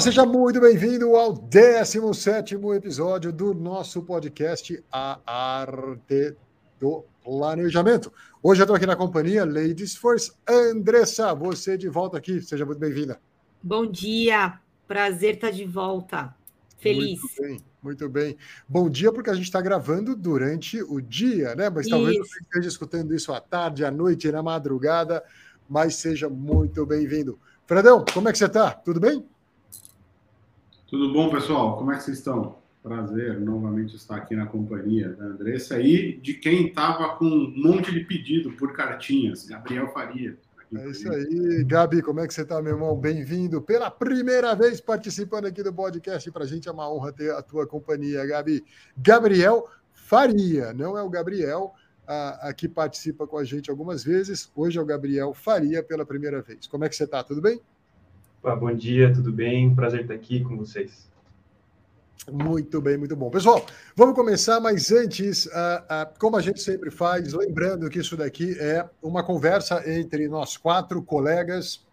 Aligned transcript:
Olá, 0.00 0.04
seja 0.06 0.24
muito 0.24 0.58
bem-vindo 0.58 1.14
ao 1.14 1.34
17 1.34 2.54
episódio 2.74 3.30
do 3.30 3.52
nosso 3.52 4.02
podcast 4.02 4.82
A 4.90 5.20
Arte 5.26 6.34
do 6.80 7.04
Planejamento. 7.22 8.10
Hoje 8.42 8.62
eu 8.62 8.64
estou 8.64 8.74
aqui 8.74 8.86
na 8.86 8.96
companhia 8.96 9.44
Ladies 9.44 9.94
First. 9.94 10.32
Andressa, 10.48 11.34
você 11.34 11.76
de 11.76 11.90
volta 11.90 12.16
aqui, 12.16 12.40
seja 12.40 12.64
muito 12.64 12.78
bem-vinda. 12.78 13.20
Bom 13.62 13.84
dia, 13.84 14.58
prazer 14.88 15.34
estar 15.34 15.50
de 15.50 15.66
volta. 15.66 16.34
Feliz. 16.78 17.20
Muito 17.20 17.42
bem, 17.42 17.60
muito 17.82 18.08
bem. 18.08 18.36
Bom 18.66 18.88
dia, 18.88 19.12
porque 19.12 19.28
a 19.28 19.34
gente 19.34 19.44
está 19.44 19.60
gravando 19.60 20.16
durante 20.16 20.82
o 20.82 20.98
dia, 20.98 21.54
né? 21.54 21.68
Mas 21.68 21.86
talvez 21.86 22.16
isso. 22.16 22.26
você 22.26 22.40
esteja 22.40 22.68
escutando 22.68 23.14
isso 23.14 23.34
à 23.34 23.40
tarde, 23.40 23.84
à 23.84 23.90
noite, 23.90 24.32
na 24.32 24.42
madrugada, 24.42 25.22
mas 25.68 25.96
seja 25.96 26.26
muito 26.26 26.86
bem-vindo. 26.86 27.38
Fredão, 27.66 28.02
como 28.14 28.30
é 28.30 28.32
que 28.32 28.38
você 28.38 28.46
está? 28.46 28.70
Tudo 28.70 28.98
bem? 28.98 29.28
Tudo 30.90 31.12
bom, 31.12 31.30
pessoal? 31.30 31.76
Como 31.76 31.92
é 31.92 31.96
que 31.96 32.02
vocês 32.02 32.18
estão? 32.18 32.58
Prazer 32.82 33.38
novamente 33.38 33.94
estar 33.94 34.16
aqui 34.16 34.34
na 34.34 34.46
companhia 34.46 35.10
da 35.10 35.26
Andressa 35.26 35.78
e 35.80 36.16
de 36.16 36.34
quem 36.34 36.66
estava 36.66 37.10
com 37.10 37.26
um 37.26 37.52
monte 37.54 37.92
de 37.92 38.00
pedido 38.00 38.50
por 38.50 38.72
cartinhas, 38.72 39.46
Gabriel 39.46 39.86
Faria. 39.92 40.36
É 40.74 40.88
isso 40.88 41.08
aí, 41.08 41.62
Gabi, 41.62 42.02
como 42.02 42.18
é 42.18 42.26
que 42.26 42.34
você 42.34 42.42
está, 42.42 42.60
meu 42.60 42.72
irmão? 42.72 42.96
Bem-vindo 42.96 43.62
pela 43.62 43.88
primeira 43.88 44.52
vez 44.56 44.80
participando 44.80 45.44
aqui 45.44 45.62
do 45.62 45.72
podcast. 45.72 46.28
Para 46.32 46.42
a 46.42 46.46
gente 46.48 46.68
é 46.68 46.72
uma 46.72 46.92
honra 46.92 47.12
ter 47.12 47.30
a 47.30 47.40
tua 47.40 47.68
companhia, 47.68 48.26
Gabi. 48.26 48.64
Gabriel 48.96 49.68
Faria, 49.92 50.74
não 50.74 50.98
é 50.98 51.02
o 51.04 51.08
Gabriel 51.08 51.72
a, 52.04 52.48
a 52.48 52.52
que 52.52 52.68
participa 52.68 53.28
com 53.28 53.38
a 53.38 53.44
gente 53.44 53.70
algumas 53.70 54.02
vezes. 54.02 54.50
Hoje 54.56 54.76
é 54.76 54.82
o 54.82 54.86
Gabriel 54.86 55.32
Faria 55.34 55.84
pela 55.84 56.04
primeira 56.04 56.42
vez. 56.42 56.66
Como 56.66 56.84
é 56.84 56.88
que 56.88 56.96
você 56.96 57.04
está? 57.04 57.22
Tudo 57.22 57.40
bem? 57.40 57.60
Bom 58.42 58.74
dia, 58.74 59.12
tudo 59.12 59.32
bem? 59.32 59.74
Prazer 59.74 60.02
estar 60.02 60.14
aqui 60.14 60.40
com 60.42 60.56
vocês. 60.56 61.08
Muito 62.30 62.80
bem, 62.80 62.96
muito 62.96 63.16
bom. 63.16 63.30
Pessoal, 63.30 63.64
vamos 63.96 64.14
começar, 64.14 64.60
mas 64.60 64.90
antes, 64.92 65.46
uh, 65.46 65.50
uh, 65.50 66.18
como 66.18 66.36
a 66.36 66.40
gente 66.40 66.60
sempre 66.60 66.90
faz, 66.90 67.32
lembrando 67.32 67.88
que 67.88 67.98
isso 67.98 68.16
daqui 68.16 68.56
é 68.58 68.88
uma 69.02 69.22
conversa 69.22 69.82
entre 69.90 70.28
nós 70.28 70.56
quatro 70.56 71.02
colegas. 71.02 71.84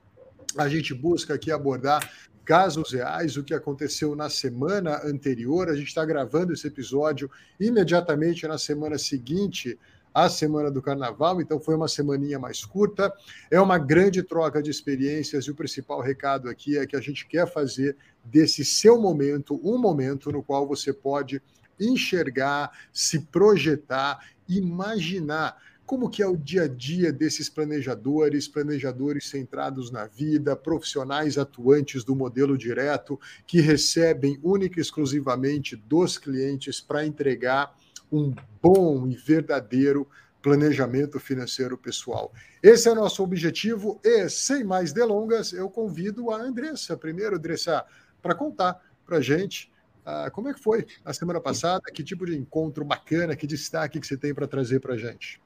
A 0.57 0.67
gente 0.67 0.93
busca 0.93 1.33
aqui 1.33 1.51
abordar 1.51 2.09
casos 2.45 2.93
reais, 2.93 3.35
o 3.35 3.43
que 3.43 3.53
aconteceu 3.53 4.15
na 4.15 4.29
semana 4.29 5.01
anterior. 5.05 5.69
A 5.69 5.75
gente 5.75 5.87
está 5.87 6.05
gravando 6.05 6.53
esse 6.53 6.67
episódio 6.67 7.29
imediatamente 7.59 8.47
na 8.47 8.57
semana 8.57 8.97
seguinte 8.97 9.77
a 10.17 10.27
semana 10.29 10.71
do 10.71 10.81
carnaval, 10.81 11.39
então 11.39 11.59
foi 11.59 11.75
uma 11.75 11.87
semaninha 11.87 12.39
mais 12.39 12.65
curta. 12.65 13.13
É 13.51 13.61
uma 13.61 13.77
grande 13.77 14.23
troca 14.23 14.63
de 14.63 14.71
experiências 14.71 15.45
e 15.45 15.51
o 15.51 15.55
principal 15.55 16.01
recado 16.01 16.49
aqui 16.49 16.75
é 16.75 16.87
que 16.87 16.95
a 16.95 16.99
gente 16.99 17.27
quer 17.27 17.45
fazer 17.47 17.95
desse 18.25 18.65
seu 18.65 18.99
momento 18.99 19.61
um 19.63 19.77
momento 19.77 20.31
no 20.31 20.41
qual 20.41 20.67
você 20.67 20.91
pode 20.91 21.39
enxergar, 21.79 22.71
se 22.91 23.19
projetar, 23.27 24.17
imaginar 24.49 25.55
como 25.85 26.09
que 26.09 26.23
é 26.23 26.27
o 26.27 26.35
dia 26.35 26.63
a 26.63 26.67
dia 26.67 27.13
desses 27.13 27.47
planejadores, 27.47 28.47
planejadores 28.47 29.29
centrados 29.29 29.91
na 29.91 30.07
vida, 30.07 30.55
profissionais 30.55 31.37
atuantes 31.37 32.03
do 32.03 32.15
modelo 32.15 32.57
direto, 32.57 33.19
que 33.45 33.61
recebem 33.61 34.39
única 34.41 34.79
e 34.79 34.81
exclusivamente 34.81 35.75
dos 35.75 36.17
clientes 36.17 36.81
para 36.81 37.05
entregar 37.05 37.73
um 38.11 38.33
bom 38.61 39.07
e 39.07 39.15
verdadeiro 39.15 40.07
planejamento 40.41 41.19
financeiro 41.19 41.77
pessoal. 41.77 42.31
Esse 42.61 42.89
é 42.89 42.93
nosso 42.93 43.21
objetivo 43.23 43.99
e, 44.03 44.29
sem 44.29 44.63
mais 44.63 44.93
delongas, 44.93 45.51
eu 45.51 45.69
convido 45.69 46.31
a 46.31 46.37
Andressa, 46.37 46.95
primeiro, 46.95 47.35
Andressa, 47.35 47.83
para 48.21 48.33
contar 48.33 48.81
para 49.05 49.17
a 49.17 49.21
gente 49.21 49.71
uh, 50.05 50.31
como 50.31 50.49
é 50.49 50.53
que 50.53 50.61
foi 50.61 50.85
a 51.03 51.13
semana 51.13 51.41
passada, 51.41 51.91
que 51.93 52.03
tipo 52.03 52.25
de 52.25 52.37
encontro 52.37 52.85
bacana, 52.85 53.35
que 53.35 53.47
destaque 53.47 53.99
que 53.99 54.07
você 54.07 54.17
tem 54.17 54.33
para 54.33 54.47
trazer 54.47 54.79
para 54.79 54.93
a 54.93 54.97
gente. 54.97 55.41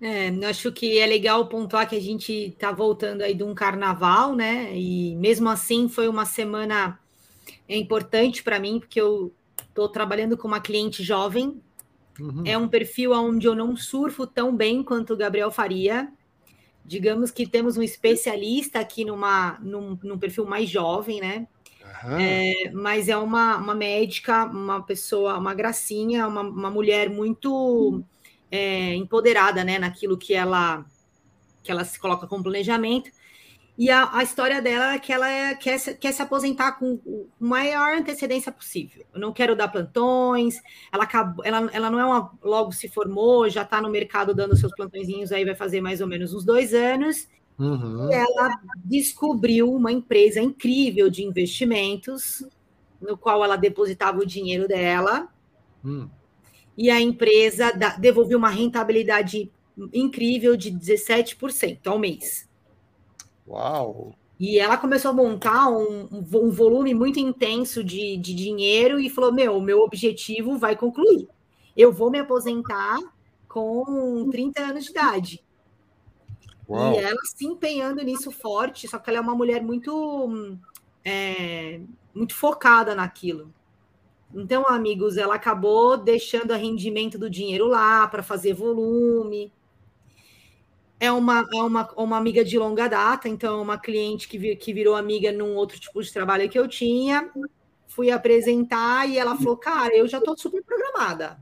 É, 0.00 0.28
acho 0.46 0.70
que 0.70 0.98
é 0.98 1.06
legal 1.06 1.48
pontuar 1.48 1.88
que 1.88 1.96
a 1.96 2.00
gente 2.00 2.32
está 2.32 2.70
voltando 2.70 3.22
aí 3.22 3.34
de 3.34 3.42
um 3.42 3.54
carnaval, 3.54 4.36
né? 4.36 4.76
E 4.76 5.16
mesmo 5.16 5.48
assim 5.48 5.88
foi 5.88 6.06
uma 6.06 6.24
semana 6.24 7.00
importante 7.68 8.42
para 8.42 8.60
mim, 8.60 8.78
porque 8.78 9.00
eu 9.00 9.32
estou 9.68 9.88
trabalhando 9.88 10.36
com 10.36 10.46
uma 10.46 10.60
cliente 10.60 11.02
jovem 11.02 11.60
Uhum. 12.20 12.42
É 12.44 12.56
um 12.58 12.68
perfil 12.68 13.12
onde 13.12 13.46
eu 13.46 13.54
não 13.54 13.76
surfo 13.76 14.26
tão 14.26 14.54
bem 14.56 14.82
quanto 14.82 15.12
o 15.12 15.16
Gabriel 15.16 15.50
faria. 15.50 16.12
Digamos 16.84 17.30
que 17.30 17.46
temos 17.46 17.76
um 17.76 17.82
especialista 17.82 18.80
aqui 18.80 19.04
numa, 19.04 19.58
num, 19.60 19.98
num 20.02 20.18
perfil 20.18 20.44
mais 20.46 20.68
jovem, 20.68 21.20
né? 21.20 21.46
Uhum. 22.04 22.18
É, 22.18 22.70
mas 22.72 23.08
é 23.08 23.16
uma, 23.16 23.56
uma 23.56 23.74
médica, 23.74 24.44
uma 24.44 24.82
pessoa, 24.82 25.36
uma 25.36 25.54
gracinha, 25.54 26.26
uma, 26.26 26.42
uma 26.42 26.70
mulher 26.70 27.10
muito 27.10 28.02
é, 28.50 28.94
empoderada, 28.94 29.64
né? 29.64 29.78
Naquilo 29.78 30.16
que 30.16 30.34
ela 30.34 30.84
que 31.62 31.70
ela 31.70 31.84
se 31.84 31.98
coloca 31.98 32.26
como 32.26 32.42
planejamento. 32.42 33.10
E 33.78 33.90
a, 33.90 34.10
a, 34.12 34.24
história 34.24 34.60
dela 34.60 34.94
é 34.94 34.98
que 34.98 35.12
ela 35.12 35.30
é, 35.30 35.54
quer, 35.54 35.78
se, 35.78 35.94
quer 35.94 36.10
se 36.10 36.20
aposentar 36.20 36.72
com 36.72 36.94
o 37.06 37.28
maior 37.38 37.96
antecedência 37.96 38.50
possível. 38.50 39.06
Eu 39.14 39.20
não 39.20 39.32
quero 39.32 39.54
dar 39.54 39.68
plantões. 39.68 40.60
Ela, 40.92 41.04
acabou, 41.04 41.44
ela, 41.44 41.70
ela 41.72 41.88
não 41.88 42.00
é 42.00 42.04
uma. 42.04 42.32
Logo 42.42 42.72
se 42.72 42.88
formou, 42.88 43.48
já 43.48 43.62
está 43.62 43.80
no 43.80 43.88
mercado 43.88 44.34
dando 44.34 44.56
seus 44.56 44.74
plantõezinhos, 44.74 45.30
aí 45.30 45.44
vai 45.44 45.54
fazer 45.54 45.80
mais 45.80 46.00
ou 46.00 46.08
menos 46.08 46.34
uns 46.34 46.44
dois 46.44 46.74
anos. 46.74 47.28
Uhum. 47.56 48.10
E 48.10 48.14
ela 48.14 48.50
descobriu 48.84 49.72
uma 49.72 49.92
empresa 49.92 50.40
incrível 50.40 51.08
de 51.08 51.22
investimentos, 51.22 52.44
no 53.00 53.16
qual 53.16 53.44
ela 53.44 53.54
depositava 53.54 54.18
o 54.18 54.26
dinheiro 54.26 54.66
dela. 54.66 55.28
Uhum. 55.84 56.10
E 56.76 56.90
a 56.90 57.00
empresa 57.00 57.70
da, 57.70 57.90
devolveu 57.90 58.38
uma 58.38 58.50
rentabilidade 58.50 59.52
incrível 59.92 60.56
de 60.56 60.72
17% 60.72 61.86
ao 61.86 61.96
mês. 61.96 62.47
Uau! 63.48 64.14
E 64.38 64.58
ela 64.58 64.76
começou 64.76 65.10
a 65.10 65.14
montar 65.14 65.68
um, 65.68 66.08
um 66.12 66.50
volume 66.50 66.94
muito 66.94 67.18
intenso 67.18 67.82
de, 67.82 68.16
de 68.16 68.34
dinheiro 68.34 69.00
e 69.00 69.10
falou: 69.10 69.32
Meu, 69.32 69.56
o 69.56 69.62
meu 69.62 69.80
objetivo 69.80 70.56
vai 70.56 70.76
concluir. 70.76 71.28
Eu 71.76 71.92
vou 71.92 72.10
me 72.10 72.18
aposentar 72.18 72.98
com 73.48 74.28
30 74.30 74.62
anos 74.62 74.84
de 74.84 74.90
idade. 74.90 75.44
Uau. 76.68 76.94
E 76.94 76.98
ela 76.98 77.18
se 77.24 77.46
empenhando 77.46 78.02
nisso 78.02 78.30
forte, 78.30 78.86
só 78.86 78.98
que 78.98 79.10
ela 79.10 79.18
é 79.18 79.22
uma 79.22 79.34
mulher 79.34 79.62
muito, 79.62 80.56
é, 81.04 81.80
muito 82.14 82.34
focada 82.34 82.94
naquilo. 82.94 83.52
Então, 84.32 84.68
amigos, 84.68 85.16
ela 85.16 85.34
acabou 85.34 85.96
deixando 85.96 86.52
o 86.52 86.56
rendimento 86.56 87.18
do 87.18 87.30
dinheiro 87.30 87.66
lá 87.66 88.06
para 88.06 88.22
fazer 88.22 88.52
volume 88.52 89.50
é 91.00 91.12
uma, 91.12 91.46
é 91.54 91.62
uma, 91.62 91.88
uma 91.96 92.16
amiga 92.16 92.44
de 92.44 92.58
longa 92.58 92.88
data, 92.88 93.28
então 93.28 93.62
uma 93.62 93.78
cliente 93.78 94.28
que, 94.28 94.56
que 94.56 94.72
virou 94.72 94.96
amiga 94.96 95.30
num 95.30 95.54
outro 95.54 95.78
tipo 95.78 96.02
de 96.02 96.12
trabalho 96.12 96.48
que 96.48 96.58
eu 96.58 96.66
tinha. 96.66 97.30
Fui 97.86 98.10
apresentar 98.10 99.08
e 99.08 99.16
ela 99.16 99.36
falou: 99.36 99.56
Cara, 99.56 99.96
eu 99.96 100.08
já 100.08 100.18
estou 100.18 100.36
super 100.36 100.62
programada. 100.62 101.38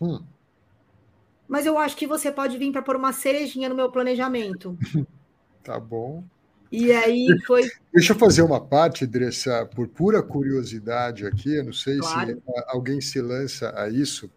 Hum. 0.00 0.22
Mas 1.48 1.66
eu 1.66 1.78
acho 1.78 1.96
que 1.96 2.06
você 2.06 2.30
pode 2.30 2.56
vir 2.58 2.70
para 2.70 2.82
pôr 2.82 2.94
uma 2.94 3.12
cerejinha 3.12 3.68
no 3.68 3.74
meu 3.74 3.90
planejamento. 3.90 4.76
tá 5.64 5.80
bom. 5.80 6.22
E 6.70 6.92
aí 6.92 7.26
foi. 7.46 7.68
Deixa 7.92 8.12
eu 8.12 8.18
fazer 8.18 8.42
uma 8.42 8.60
parte, 8.60 9.06
Dressa, 9.06 9.66
por 9.66 9.88
pura 9.88 10.22
curiosidade 10.22 11.26
aqui, 11.26 11.62
não 11.62 11.72
sei 11.72 11.98
claro. 11.98 12.34
se 12.34 12.42
alguém 12.68 13.00
se 13.00 13.20
lança 13.20 13.72
a 13.74 13.88
isso. 13.88 14.30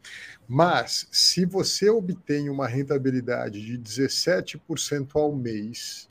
Mas, 0.47 1.07
se 1.11 1.45
você 1.45 1.89
obtém 1.89 2.49
uma 2.49 2.67
rentabilidade 2.67 3.61
de 3.65 3.77
17% 3.77 5.09
ao 5.15 5.35
mês, 5.35 6.09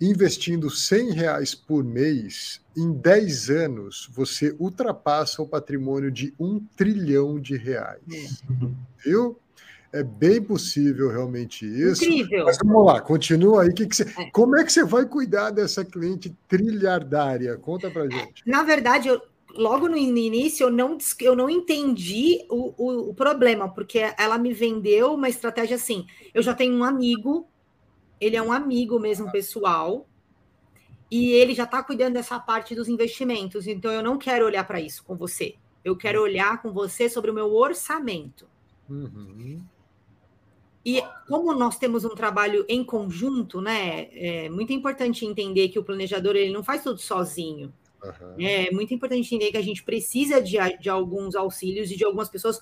investindo 0.00 0.70
100 0.70 1.12
reais 1.12 1.54
por 1.54 1.82
mês, 1.84 2.60
em 2.76 2.92
10 2.92 3.50
anos 3.50 4.08
você 4.12 4.54
ultrapassa 4.58 5.42
o 5.42 5.48
patrimônio 5.48 6.10
de 6.10 6.32
um 6.38 6.60
trilhão 6.76 7.40
de 7.40 7.56
reais. 7.56 8.42
Viu? 9.04 9.38
É 9.92 10.02
bem 10.02 10.42
possível 10.42 11.10
realmente 11.10 11.64
isso. 11.64 12.04
Incrível. 12.04 12.44
Mas 12.44 12.58
vamos 12.62 12.84
lá, 12.84 13.00
continua 13.00 13.62
aí. 13.62 13.72
Que 13.72 13.86
que 13.86 13.96
você, 13.96 14.02
é. 14.02 14.30
Como 14.30 14.56
é 14.56 14.64
que 14.64 14.72
você 14.72 14.84
vai 14.84 15.06
cuidar 15.06 15.50
dessa 15.50 15.84
cliente 15.84 16.36
trilhardária? 16.46 17.56
Conta 17.56 17.90
pra 17.90 18.08
gente. 18.08 18.42
Na 18.46 18.62
verdade, 18.62 19.08
eu, 19.08 19.20
logo 19.54 19.88
no 19.88 19.96
início 19.96 20.66
eu 20.66 20.70
não, 20.70 20.98
eu 21.20 21.34
não 21.34 21.48
entendi 21.48 22.44
o, 22.50 22.74
o, 22.76 23.10
o, 23.10 23.14
problema, 23.14 23.68
porque 23.68 24.12
ela 24.18 24.36
me 24.36 24.52
vendeu 24.52 25.14
uma 25.14 25.28
estratégia 25.28 25.76
assim: 25.76 26.06
eu 26.34 26.42
já 26.42 26.54
tenho 26.54 26.74
um 26.74 26.84
amigo, 26.84 27.46
ele 28.20 28.36
é 28.36 28.42
um 28.42 28.52
amigo 28.52 28.98
mesmo 29.00 29.32
pessoal, 29.32 30.06
e 31.10 31.30
ele 31.30 31.54
já 31.54 31.64
está 31.64 31.82
cuidando 31.82 32.14
dessa 32.14 32.38
parte 32.38 32.74
dos 32.74 32.88
investimentos, 32.88 33.66
então 33.66 33.90
eu 33.90 34.02
não 34.02 34.18
quero 34.18 34.44
olhar 34.44 34.64
para 34.64 34.80
isso 34.80 35.02
com 35.02 35.16
você. 35.16 35.54
Eu 35.82 35.96
quero 35.96 36.20
olhar 36.20 36.60
com 36.60 36.72
você 36.72 37.08
sobre 37.08 37.30
o 37.30 37.34
meu 37.34 37.54
orçamento. 37.54 38.46
Uhum. 38.90 39.62
E 40.88 41.04
como 41.26 41.52
nós 41.52 41.76
temos 41.76 42.02
um 42.02 42.14
trabalho 42.14 42.64
em 42.66 42.82
conjunto, 42.82 43.60
né? 43.60 44.08
É 44.10 44.48
muito 44.48 44.72
importante 44.72 45.26
entender 45.26 45.68
que 45.68 45.78
o 45.78 45.84
planejador 45.84 46.34
ele 46.34 46.50
não 46.50 46.64
faz 46.64 46.82
tudo 46.82 46.98
sozinho. 46.98 47.70
Uhum. 48.02 48.36
É 48.38 48.70
muito 48.70 48.94
importante 48.94 49.34
entender 49.34 49.50
que 49.50 49.58
a 49.58 49.62
gente 49.62 49.82
precisa 49.82 50.40
de, 50.40 50.56
de 50.80 50.88
alguns 50.88 51.36
auxílios 51.36 51.90
e 51.90 51.96
de 51.96 52.06
algumas 52.06 52.30
pessoas 52.30 52.58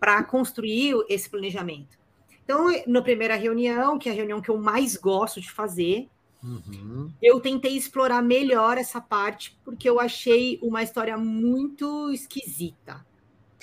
para 0.00 0.24
construir 0.24 0.94
esse 1.06 1.28
planejamento. 1.28 1.98
Então, 2.42 2.66
na 2.86 3.02
primeira 3.02 3.36
reunião, 3.36 3.98
que 3.98 4.08
é 4.08 4.12
a 4.12 4.14
reunião 4.14 4.40
que 4.40 4.48
eu 4.48 4.56
mais 4.56 4.96
gosto 4.96 5.38
de 5.38 5.50
fazer, 5.50 6.08
uhum. 6.42 7.12
eu 7.20 7.38
tentei 7.40 7.76
explorar 7.76 8.22
melhor 8.22 8.78
essa 8.78 9.02
parte, 9.02 9.54
porque 9.62 9.86
eu 9.86 10.00
achei 10.00 10.58
uma 10.62 10.82
história 10.82 11.18
muito 11.18 12.10
esquisita. 12.10 13.04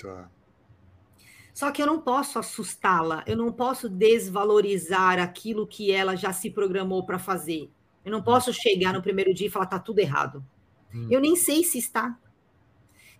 Tá. 0.00 0.30
Só 1.54 1.70
que 1.70 1.80
eu 1.80 1.86
não 1.86 2.00
posso 2.00 2.36
assustá-la, 2.36 3.22
eu 3.28 3.36
não 3.36 3.52
posso 3.52 3.88
desvalorizar 3.88 5.20
aquilo 5.20 5.68
que 5.68 5.92
ela 5.92 6.16
já 6.16 6.32
se 6.32 6.50
programou 6.50 7.06
para 7.06 7.16
fazer. 7.16 7.70
Eu 8.04 8.10
não 8.10 8.20
posso 8.20 8.52
chegar 8.52 8.92
no 8.92 9.00
primeiro 9.00 9.32
dia 9.32 9.46
e 9.46 9.50
falar 9.50 9.66
tá 9.66 9.78
tudo 9.78 10.00
errado. 10.00 10.44
Hum. 10.92 11.06
Eu 11.08 11.20
nem 11.20 11.36
sei 11.36 11.62
se 11.62 11.78
está. 11.78 12.18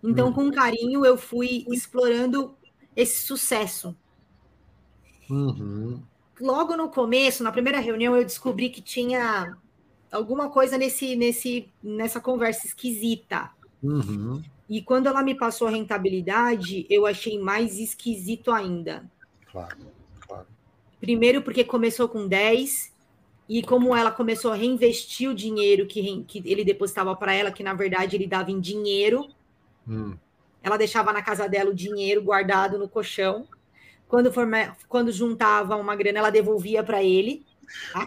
Então, 0.02 0.28
hum. 0.28 0.32
com 0.32 0.50
carinho, 0.50 1.06
eu 1.06 1.16
fui 1.16 1.64
explorando 1.70 2.56
esse 2.96 3.24
sucesso. 3.24 3.96
Uhum. 5.30 6.02
Logo 6.40 6.76
no 6.76 6.90
começo, 6.90 7.44
na 7.44 7.52
primeira 7.52 7.78
reunião, 7.78 8.16
eu 8.16 8.24
descobri 8.24 8.68
que 8.68 8.82
tinha 8.82 9.56
alguma 10.10 10.50
coisa 10.50 10.76
nesse, 10.76 11.14
nesse, 11.14 11.72
nessa 11.82 12.20
conversa 12.20 12.66
esquisita. 12.66 13.50
Uhum. 13.80 14.42
E 14.74 14.82
quando 14.82 15.06
ela 15.06 15.22
me 15.22 15.36
passou 15.36 15.68
a 15.68 15.70
rentabilidade, 15.70 16.84
eu 16.90 17.06
achei 17.06 17.38
mais 17.38 17.78
esquisito 17.78 18.50
ainda. 18.50 19.08
Claro, 19.52 19.76
claro. 20.26 20.48
Primeiro, 21.00 21.42
porque 21.42 21.62
começou 21.62 22.08
com 22.08 22.26
10 22.26 22.92
e 23.48 23.62
como 23.62 23.94
ela 23.94 24.10
começou 24.10 24.50
a 24.50 24.56
reinvestir 24.56 25.30
o 25.30 25.34
dinheiro 25.34 25.86
que, 25.86 26.24
que 26.24 26.42
ele 26.44 26.64
depositava 26.64 27.14
para 27.14 27.32
ela, 27.32 27.52
que 27.52 27.62
na 27.62 27.72
verdade 27.72 28.16
ele 28.16 28.26
dava 28.26 28.50
em 28.50 28.58
dinheiro, 28.58 29.28
hum. 29.86 30.16
ela 30.60 30.76
deixava 30.76 31.12
na 31.12 31.22
casa 31.22 31.48
dela 31.48 31.70
o 31.70 31.74
dinheiro 31.74 32.20
guardado 32.20 32.76
no 32.76 32.88
colchão. 32.88 33.46
Quando, 34.08 34.32
for, 34.32 34.44
quando 34.88 35.12
juntava 35.12 35.76
uma 35.76 35.94
grana, 35.94 36.18
ela 36.18 36.30
devolvia 36.30 36.82
para 36.82 37.00
ele. 37.00 37.46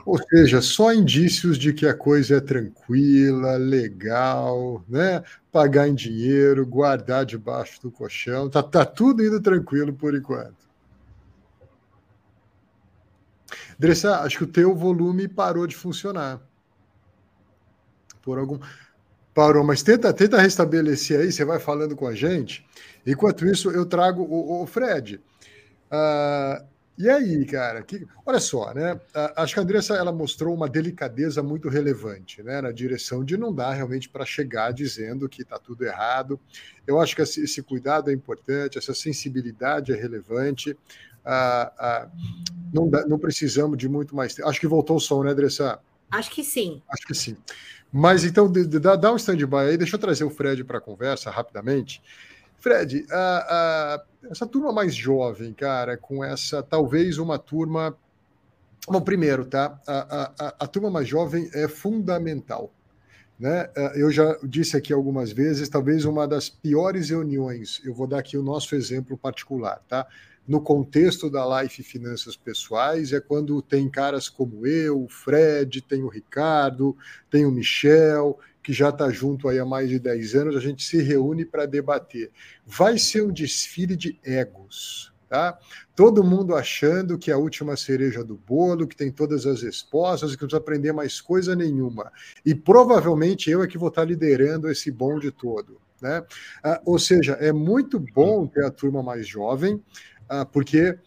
Ou 0.06 0.18
seja, 0.18 0.62
só 0.62 0.94
indícios 0.94 1.57
de 1.57 1.74
que 1.74 1.86
a 1.86 1.94
coisa 1.94 2.38
é 2.38 2.42
tranquila, 2.42 3.56
legal, 3.57 4.83
né? 4.88 5.24
Pagar 5.51 5.88
em 5.88 5.95
dinheiro, 5.95 6.65
guardar 6.65 7.25
debaixo 7.25 7.81
do 7.81 7.92
colchão, 7.92 8.50
tá, 8.50 8.62
tá 8.62 8.86
tudo 8.86 9.24
indo 9.24 9.42
tranquilo 9.42 9.94
por 9.94 10.15
enquanto. 10.15 10.68
Dressa, 13.77 14.21
acho 14.21 14.39
que 14.39 14.44
o 14.44 14.48
teu 14.48 14.75
volume 14.75 15.27
parou 15.27 15.68
de 15.68 15.75
funcionar. 15.75 16.42
Por 18.21 18.39
algum. 18.39 18.60
Parou, 19.33 19.63
mas 19.63 19.83
tenta, 19.83 20.12
tenta 20.12 20.42
restabelecer 20.42 21.19
aí, 21.19 21.31
você 21.31 21.45
vai 21.45 21.60
falando 21.60 21.95
com 21.95 22.07
a 22.07 22.15
gente. 22.15 22.65
Enquanto 23.06 23.45
isso, 23.45 23.69
eu 23.69 23.86
trago 23.86 24.24
o, 24.24 24.63
o 24.63 24.65
Fred. 24.65 25.21
Uh, 25.92 26.65
e 26.97 27.07
aí, 27.07 27.45
cara, 27.45 27.83
que, 27.83 28.07
olha 28.25 28.39
só, 28.39 28.73
né? 28.73 28.99
Acho 29.35 29.53
que 29.53 29.59
a 29.59 29.63
Andressa 29.63 29.95
ela 29.95 30.11
mostrou 30.11 30.55
uma 30.55 30.67
delicadeza 30.67 31.44
muito 31.44 31.69
relevante, 31.69 32.41
né? 32.41 32.59
Na 32.59 32.71
direção 32.71 33.23
de 33.23 33.38
não 33.38 33.53
dar 33.53 33.73
realmente 33.73 34.09
para 34.09 34.25
chegar 34.25 34.71
dizendo 34.71 35.29
que 35.29 35.44
está 35.44 35.59
tudo 35.59 35.85
errado. 35.85 36.39
Eu 36.88 36.99
acho 36.99 37.15
que 37.15 37.21
esse, 37.21 37.61
cuidado 37.61 38.09
é 38.09 38.13
importante, 38.13 38.79
essa 38.79 38.95
sensibilidade 38.95 39.94
é 39.94 39.95
relevante. 39.95 40.75
Ah, 41.23 41.71
ah, 41.77 42.09
não, 42.73 42.89
não, 43.07 43.19
precisamos 43.19 43.77
de 43.77 43.88
muito 43.88 44.15
mais 44.15 44.33
tempo. 44.33 44.50
Acho 44.50 44.59
que 44.59 44.67
voltou 44.67 44.97
o 44.97 45.00
som, 45.00 45.23
né, 45.23 45.31
Andressa? 45.31 45.79
Acho 46.09 46.31
que 46.31 46.43
sim. 46.43 46.81
Acho 46.89 47.05
que 47.05 47.13
sim. 47.13 47.38
Mas 47.91 48.23
então, 48.23 48.51
dá, 48.51 48.95
dá 48.95 49.13
um 49.13 49.17
stand-by 49.17 49.69
aí, 49.69 49.77
deixa 49.77 49.95
eu 49.95 50.00
trazer 50.00 50.23
o 50.23 50.31
Fred 50.31 50.63
para 50.63 50.79
a 50.79 50.81
conversa 50.81 51.29
rapidamente. 51.29 52.01
Fred, 52.57 53.05
essa 54.23 54.45
turma 54.45 54.71
mais 54.71 54.95
jovem, 54.95 55.53
cara, 55.53 55.97
com 55.97 56.23
essa, 56.23 56.63
talvez 56.63 57.17
uma 57.17 57.37
turma. 57.37 57.95
Bom, 58.87 59.01
primeiro, 59.01 59.45
tá? 59.45 59.79
A, 59.85 60.33
a, 60.39 60.55
a 60.59 60.67
turma 60.67 60.89
mais 60.89 61.07
jovem 61.07 61.49
é 61.53 61.67
fundamental. 61.67 62.71
Né? 63.39 63.69
Eu 63.95 64.09
já 64.09 64.35
disse 64.43 64.75
aqui 64.75 64.91
algumas 64.91 65.31
vezes, 65.31 65.69
talvez 65.69 66.05
uma 66.05 66.27
das 66.27 66.49
piores 66.49 67.09
reuniões, 67.09 67.79
eu 67.83 67.93
vou 67.93 68.07
dar 68.07 68.19
aqui 68.19 68.37
o 68.37 68.41
nosso 68.41 68.73
exemplo 68.75 69.17
particular, 69.17 69.81
tá? 69.87 70.07
no 70.47 70.61
contexto 70.61 71.29
da 71.29 71.61
Life 71.61 71.83
Finanças 71.83 72.37
Pessoais 72.37 73.11
é 73.11 73.19
quando 73.19 73.61
tem 73.61 73.89
caras 73.89 74.29
como 74.29 74.65
eu, 74.65 75.03
o 75.03 75.09
Fred, 75.09 75.81
tem 75.81 76.03
o 76.03 76.07
Ricardo, 76.07 76.95
tem 77.29 77.45
o 77.45 77.51
Michel, 77.51 78.39
que 78.67 78.73
já 78.73 78.89
está 78.89 79.09
junto 79.09 79.47
aí 79.47 79.59
há 79.59 79.65
mais 79.65 79.87
de 79.89 79.97
10 79.97 80.35
anos, 80.35 80.55
a 80.57 80.59
gente 80.59 80.83
se 80.83 81.01
reúne 81.01 81.45
para 81.45 81.65
debater. 81.65 82.29
Vai 82.65 82.97
ser 82.97 83.23
um 83.23 83.31
desfile 83.31 83.95
de 83.95 84.19
egos, 84.21 85.13
tá? 85.29 85.57
Todo 85.95 86.21
mundo 86.21 86.53
achando 86.53 87.17
que 87.17 87.31
é 87.31 87.33
a 87.33 87.37
última 87.37 87.77
cereja 87.77 88.25
do 88.25 88.35
bolo, 88.35 88.85
que 88.85 88.93
tem 88.93 89.09
todas 89.09 89.45
as 89.45 89.61
respostas, 89.61 90.35
que 90.35 90.41
não 90.41 90.49
precisa 90.49 90.57
aprender 90.57 90.91
mais 90.91 91.21
coisa 91.21 91.55
nenhuma. 91.55 92.11
E 92.45 92.53
provavelmente 92.53 93.49
eu 93.49 93.63
é 93.63 93.67
que 93.67 93.77
vou 93.77 93.87
estar 93.87 94.01
tá 94.01 94.05
liderando 94.05 94.69
esse 94.69 94.91
bonde 94.91 95.31
todo. 95.31 95.79
Né? 96.01 96.21
Ah, 96.61 96.81
ou 96.83 96.99
seja, 96.99 97.37
é 97.39 97.53
muito 97.53 97.97
bom 97.97 98.45
ter 98.47 98.65
a 98.65 98.69
turma 98.69 99.01
mais 99.01 99.25
jovem, 99.25 99.81
ah, 100.27 100.43
porque 100.43 100.99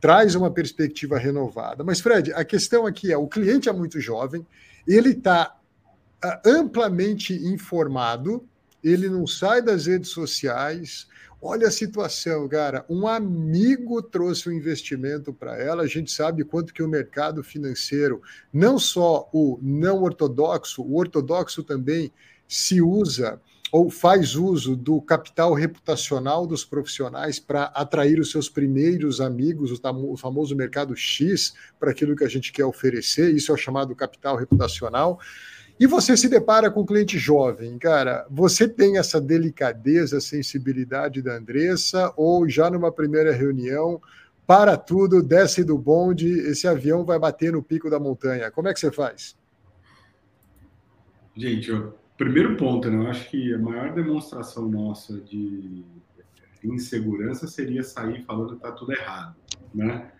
traz 0.00 0.36
uma 0.36 0.52
perspectiva 0.52 1.18
renovada. 1.18 1.82
Mas, 1.82 1.98
Fred, 1.98 2.32
a 2.32 2.44
questão 2.44 2.86
aqui 2.86 3.12
é: 3.12 3.16
o 3.16 3.26
cliente 3.26 3.68
é 3.68 3.72
muito 3.72 4.00
jovem, 4.00 4.46
ele 4.86 5.10
está 5.10 5.57
amplamente 6.44 7.32
informado, 7.34 8.44
ele 8.82 9.08
não 9.08 9.26
sai 9.26 9.62
das 9.62 9.86
redes 9.86 10.10
sociais. 10.10 11.06
Olha 11.40 11.68
a 11.68 11.70
situação, 11.70 12.48
cara. 12.48 12.84
Um 12.88 13.06
amigo 13.06 14.02
trouxe 14.02 14.48
um 14.48 14.52
investimento 14.52 15.32
para 15.32 15.56
ela. 15.56 15.84
A 15.84 15.86
gente 15.86 16.10
sabe 16.10 16.44
quanto 16.44 16.74
que 16.74 16.82
o 16.82 16.88
mercado 16.88 17.44
financeiro, 17.44 18.20
não 18.52 18.78
só 18.78 19.28
o 19.32 19.58
não 19.62 20.02
ortodoxo, 20.02 20.82
o 20.82 20.96
ortodoxo 20.96 21.62
também 21.62 22.12
se 22.48 22.80
usa 22.80 23.40
ou 23.70 23.90
faz 23.90 24.34
uso 24.34 24.74
do 24.74 25.00
capital 25.00 25.52
reputacional 25.52 26.46
dos 26.46 26.64
profissionais 26.64 27.38
para 27.38 27.64
atrair 27.64 28.18
os 28.18 28.30
seus 28.30 28.48
primeiros 28.48 29.20
amigos, 29.20 29.70
o 29.70 30.16
famoso 30.16 30.56
mercado 30.56 30.96
X, 30.96 31.52
para 31.78 31.90
aquilo 31.90 32.16
que 32.16 32.24
a 32.24 32.28
gente 32.28 32.50
quer 32.50 32.64
oferecer, 32.64 33.34
isso 33.34 33.52
é 33.52 33.54
o 33.54 33.58
chamado 33.58 33.94
capital 33.94 34.36
reputacional. 34.36 35.20
E 35.78 35.86
você 35.86 36.16
se 36.16 36.28
depara 36.28 36.70
com 36.70 36.80
um 36.80 36.86
cliente 36.86 37.18
jovem, 37.18 37.78
cara, 37.78 38.26
você 38.30 38.68
tem 38.68 38.98
essa 38.98 39.20
delicadeza, 39.20 40.20
sensibilidade 40.20 41.22
da 41.22 41.36
Andressa, 41.36 42.12
ou 42.16 42.48
já 42.48 42.68
numa 42.68 42.90
primeira 42.90 43.32
reunião, 43.32 44.00
para 44.46 44.76
tudo, 44.76 45.22
desce 45.22 45.62
do 45.62 45.78
bonde, 45.78 46.28
esse 46.28 46.66
avião 46.66 47.04
vai 47.04 47.18
bater 47.18 47.52
no 47.52 47.62
pico 47.62 47.88
da 47.88 48.00
montanha. 48.00 48.50
Como 48.50 48.66
é 48.66 48.74
que 48.74 48.80
você 48.80 48.90
faz? 48.90 49.36
Gente, 51.36 51.70
eu 51.70 51.94
Primeiro 52.18 52.56
ponto, 52.56 52.90
né? 52.90 52.96
Eu 52.96 53.06
acho 53.08 53.30
que 53.30 53.54
a 53.54 53.58
maior 53.58 53.94
demonstração 53.94 54.68
nossa 54.68 55.20
de 55.20 55.84
insegurança 56.64 57.46
seria 57.46 57.84
sair 57.84 58.24
falando 58.24 58.48
que 58.48 58.56
está 58.56 58.72
tudo 58.72 58.92
errado, 58.92 59.36
né? 59.72 60.10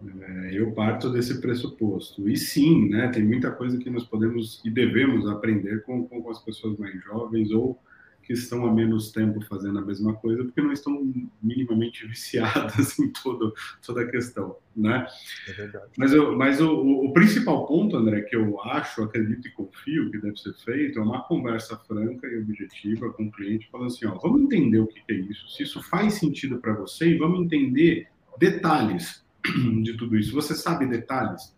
É, 0.00 0.50
eu 0.52 0.72
parto 0.72 1.10
desse 1.10 1.40
pressuposto. 1.40 2.28
E 2.28 2.36
sim, 2.36 2.88
né, 2.88 3.08
tem 3.08 3.24
muita 3.24 3.50
coisa 3.50 3.78
que 3.78 3.90
nós 3.90 4.04
podemos 4.04 4.60
e 4.64 4.70
devemos 4.70 5.26
aprender 5.26 5.82
com, 5.82 6.06
com 6.06 6.30
as 6.30 6.42
pessoas 6.42 6.78
mais 6.78 7.02
jovens 7.02 7.50
ou 7.50 7.80
que 8.28 8.34
estão 8.34 8.66
há 8.66 8.72
menos 8.74 9.10
tempo 9.10 9.40
fazendo 9.46 9.78
a 9.78 9.82
mesma 9.82 10.12
coisa, 10.12 10.44
porque 10.44 10.60
não 10.60 10.70
estão 10.70 11.10
minimamente 11.42 12.04
viciadas 12.06 12.98
em 12.98 13.10
todo, 13.10 13.54
toda 13.84 14.02
a 14.02 14.06
questão, 14.06 14.54
né? 14.76 15.06
É. 15.48 15.82
Mas, 15.96 16.12
eu, 16.12 16.36
mas 16.36 16.60
o, 16.60 16.70
o, 16.70 17.12
principal 17.14 17.66
ponto, 17.66 17.96
André, 17.96 18.20
que 18.20 18.36
eu 18.36 18.60
acho, 18.60 19.02
acredito 19.02 19.48
e 19.48 19.50
confio 19.52 20.10
que 20.10 20.18
deve 20.18 20.36
ser 20.36 20.52
feito, 20.62 20.98
é 20.98 21.02
uma 21.02 21.22
conversa 21.22 21.74
franca 21.78 22.26
e 22.26 22.38
objetiva 22.38 23.10
com 23.14 23.24
o 23.24 23.32
cliente, 23.32 23.66
falando 23.72 23.86
assim, 23.86 24.04
ó, 24.04 24.18
vamos 24.18 24.42
entender 24.42 24.80
o 24.80 24.86
que 24.86 25.00
é 25.08 25.14
isso, 25.14 25.48
se 25.48 25.62
isso 25.62 25.82
faz 25.84 26.14
sentido 26.14 26.58
para 26.58 26.74
você 26.74 27.08
e 27.08 27.16
vamos 27.16 27.40
entender 27.40 28.08
detalhes 28.38 29.26
de 29.82 29.96
tudo 29.96 30.16
isso. 30.16 30.32
Você 30.34 30.54
sabe 30.54 30.86
detalhes? 30.86 31.54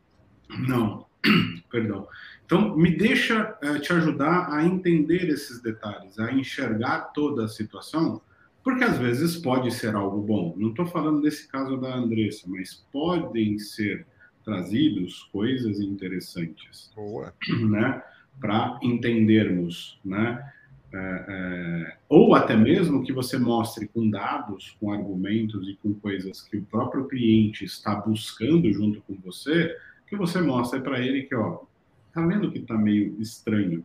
Não. 0.48 1.06
Perdão. 1.70 2.08
Então, 2.44 2.76
me 2.76 2.96
deixa 2.96 3.56
uh, 3.62 3.78
te 3.78 3.92
ajudar 3.92 4.52
a 4.52 4.64
entender 4.64 5.28
esses 5.28 5.60
detalhes, 5.60 6.18
a 6.18 6.32
enxergar 6.32 7.12
toda 7.12 7.44
a 7.44 7.48
situação, 7.48 8.20
porque 8.64 8.82
às 8.82 8.98
vezes 8.98 9.36
pode 9.36 9.70
ser 9.70 9.94
algo 9.94 10.20
bom. 10.20 10.54
Não 10.56 10.70
estou 10.70 10.86
falando 10.86 11.22
desse 11.22 11.46
caso 11.48 11.76
da 11.76 11.94
Andressa, 11.94 12.48
mas 12.48 12.84
podem 12.92 13.58
ser 13.58 14.06
trazidos 14.44 15.28
coisas 15.32 15.80
interessantes, 15.80 16.90
Boa. 16.94 17.32
né? 17.70 18.02
Para 18.40 18.78
entendermos, 18.82 20.00
né? 20.04 20.42
É, 20.92 21.24
é, 21.28 21.96
ou 22.08 22.34
até 22.34 22.56
mesmo 22.56 23.04
que 23.04 23.12
você 23.12 23.38
mostre 23.38 23.86
com 23.86 24.10
dados, 24.10 24.76
com 24.80 24.92
argumentos 24.92 25.68
e 25.68 25.76
com 25.76 25.94
coisas 25.94 26.42
que 26.42 26.56
o 26.56 26.64
próprio 26.64 27.06
cliente 27.06 27.64
está 27.64 27.94
buscando 27.94 28.72
junto 28.72 29.00
com 29.02 29.14
você, 29.24 29.76
que 30.08 30.16
você 30.16 30.40
mostre 30.40 30.80
para 30.80 30.98
ele 30.98 31.22
que, 31.22 31.34
ó, 31.34 31.60
tá 32.12 32.26
vendo 32.26 32.50
que 32.50 32.60
tá 32.60 32.76
meio 32.76 33.14
estranho? 33.20 33.84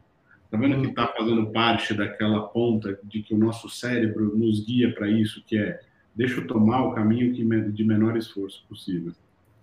Tá 0.50 0.57
vendo 0.57 0.81
que 0.81 0.95
tá 0.95 1.07
fazendo 1.15 1.51
parte 1.51 1.93
daquela 1.93 2.47
ponta 2.47 2.97
de 3.03 3.21
que 3.21 3.35
o 3.35 3.38
nosso 3.38 3.69
cérebro 3.69 4.35
nos 4.35 4.65
guia 4.65 4.93
para 4.93 5.07
isso, 5.07 5.43
que 5.45 5.57
é 5.57 5.79
deixa 6.15 6.39
eu 6.39 6.47
tomar 6.47 6.83
o 6.83 6.93
caminho 6.93 7.33
que 7.33 7.43
de 7.71 7.83
menor 7.83 8.15
esforço 8.15 8.65
possível. 8.67 9.13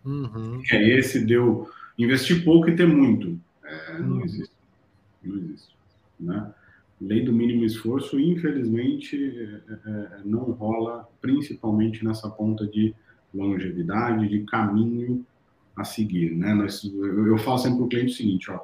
Uhum. 0.05 0.61
Que 0.63 0.77
é 0.77 0.99
esse 0.99 1.25
deu 1.25 1.69
investir 1.99 2.45
pouco 2.45 2.69
e 2.69 2.77
ter 2.77 2.87
muito. 2.87 3.41
É, 3.65 3.99
não 3.99 4.17
uhum. 4.17 4.25
existe. 4.25 4.55
Não 5.23 5.37
existe. 5.37 5.77
Né? 6.21 6.53
Lei 7.03 7.25
do 7.25 7.33
mínimo 7.33 7.65
esforço, 7.65 8.19
infelizmente, 8.19 9.17
é, 9.17 9.73
é, 9.73 9.91
é, 9.91 10.09
não 10.25 10.53
rola, 10.53 11.09
principalmente 11.21 12.05
nessa 12.05 12.31
ponta 12.31 12.65
de 12.65 12.95
longevidade, 13.35 14.29
de 14.29 14.41
caminho 14.45 15.27
a 15.77 15.83
seguir. 15.83 16.31
Né? 16.31 16.57
Eu 17.27 17.39
falo 17.39 17.59
sempre 17.59 17.79
para 17.79 17.87
o 17.87 17.89
cliente 17.89 18.13
o 18.13 18.17
seguinte: 18.17 18.51
ó, 18.53 18.61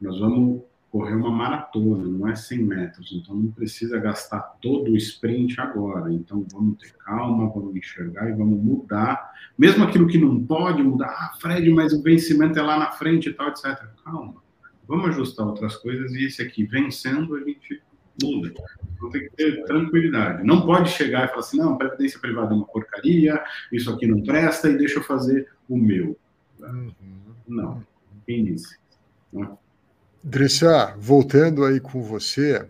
nós 0.00 0.18
vamos 0.18 0.62
correr 0.90 1.14
uma 1.14 1.30
maratona, 1.30 2.04
não 2.04 2.26
é 2.26 2.36
100 2.36 2.58
metros, 2.62 3.12
então 3.12 3.34
não 3.34 3.50
precisa 3.50 3.98
gastar 3.98 4.40
todo 4.62 4.92
o 4.92 4.96
sprint 4.96 5.60
agora. 5.60 6.10
Então 6.10 6.46
vamos 6.50 6.78
ter 6.78 6.92
calma, 7.04 7.50
vamos 7.50 7.76
enxergar 7.76 8.30
e 8.30 8.32
vamos 8.32 8.62
mudar. 8.62 9.32
Mesmo 9.58 9.84
aquilo 9.84 10.06
que 10.06 10.16
não 10.16 10.42
pode 10.42 10.82
mudar, 10.82 11.08
ah, 11.08 11.36
Fred, 11.38 11.68
mas 11.70 11.92
o 11.92 12.02
vencimento 12.02 12.58
é 12.58 12.62
lá 12.62 12.78
na 12.78 12.92
frente 12.92 13.28
e 13.28 13.34
tal, 13.34 13.48
etc. 13.48 13.84
Calma, 14.04 14.36
vamos 14.86 15.10
ajustar 15.10 15.46
outras 15.46 15.76
coisas 15.76 16.12
e 16.12 16.26
esse 16.26 16.42
aqui 16.42 16.64
vencendo 16.64 17.34
a 17.36 17.40
gente 17.40 17.82
muda. 18.22 18.52
Então 18.94 19.10
tem 19.10 19.22
que 19.22 19.30
ter 19.30 19.64
tranquilidade. 19.64 20.44
Não 20.44 20.64
pode 20.64 20.90
chegar 20.90 21.24
e 21.24 21.28
falar 21.28 21.40
assim, 21.40 21.58
não, 21.58 21.76
previdência 21.76 22.18
privada 22.18 22.52
é 22.52 22.56
uma 22.56 22.66
porcaria, 22.66 23.42
isso 23.72 23.90
aqui 23.90 24.06
não 24.06 24.22
presta 24.22 24.68
e 24.68 24.78
deixa 24.78 24.98
eu 24.98 25.02
fazer 25.02 25.48
o 25.68 25.76
meu. 25.76 26.16
Uhum. 26.60 26.92
Não, 27.46 27.82
quem 28.26 28.44
disse? 28.44 28.76
Né? 29.32 29.48
Dressa, 30.22 30.94
voltando 30.98 31.64
aí 31.64 31.80
com 31.80 32.02
você, 32.02 32.66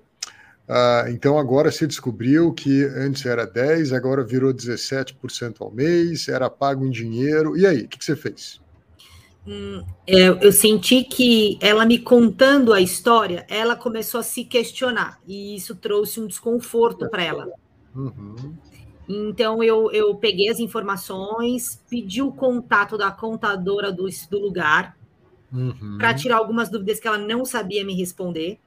uh, 0.69 1.09
então 1.09 1.39
agora 1.39 1.71
se 1.71 1.87
descobriu 1.87 2.53
que 2.53 2.85
antes 2.85 3.25
era 3.25 3.47
10, 3.47 3.93
agora 3.93 4.25
virou 4.25 4.53
17% 4.53 5.57
ao 5.61 5.71
mês, 5.71 6.29
era 6.29 6.51
pago 6.51 6.85
em 6.85 6.91
dinheiro. 6.91 7.57
E 7.57 7.67
aí, 7.67 7.83
o 7.83 7.89
que, 7.89 7.99
que 7.99 8.05
você 8.05 8.17
fez? 8.17 8.61
Hum, 9.47 9.85
é, 10.07 10.29
eu 10.29 10.53
senti 10.53 11.05
que 11.05 11.59
ela 11.61 11.85
me 11.85 11.99
contando 11.99 12.73
a 12.73 12.81
história, 12.81 13.47
ela 13.49 13.77
começou 13.77 14.21
a 14.21 14.23
se 14.23 14.45
questionar, 14.45 15.21
e 15.27 15.55
isso 15.55 15.75
trouxe 15.75 16.19
um 16.19 16.27
desconforto 16.27 17.09
para 17.11 17.23
ela. 17.23 17.51
Uhum. 17.95 18.57
Então 19.07 19.63
eu, 19.63 19.91
eu 19.93 20.15
peguei 20.15 20.49
as 20.49 20.59
informações, 20.59 21.83
pedi 21.91 22.23
o 22.23 22.33
contato 22.33 22.97
da 22.97 23.11
contadora 23.11 23.93
do, 23.93 24.09
do 24.31 24.39
lugar 24.39 24.97
uhum. 25.53 25.99
para 25.99 26.15
tirar 26.15 26.39
algumas 26.39 26.71
dúvidas 26.71 26.99
que 26.99 27.07
ela 27.07 27.19
não 27.19 27.45
sabia 27.45 27.85
me 27.85 27.95
responder. 27.95 28.59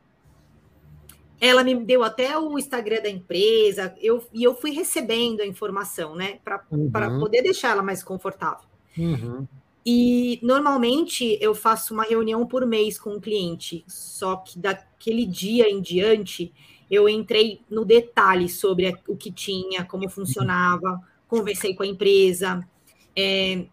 Ela 1.41 1.63
me 1.63 1.75
deu 1.75 2.03
até 2.03 2.37
o 2.37 2.57
Instagram 2.57 3.01
da 3.01 3.09
empresa, 3.09 3.95
eu, 3.99 4.23
e 4.33 4.43
eu 4.43 4.55
fui 4.55 4.71
recebendo 4.71 5.41
a 5.41 5.45
informação, 5.45 6.15
né? 6.15 6.39
Para 6.43 6.63
uhum. 6.71 7.19
poder 7.19 7.41
deixar 7.43 7.71
ela 7.71 7.83
mais 7.83 8.03
confortável. 8.03 8.65
Uhum. 8.97 9.47
E 9.89 10.37
normalmente 10.43 11.37
eu 11.39 11.55
faço 11.55 11.93
uma 11.93 12.03
reunião 12.03 12.45
por 12.45 12.65
mês 12.65 12.99
com 12.99 13.11
o 13.11 13.15
um 13.15 13.21
cliente, 13.21 13.85
só 13.87 14.35
que 14.35 14.59
daquele 14.59 15.25
dia 15.25 15.69
em 15.69 15.79
diante 15.79 16.53
eu 16.91 17.07
entrei 17.07 17.61
no 17.69 17.85
detalhe 17.85 18.49
sobre 18.49 18.93
o 19.07 19.15
que 19.15 19.31
tinha, 19.31 19.85
como 19.85 20.09
funcionava, 20.09 21.01
conversei 21.25 21.73
com 21.73 21.83
a 21.83 21.87
empresa, 21.87 22.67
é, 23.15 23.65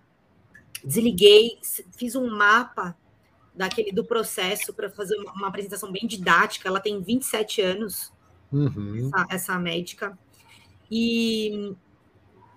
desliguei, 0.84 1.58
fiz 1.96 2.14
um 2.14 2.30
mapa 2.30 2.96
daquele 3.52 3.90
do 3.90 4.04
processo 4.04 4.72
para 4.72 4.88
fazer 4.88 5.16
uma, 5.16 5.32
uma, 5.32 5.48
apresentação 5.48 5.90
bem 5.90 6.06
didática. 6.06 6.68
Ela 6.68 6.78
tem 6.78 7.02
27 7.02 7.60
anos, 7.60 8.12
uhum. 8.52 9.10
essa, 9.12 9.26
essa 9.30 9.58
médica, 9.58 10.16
e 10.88 11.74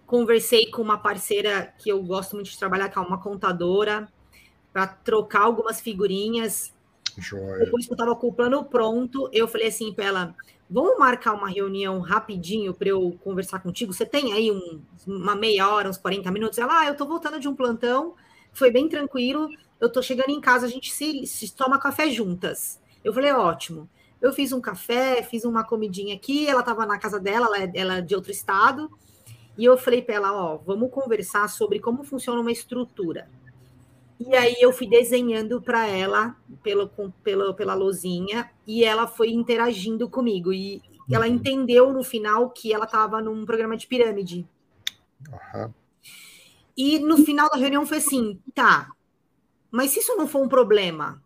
conversei 0.08 0.72
com 0.72 0.82
uma 0.82 0.98
parceira 0.98 1.72
que 1.78 1.90
eu 1.90 2.02
gosto 2.02 2.36
muito 2.36 2.50
de 2.50 2.58
trabalhar, 2.58 2.90
que 2.90 2.98
é 2.98 3.02
uma 3.02 3.22
contadora, 3.22 4.08
para 4.74 4.88
trocar 4.88 5.42
algumas 5.42 5.80
figurinhas 5.80 6.74
Joia. 7.18 7.66
Depois 7.66 7.86
que 7.86 7.92
eu 7.92 7.96
estava 7.96 8.16
com 8.16 8.28
o 8.28 8.34
plano 8.34 8.64
pronto, 8.64 9.30
eu 9.34 9.48
falei 9.48 9.68
assim 9.68 9.92
para 9.92 10.06
ela: 10.06 10.36
vamos 10.70 10.98
marcar 11.00 11.34
uma 11.34 11.50
reunião 11.50 12.00
rapidinho 12.00 12.74
para 12.74 12.90
eu 12.90 13.18
conversar 13.24 13.60
contigo? 13.60 13.94
Você 13.94 14.06
tem 14.06 14.34
aí 14.34 14.52
um, 14.52 14.82
uma 15.06 15.36
meia 15.36 15.70
hora, 15.70 15.90
uns 15.90 15.98
40 15.98 16.32
minutos? 16.32 16.58
Ela, 16.60 16.82
ah, 16.82 16.86
eu 16.86 16.92
estou 16.92 17.08
voltando 17.08 17.40
de 17.40 17.48
um 17.48 17.56
plantão, 17.56 18.14
foi 18.54 18.72
bem 18.72 18.88
tranquilo, 18.88 19.50
eu 19.80 19.88
estou 19.88 20.04
chegando 20.04 20.30
em 20.30 20.40
casa, 20.40 20.66
a 20.66 20.70
gente 20.70 20.92
se, 20.92 21.26
se 21.26 21.54
toma 21.54 21.80
café 21.80 22.10
juntas. 22.10 22.80
Eu 23.04 23.14
falei, 23.14 23.32
ótimo. 23.32 23.90
Eu 24.20 24.34
fiz 24.34 24.52
um 24.52 24.60
café, 24.60 25.22
fiz 25.22 25.46
uma 25.46 25.64
comidinha 25.64 26.16
aqui, 26.16 26.48
ela 26.48 26.62
estava 26.62 26.88
na 26.88 26.98
casa 26.98 27.20
dela, 27.20 27.46
ela 27.46 27.60
é, 27.60 27.72
ela 27.76 27.98
é 27.98 28.02
de 28.02 28.16
outro 28.16 28.32
estado, 28.32 28.90
e 29.58 29.66
eu 29.66 29.78
falei 29.78 30.02
para 30.02 30.16
ela, 30.16 30.34
ó, 30.34 30.58
vamos 30.58 30.92
conversar 30.92 31.50
sobre 31.50 31.80
como 31.80 32.04
funciona 32.04 32.40
uma 32.40 32.52
estrutura. 32.52 33.30
E 34.20 34.36
aí 34.36 34.56
eu 34.60 34.72
fui 34.72 34.88
desenhando 34.88 35.62
para 35.62 35.88
ela 35.88 36.36
pelo, 36.64 36.90
com, 36.90 37.12
pela, 37.12 37.54
pela 37.54 37.74
lozinha 37.74 38.50
e 38.66 38.84
ela 38.84 39.08
foi 39.08 39.30
interagindo 39.30 40.10
comigo. 40.10 40.52
E 40.52 40.82
ela 41.12 41.28
uhum. 41.28 41.34
entendeu 41.34 41.94
no 41.94 42.04
final 42.04 42.50
que 42.50 42.74
ela 42.74 42.86
estava 42.86 43.22
num 43.22 43.46
programa 43.46 43.78
de 43.78 43.88
pirâmide. 43.88 44.48
Uhum. 45.30 45.74
E 46.76 47.00
no 47.00 47.18
final 47.18 47.50
da 47.50 47.58
reunião 47.58 47.86
foi 47.86 47.98
assim: 47.98 48.40
tá, 48.54 48.92
mas 49.72 49.92
se 49.92 50.00
isso 50.00 50.16
não 50.16 50.28
for 50.28 50.44
um 50.44 50.50
problema, 50.50 51.22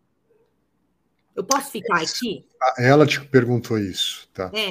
eu 1.35 1.43
posso 1.43 1.71
ficar 1.71 2.01
aqui? 2.01 2.45
Ah, 2.61 2.75
ela 2.77 3.05
te 3.05 3.19
perguntou 3.21 3.77
isso, 3.77 4.27
tá? 4.33 4.51
É. 4.53 4.69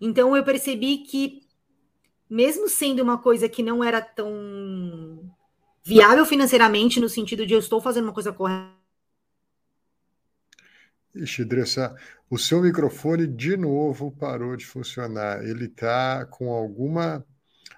Então 0.00 0.36
eu 0.36 0.44
percebi 0.44 0.98
que, 0.98 1.42
mesmo 2.28 2.68
sendo 2.68 3.02
uma 3.02 3.18
coisa 3.18 3.48
que 3.48 3.62
não 3.62 3.82
era 3.82 4.00
tão 4.00 5.30
viável 5.84 6.26
financeiramente, 6.26 7.00
no 7.00 7.08
sentido 7.08 7.46
de 7.46 7.54
eu 7.54 7.58
estou 7.58 7.80
fazendo 7.80 8.04
uma 8.04 8.12
coisa 8.12 8.32
correta. 8.32 8.76
Ixi, 11.14 11.46
o 12.30 12.38
seu 12.38 12.60
microfone 12.60 13.26
de 13.26 13.56
novo 13.56 14.12
parou 14.12 14.56
de 14.56 14.66
funcionar. 14.66 15.42
Ele 15.42 15.64
está 15.64 16.26
com 16.26 16.52
alguma, 16.52 17.24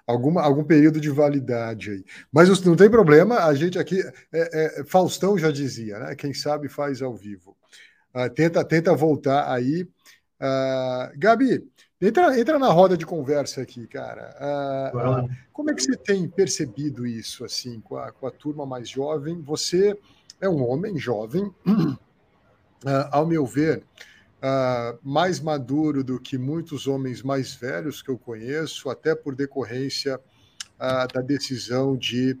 alguma 0.05 0.41
algum 0.41 0.63
período 0.63 0.99
de 0.99 1.09
validade 1.09 1.91
aí. 1.91 2.05
Mas 2.31 2.61
não 2.61 2.75
tem 2.75 2.89
problema, 2.89 3.45
a 3.45 3.53
gente 3.53 3.79
aqui. 3.79 4.01
É, 4.31 4.81
é, 4.81 4.83
Faustão 4.83 5.37
já 5.37 5.49
dizia, 5.49 5.99
né? 5.99 6.15
Quem 6.15 6.33
sabe 6.33 6.67
faz 6.67 7.01
ao 7.01 7.15
vivo. 7.15 7.57
Uh, 8.13 8.29
tenta, 8.29 8.63
tenta 8.65 8.93
voltar 8.93 9.51
aí. 9.51 9.83
Uh, 10.41 11.17
Gabi, 11.17 11.63
Entra, 12.01 12.39
entra 12.39 12.57
na 12.57 12.69
roda 12.69 12.97
de 12.97 13.05
conversa 13.05 13.61
aqui, 13.61 13.85
cara. 13.85 14.35
Ah, 14.39 15.27
como 15.53 15.69
é 15.69 15.73
que 15.75 15.83
você 15.83 15.95
tem 15.95 16.27
percebido 16.27 17.05
isso, 17.05 17.45
assim, 17.45 17.79
com 17.79 17.95
a, 17.95 18.11
com 18.11 18.25
a 18.25 18.31
turma 18.31 18.65
mais 18.65 18.89
jovem? 18.89 19.39
Você 19.43 19.95
é 20.39 20.49
um 20.49 20.67
homem 20.67 20.97
jovem, 20.97 21.53
ah, 22.83 23.09
ao 23.11 23.27
meu 23.27 23.45
ver, 23.45 23.83
ah, 24.41 24.95
mais 25.03 25.39
maduro 25.39 26.03
do 26.03 26.19
que 26.19 26.39
muitos 26.39 26.87
homens 26.87 27.21
mais 27.21 27.53
velhos 27.53 28.01
que 28.01 28.09
eu 28.09 28.17
conheço, 28.17 28.89
até 28.89 29.13
por 29.13 29.35
decorrência 29.35 30.19
da 31.13 31.21
decisão 31.21 31.95
de 31.95 32.35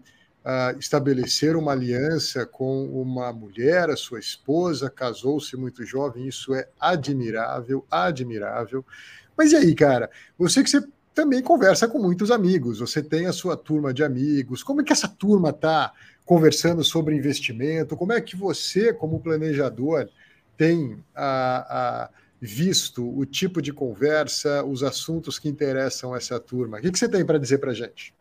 estabelecer 0.79 1.55
uma 1.55 1.73
aliança 1.73 2.43
com 2.43 2.85
uma 2.85 3.31
mulher, 3.31 3.91
a 3.91 3.95
sua 3.95 4.17
esposa, 4.17 4.89
casou-se 4.89 5.55
muito 5.55 5.85
jovem, 5.85 6.27
isso 6.27 6.55
é 6.55 6.67
admirável, 6.79 7.85
admirável. 7.91 8.83
Mas 9.37 9.51
e 9.51 9.55
aí, 9.55 9.75
cara? 9.75 10.09
Você 10.37 10.63
que 10.63 10.69
você 10.69 10.83
também 11.13 11.41
conversa 11.41 11.87
com 11.87 11.99
muitos 11.99 12.31
amigos, 12.31 12.79
você 12.79 13.01
tem 13.03 13.25
a 13.25 13.33
sua 13.33 13.57
turma 13.57 13.93
de 13.93 14.03
amigos. 14.03 14.63
Como 14.63 14.81
é 14.81 14.83
que 14.83 14.93
essa 14.93 15.07
turma 15.07 15.49
está 15.49 15.91
conversando 16.25 16.83
sobre 16.83 17.15
investimento? 17.15 17.97
Como 17.97 18.13
é 18.13 18.21
que 18.21 18.35
você, 18.35 18.93
como 18.93 19.19
planejador, 19.19 20.07
tem 20.55 21.03
a, 21.15 22.05
a 22.05 22.09
visto 22.39 23.07
o 23.17 23.25
tipo 23.25 23.61
de 23.61 23.71
conversa, 23.71 24.63
os 24.63 24.83
assuntos 24.83 25.37
que 25.37 25.49
interessam 25.49 26.15
essa 26.15 26.39
turma? 26.39 26.77
O 26.77 26.81
que, 26.81 26.91
que 26.91 26.97
você 26.97 27.09
tem 27.09 27.25
para 27.25 27.37
dizer 27.37 27.59
para 27.59 27.71
a 27.71 27.73
gente? 27.73 28.13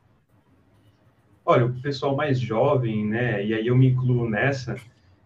Olha, 1.45 1.67
o 1.67 1.81
pessoal 1.81 2.15
mais 2.15 2.39
jovem, 2.39 3.07
né, 3.07 3.45
e 3.45 3.55
aí 3.55 3.67
eu 3.67 3.77
me 3.77 3.89
incluo 3.89 4.29
nessa, 4.29 4.77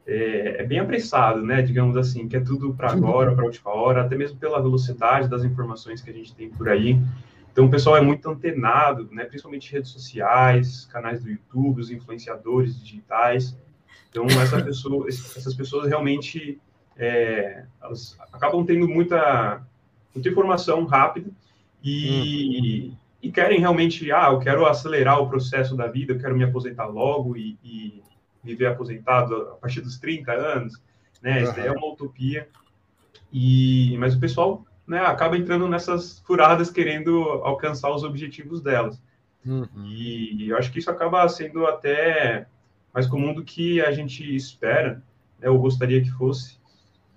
é, 0.07 0.63
é, 0.63 0.65
bem 0.65 0.79
apressado, 0.79 1.43
né? 1.43 1.63
Digamos 1.63 1.97
assim, 1.97 2.29
que 2.29 2.37
é 2.37 2.41
tudo 2.41 2.75
para 2.75 2.93
agora, 2.93 3.35
para 3.35 3.43
a 3.43 3.47
última 3.47 3.71
hora, 3.71 4.03
até 4.03 4.17
mesmo 4.17 4.39
pela 4.39 4.61
velocidade 4.61 5.29
das 5.29 5.45
informações 5.45 6.01
que 6.01 6.11
a 6.11 6.13
gente 6.13 6.35
tem 6.35 6.51
por 6.51 6.69
aí. 6.69 7.01
Então, 7.51 7.67
o 7.67 7.71
pessoal 7.71 7.97
é 7.97 8.01
muito 8.01 8.29
antenado, 8.29 9.09
né? 9.13 9.25
Principalmente 9.25 9.73
redes 9.73 9.91
sociais, 9.91 10.87
canais 10.87 11.23
do 11.23 11.31
YouTube, 11.31 11.81
os 11.81 11.91
influenciadores 11.91 12.79
digitais. 12.79 13.57
Então, 14.11 14.27
essa 14.27 14.61
pessoa, 14.63 15.09
essas 15.09 15.55
pessoas 15.55 15.89
realmente 15.89 16.61
é, 16.97 17.65
elas 17.83 18.17
acabam 18.33 18.65
tendo 18.65 18.89
muita, 18.89 19.63
muita 20.15 20.29
informação 20.29 20.85
rápida 20.85 21.31
e, 21.83 22.91
hum. 22.93 22.97
e, 23.23 23.31
querem 23.33 23.61
realmente, 23.61 24.11
ah, 24.13 24.29
eu 24.31 24.39
quero 24.39 24.67
acelerar 24.67 25.21
o 25.21 25.29
processo 25.29 25.77
da 25.77 25.87
vida, 25.87 26.13
eu 26.13 26.19
quero 26.19 26.37
me 26.37 26.45
aposentar 26.45 26.87
logo 26.87 27.37
e, 27.37 27.59
e 27.63 28.03
viver 28.45 28.67
aposentado 28.67 29.35
a 29.35 29.57
partir 29.57 29.81
dos 29.81 29.99
30 29.99 30.33
anos, 30.33 30.81
né? 31.23 31.39
Uhum. 31.39 31.51
Isso 31.51 31.61
é 31.61 31.71
uma 31.71 31.93
utopia. 31.93 32.49
E, 33.33 33.97
mas 33.99 34.15
o 34.15 34.21
pessoal 34.21 34.65
né, 34.87 35.01
acaba 35.01 35.37
entrando 35.37 35.67
nessas 35.69 36.21
furadas 36.21 36.71
querendo 36.71 37.23
alcançar 37.43 37.91
os 37.91 38.05
objetivos 38.05 38.61
delas. 38.61 39.01
Uhum. 39.45 39.87
E 39.87 40.49
eu 40.49 40.57
acho 40.57 40.71
que 40.71 40.79
isso 40.79 40.91
acaba 40.91 41.29
sendo 41.29 41.67
até 41.67 42.47
mais 42.93 43.07
comum 43.07 43.35
do 43.35 43.45
que 43.45 43.81
a 43.81 43.91
gente 43.93 44.35
espera, 44.35 45.03
né, 45.41 45.49
ou 45.49 45.59
gostaria 45.59 46.03
que 46.03 46.11
fosse. 46.11 46.59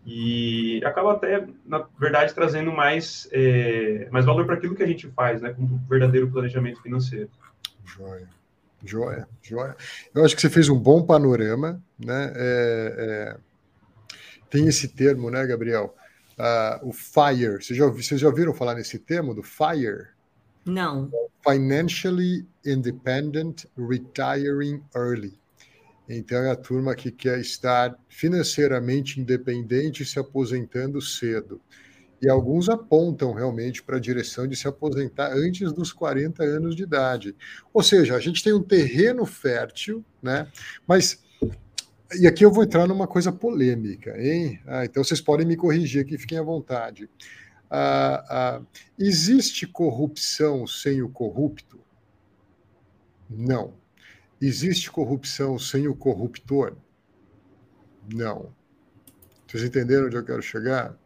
E 0.06 0.82
acaba 0.86 1.14
até, 1.14 1.46
na 1.66 1.86
verdade, 2.00 2.34
trazendo 2.34 2.72
mais, 2.72 3.28
é, 3.32 4.08
mais 4.10 4.26
valor 4.26 4.46
para 4.46 4.56
aquilo 4.56 4.76
que 4.76 4.84
a 4.84 4.88
gente 4.88 5.08
faz, 5.10 5.42
né, 5.42 5.54
como 5.54 5.78
verdadeiro 5.90 6.32
planejamento 6.32 6.82
financeiro. 6.82 7.30
Joia. 7.86 8.28
Joia, 8.84 9.28
joia. 9.42 9.76
Eu 10.14 10.24
acho 10.24 10.36
que 10.36 10.42
você 10.42 10.50
fez 10.50 10.70
um 10.70 10.78
bom 10.78 11.04
panorama, 11.04 11.82
né? 11.98 12.34
É, 12.36 12.96
é... 12.98 13.38
Tem 14.50 14.68
esse 14.68 14.88
termo, 14.88 15.30
né, 15.30 15.46
Gabriel? 15.46 15.96
Uh, 16.38 16.90
o 16.90 16.94
FIRE. 16.94 17.64
Vocês 17.64 17.78
já, 17.78 17.88
vocês 17.88 18.22
já 18.22 18.28
ouviram 18.28 18.54
falar 18.54 18.76
nesse 18.76 19.00
termo 19.00 19.34
do 19.34 19.42
FIRE? 19.42 20.08
Não. 20.66 21.10
Financially 21.44 22.46
Independent 22.66 23.66
Retiring 23.78 24.84
Early. 24.96 25.40
Então 26.08 26.38
é 26.38 26.52
a 26.52 26.56
turma 26.56 26.96
que 26.96 27.12
quer 27.12 27.40
estar 27.40 27.98
financeiramente 28.08 29.20
independente 29.20 30.04
e 30.04 30.06
se 30.06 30.20
aposentando 30.20 31.02
cedo. 31.02 31.60
E 32.22 32.30
alguns 32.30 32.68
apontam 32.68 33.34
realmente 33.34 33.84
para 33.84 33.98
a 33.98 34.00
direção 34.00 34.48
de 34.48 34.56
se 34.56 34.68
aposentar 34.68 35.32
antes 35.34 35.72
dos 35.72 35.94
40 35.94 36.44
anos 36.44 36.76
de 36.76 36.84
idade. 36.84 37.36
Ou 37.72 37.84
seja, 37.84 38.16
a 38.16 38.20
gente 38.20 38.44
tem 38.44 38.54
um 38.54 38.64
terreno 38.64 39.26
fértil, 39.26 40.04
né? 40.22 40.48
Mas 40.88 41.24
e 42.16 42.26
aqui 42.26 42.46
eu 42.46 42.52
vou 42.52 42.64
entrar 42.64 42.88
numa 42.88 43.06
coisa 43.06 43.32
polêmica, 43.32 44.16
hein? 44.18 44.62
Ah, 44.66 44.86
então 44.86 45.04
vocês 45.04 45.20
podem 45.20 45.46
me 45.46 45.58
corrigir 45.58 46.02
aqui, 46.02 46.18
fiquem 46.18 46.38
à 46.38 46.44
vontade. 46.44 47.10
Ah, 47.70 48.24
ah, 48.30 48.62
existe 48.98 49.68
corrupção 49.68 50.66
sem 50.66 51.02
o 51.02 51.10
corrupto? 51.10 51.80
Não. 53.30 53.74
Existe 54.40 54.90
corrupção 54.90 55.60
sem 55.60 55.88
o 55.88 55.96
corruptor? 55.96 56.78
Não. 58.14 58.54
Vocês 59.46 59.64
entenderam 59.64 60.06
onde 60.06 60.16
eu 60.16 60.24
quero 60.24 60.42
chegar? 60.42 60.98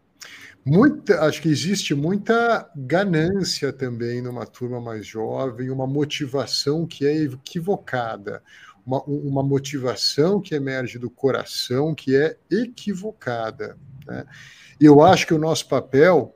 Muita, 0.64 1.22
acho 1.22 1.42
que 1.42 1.50
existe 1.50 1.96
muita 1.96 2.70
ganância 2.76 3.74
também 3.74 4.22
numa 4.22 4.46
turma 4.46 4.80
mais 4.80 5.06
jovem, 5.06 5.72
uma 5.72 5.88
motivação 5.88 6.86
que 6.86 7.06
é 7.06 7.16
equivocada, 7.24 8.44
uma, 8.86 9.02
uma 9.04 9.44
motivação 9.44 10.40
que 10.40 10.54
emerge 10.54 11.00
do 11.00 11.10
coração 11.10 11.96
que 11.96 12.16
é 12.16 12.38
equivocada. 12.50 13.76
Né? 14.06 14.24
E 14.80 14.86
eu 14.86 15.02
acho 15.02 15.26
que 15.26 15.34
o 15.34 15.40
nosso 15.40 15.68
papel 15.68 16.36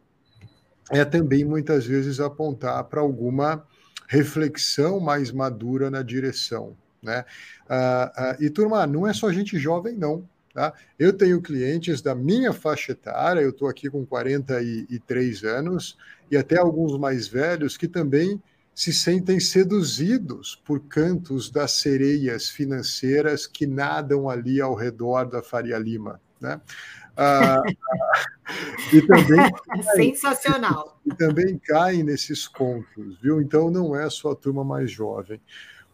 é 0.90 1.06
também 1.06 1.46
muitas 1.46 1.86
vezes 1.86 2.20
apontar 2.20 2.84
para 2.86 3.02
alguma 3.02 3.64
reflexão 4.08 5.00
mais 5.00 5.32
madura 5.32 5.92
na 5.92 6.02
direção. 6.02 6.76
Né? 7.02 7.24
Ah, 7.70 8.12
ah, 8.16 8.38
e 8.40 8.50
turma, 8.50 8.88
não 8.88 9.06
é 9.06 9.14
só 9.14 9.32
gente 9.32 9.58
jovem, 9.60 9.96
não. 9.96 10.28
Tá? 10.56 10.74
Eu 10.98 11.12
tenho 11.12 11.42
clientes 11.42 12.02
da 12.02 12.16
minha 12.16 12.54
faixa 12.54 12.94
etária, 12.94 13.42
eu 13.42 13.50
estou 13.50 13.68
aqui 13.68 13.90
com 13.90 14.06
43 14.06 15.44
anos, 15.44 15.98
e 16.32 16.38
até 16.38 16.58
alguns 16.58 16.98
mais 16.98 17.28
velhos 17.28 17.76
que 17.76 17.90
também 17.90 18.42
se 18.74 18.94
sentem 18.94 19.38
seduzidos 19.38 20.56
por 20.64 20.80
cantos 20.80 21.50
das 21.50 21.74
sereias 21.74 22.48
financeiras 22.48 23.46
que 23.46 23.68
nadam 23.68 24.30
ali 24.30 24.62
ao 24.62 24.74
redor 24.74 25.26
da 25.26 25.44
Faria 25.44 25.78
Lima. 25.78 26.22
Né? 26.40 26.62
Ah, 27.18 27.62
e 28.94 29.02
também 29.02 29.52
sensacional 29.94 30.98
e 31.06 31.14
também 31.16 31.58
caem 31.58 32.02
nesses 32.02 32.48
contos, 32.48 33.20
viu? 33.22 33.42
Então 33.42 33.70
não 33.70 33.94
é 33.94 34.10
só 34.10 34.32
a 34.32 34.36
turma 34.36 34.64
mais 34.64 34.90
jovem. 34.90 35.42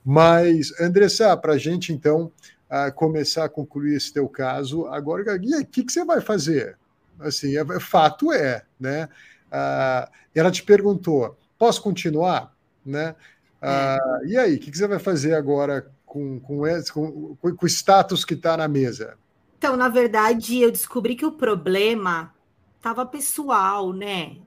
Mas 0.05 0.71
Andressa, 0.79 1.35
para 1.35 1.53
a 1.53 1.57
gente 1.57 1.91
então 1.91 2.31
a 2.71 2.89
começar 2.89 3.43
a 3.43 3.49
concluir 3.49 3.97
esse 3.97 4.13
teu 4.13 4.29
caso. 4.29 4.87
Agora, 4.87 5.35
o 5.35 5.65
que, 5.65 5.83
que 5.83 5.91
você 5.91 6.05
vai 6.05 6.21
fazer? 6.21 6.77
Assim, 7.19 7.57
é, 7.57 7.79
fato 7.81 8.31
é, 8.31 8.63
né? 8.79 9.09
Ah, 9.51 10.09
ela 10.33 10.49
te 10.49 10.63
perguntou, 10.63 11.37
posso 11.59 11.81
continuar? 11.81 12.55
Né? 12.85 13.13
Ah, 13.61 14.19
e 14.25 14.37
aí, 14.37 14.55
o 14.55 14.59
que, 14.59 14.71
que 14.71 14.77
você 14.77 14.87
vai 14.87 14.99
fazer 14.99 15.35
agora 15.35 15.91
com, 16.05 16.39
com, 16.39 16.65
esse, 16.65 16.93
com, 16.93 17.35
com 17.35 17.65
o 17.65 17.67
status 17.67 18.23
que 18.23 18.35
está 18.35 18.55
na 18.55 18.69
mesa? 18.69 19.17
Então, 19.57 19.75
na 19.75 19.89
verdade, 19.89 20.61
eu 20.61 20.71
descobri 20.71 21.15
que 21.15 21.25
o 21.25 21.33
problema 21.33 22.33
estava 22.77 23.05
pessoal, 23.05 23.91
né? 23.91 24.37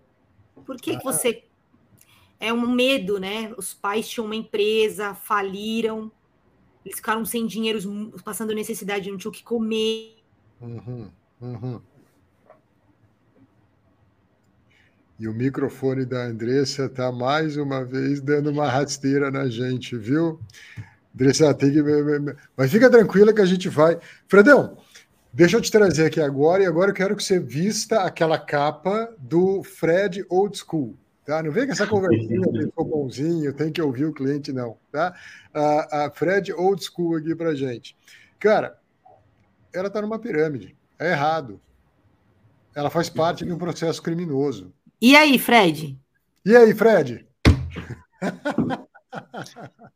Por 0.64 0.78
que, 0.78 0.92
ah. 0.92 0.98
que 0.98 1.04
você. 1.04 1.44
É 2.40 2.52
um 2.52 2.66
medo, 2.68 3.20
né? 3.20 3.52
Os 3.56 3.74
pais 3.74 4.08
tinham 4.08 4.24
uma 4.24 4.34
empresa, 4.34 5.14
faliram, 5.14 6.10
eles 6.84 6.96
ficaram 6.96 7.24
sem 7.24 7.46
dinheiro, 7.46 7.80
passando 8.22 8.54
necessidade, 8.54 9.10
não 9.10 9.16
tinham 9.16 9.30
o 9.30 9.34
que 9.34 9.42
comer. 9.42 10.16
Uhum, 10.60 11.10
uhum. 11.40 11.80
E 15.18 15.28
o 15.28 15.32
microfone 15.32 16.04
da 16.04 16.24
Andressa 16.24 16.86
está 16.86 17.10
mais 17.10 17.56
uma 17.56 17.84
vez 17.84 18.20
dando 18.20 18.50
uma 18.50 18.68
rasteira 18.68 19.30
na 19.30 19.48
gente, 19.48 19.96
viu? 19.96 20.40
Andressa, 21.14 21.54
tem 21.54 21.72
que. 21.72 21.80
Mas 22.56 22.70
fica 22.70 22.90
tranquila 22.90 23.32
que 23.32 23.40
a 23.40 23.46
gente 23.46 23.68
vai. 23.68 23.98
Fredão, 24.26 24.76
deixa 25.32 25.56
eu 25.56 25.60
te 25.60 25.70
trazer 25.70 26.06
aqui 26.06 26.20
agora, 26.20 26.64
e 26.64 26.66
agora 26.66 26.90
eu 26.90 26.94
quero 26.94 27.16
que 27.16 27.22
você 27.22 27.38
vista 27.38 28.02
aquela 28.02 28.38
capa 28.38 29.14
do 29.18 29.62
Fred 29.62 30.26
Old 30.28 30.58
School. 30.58 30.98
Tá? 31.24 31.42
Não 31.42 31.50
vem 31.50 31.66
com 31.66 31.72
essa 31.72 31.86
conversinha, 31.86 32.42
sou 32.74 32.84
bonzinho, 32.84 33.52
tem 33.54 33.72
que 33.72 33.80
ouvir 33.80 34.04
o 34.04 34.12
cliente, 34.12 34.52
não. 34.52 34.76
Tá? 34.92 35.14
A, 35.52 36.06
a 36.06 36.10
Fred 36.10 36.52
Old 36.52 36.84
School 36.84 37.16
aqui 37.16 37.34
para 37.34 37.54
gente. 37.54 37.96
Cara, 38.38 38.78
ela 39.72 39.88
está 39.88 40.02
numa 40.02 40.18
pirâmide. 40.18 40.76
É 40.98 41.12
errado. 41.12 41.60
Ela 42.74 42.90
faz 42.90 43.08
parte 43.08 43.44
de 43.44 43.52
um 43.52 43.58
processo 43.58 44.02
criminoso. 44.02 44.72
E 45.00 45.16
aí, 45.16 45.38
Fred? 45.38 45.98
E 46.44 46.54
aí, 46.54 46.74
Fred? 46.74 47.26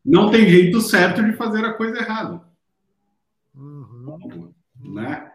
Não 0.04 0.30
tem 0.30 0.48
jeito 0.48 0.80
certo 0.80 1.22
de 1.22 1.32
fazer 1.32 1.64
a 1.64 1.74
coisa 1.74 1.98
errada. 1.98 2.40
Uhum. 3.54 4.52
Né? 4.80 5.30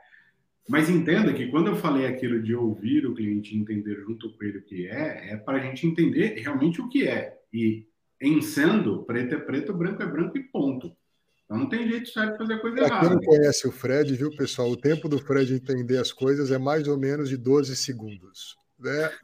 Mas 0.67 0.89
entenda 0.89 1.33
que 1.33 1.47
quando 1.47 1.67
eu 1.67 1.75
falei 1.75 2.05
aquilo 2.05 2.41
de 2.41 2.55
ouvir 2.55 3.05
o 3.05 3.13
cliente 3.13 3.55
entender 3.55 3.95
junto 4.01 4.31
com 4.31 4.43
ele 4.43 4.59
o 4.59 4.63
que 4.63 4.87
é, 4.87 5.33
é 5.33 5.37
para 5.37 5.57
a 5.57 5.61
gente 5.61 5.85
entender 5.85 6.35
realmente 6.39 6.81
o 6.81 6.87
que 6.87 7.07
é. 7.07 7.37
E 7.51 7.85
em 8.21 8.41
sendo, 8.41 9.03
preto 9.03 9.35
é 9.35 9.37
preto, 9.37 9.73
branco 9.73 10.01
é 10.01 10.05
branco 10.05 10.37
e 10.37 10.43
ponto. 10.43 10.95
Então 11.43 11.57
não 11.57 11.67
tem 11.67 11.87
jeito 11.87 12.09
certo 12.09 12.31
de 12.33 12.37
fazer 12.37 12.61
coisa 12.61 12.77
pra 12.77 12.85
errada. 12.85 13.07
Quem 13.07 13.15
não 13.15 13.21
conhece 13.21 13.67
o 13.67 13.71
Fred, 13.71 14.15
viu, 14.15 14.35
pessoal? 14.35 14.71
O 14.71 14.77
tempo 14.77 15.09
do 15.09 15.19
Fred 15.19 15.53
entender 15.53 15.97
as 15.97 16.13
coisas 16.13 16.49
é 16.49 16.57
mais 16.57 16.87
ou 16.87 16.97
menos 16.97 17.27
de 17.27 17.35
12 17.35 17.75
segundos. 17.75 18.55
Né? 18.79 19.11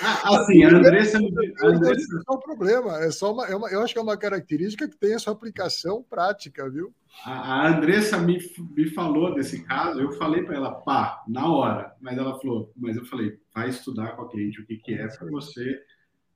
Ah, 0.00 0.38
assim, 0.38 0.64
a 0.64 0.68
Andressa. 0.68 1.18
A 1.18 1.66
Andressa... 1.66 2.22
é 2.28 2.32
um 2.32 2.38
problema. 2.38 2.98
É 3.00 3.10
só 3.10 3.32
uma, 3.32 3.46
é 3.46 3.56
uma, 3.56 3.68
eu 3.68 3.82
acho 3.82 3.92
que 3.92 3.98
é 3.98 4.02
uma 4.02 4.16
característica 4.16 4.88
que 4.88 4.96
tem 4.96 5.14
a 5.14 5.18
sua 5.18 5.32
aplicação 5.32 6.02
prática, 6.02 6.68
viu? 6.70 6.94
A, 7.24 7.68
Andressa 7.68 8.18
me, 8.18 8.38
me 8.76 8.90
falou 8.90 9.34
desse 9.34 9.64
caso, 9.64 10.00
eu 10.00 10.12
falei 10.12 10.42
para 10.42 10.56
ela, 10.56 10.72
pá, 10.72 11.22
na 11.28 11.48
hora. 11.48 11.94
Mas 12.00 12.18
ela 12.18 12.38
falou, 12.38 12.72
mas 12.76 12.96
eu 12.96 13.04
falei, 13.04 13.38
vai 13.54 13.68
estudar 13.68 14.16
com 14.16 14.22
a 14.22 14.30
cliente 14.30 14.60
o 14.60 14.66
que, 14.66 14.76
que 14.76 14.94
é 14.94 15.06
para 15.06 15.30
você 15.30 15.82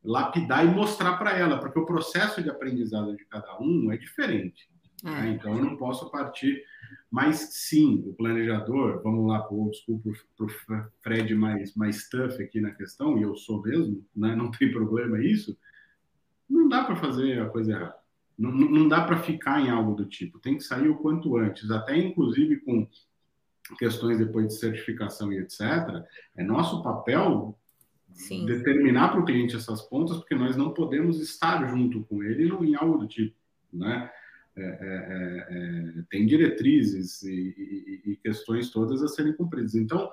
lapidar 0.03 0.65
e 0.65 0.71
mostrar 0.71 1.17
para 1.19 1.37
ela, 1.37 1.59
porque 1.59 1.79
o 1.79 1.87
processo 1.87 2.43
de 2.43 2.49
aprendizado 2.49 3.17
de 3.17 3.25
cada 3.27 3.59
um 3.61 3.93
é 3.93 3.97
diferente. 3.97 4.71
É. 5.05 5.11
Né? 5.11 5.31
Então 5.31 5.57
eu 5.57 5.65
não 5.65 5.77
posso 5.77 6.11
partir. 6.11 6.63
Mas 7.11 7.51
sim, 7.53 8.05
o 8.07 8.15
planejador, 8.15 9.03
vamos 9.03 9.27
lá 9.27 9.47
o 9.51 9.71
para 10.37 10.47
o 10.47 10.49
Fred 11.03 11.35
mais, 11.35 11.75
mais 11.75 12.09
tough 12.09 12.41
aqui 12.41 12.61
na 12.61 12.71
questão, 12.71 13.19
e 13.19 13.23
eu 13.23 13.35
sou 13.35 13.63
mesmo, 13.63 14.05
né? 14.15 14.37
não 14.37 14.51
tem 14.51 14.71
problema 14.73 15.23
isso, 15.23 15.57
não 16.49 16.69
dá 16.69 16.85
para 16.85 16.97
fazer 16.97 17.41
a 17.41 17.49
coisa 17.49 17.73
errada. 17.73 17.98
Não, 18.39 18.53
não 18.53 18.89
dá 18.89 19.03
para 19.03 19.19
ficar 19.19 19.61
em 19.61 19.69
algo 19.69 19.95
do 19.95 20.07
tipo, 20.07 20.39
tem 20.39 20.57
que 20.57 20.63
sair 20.63 20.89
o 20.89 20.99
quanto 20.99 21.37
antes, 21.37 21.71
até 21.71 21.97
inclusive 21.97 22.59
com 22.61 22.87
questões 23.77 24.19
depois 24.19 24.49
de 24.49 24.59
certificação 24.59 25.33
e 25.33 25.39
etc. 25.39 25.61
É 26.37 26.45
nosso 26.45 26.83
papel 26.83 27.59
Sim. 28.13 28.47
determinar 28.47 29.09
para 29.09 29.21
o 29.21 29.25
cliente 29.25 29.57
essas 29.57 29.83
pontas, 29.83 30.17
porque 30.19 30.35
nós 30.35 30.57
não 30.57 30.73
podemos 30.73 31.21
estar 31.21 31.69
junto 31.69 32.05
com 32.05 32.23
ele 32.23 32.45
em 32.45 32.75
algo 32.75 32.99
do 32.99 33.09
tipo, 33.09 33.37
né? 33.73 34.11
É, 34.57 34.61
é, 34.61 34.67
é, 34.67 35.99
é, 36.01 36.03
tem 36.11 36.27
diretrizes 36.27 37.23
e, 37.23 37.31
e, 37.31 38.11
e, 38.11 38.17
questões 38.17 38.71
todas 38.71 39.01
a 39.05 39.09
serem 39.09 39.33
cumpridas. 39.33 39.77
Então, 39.77 40.11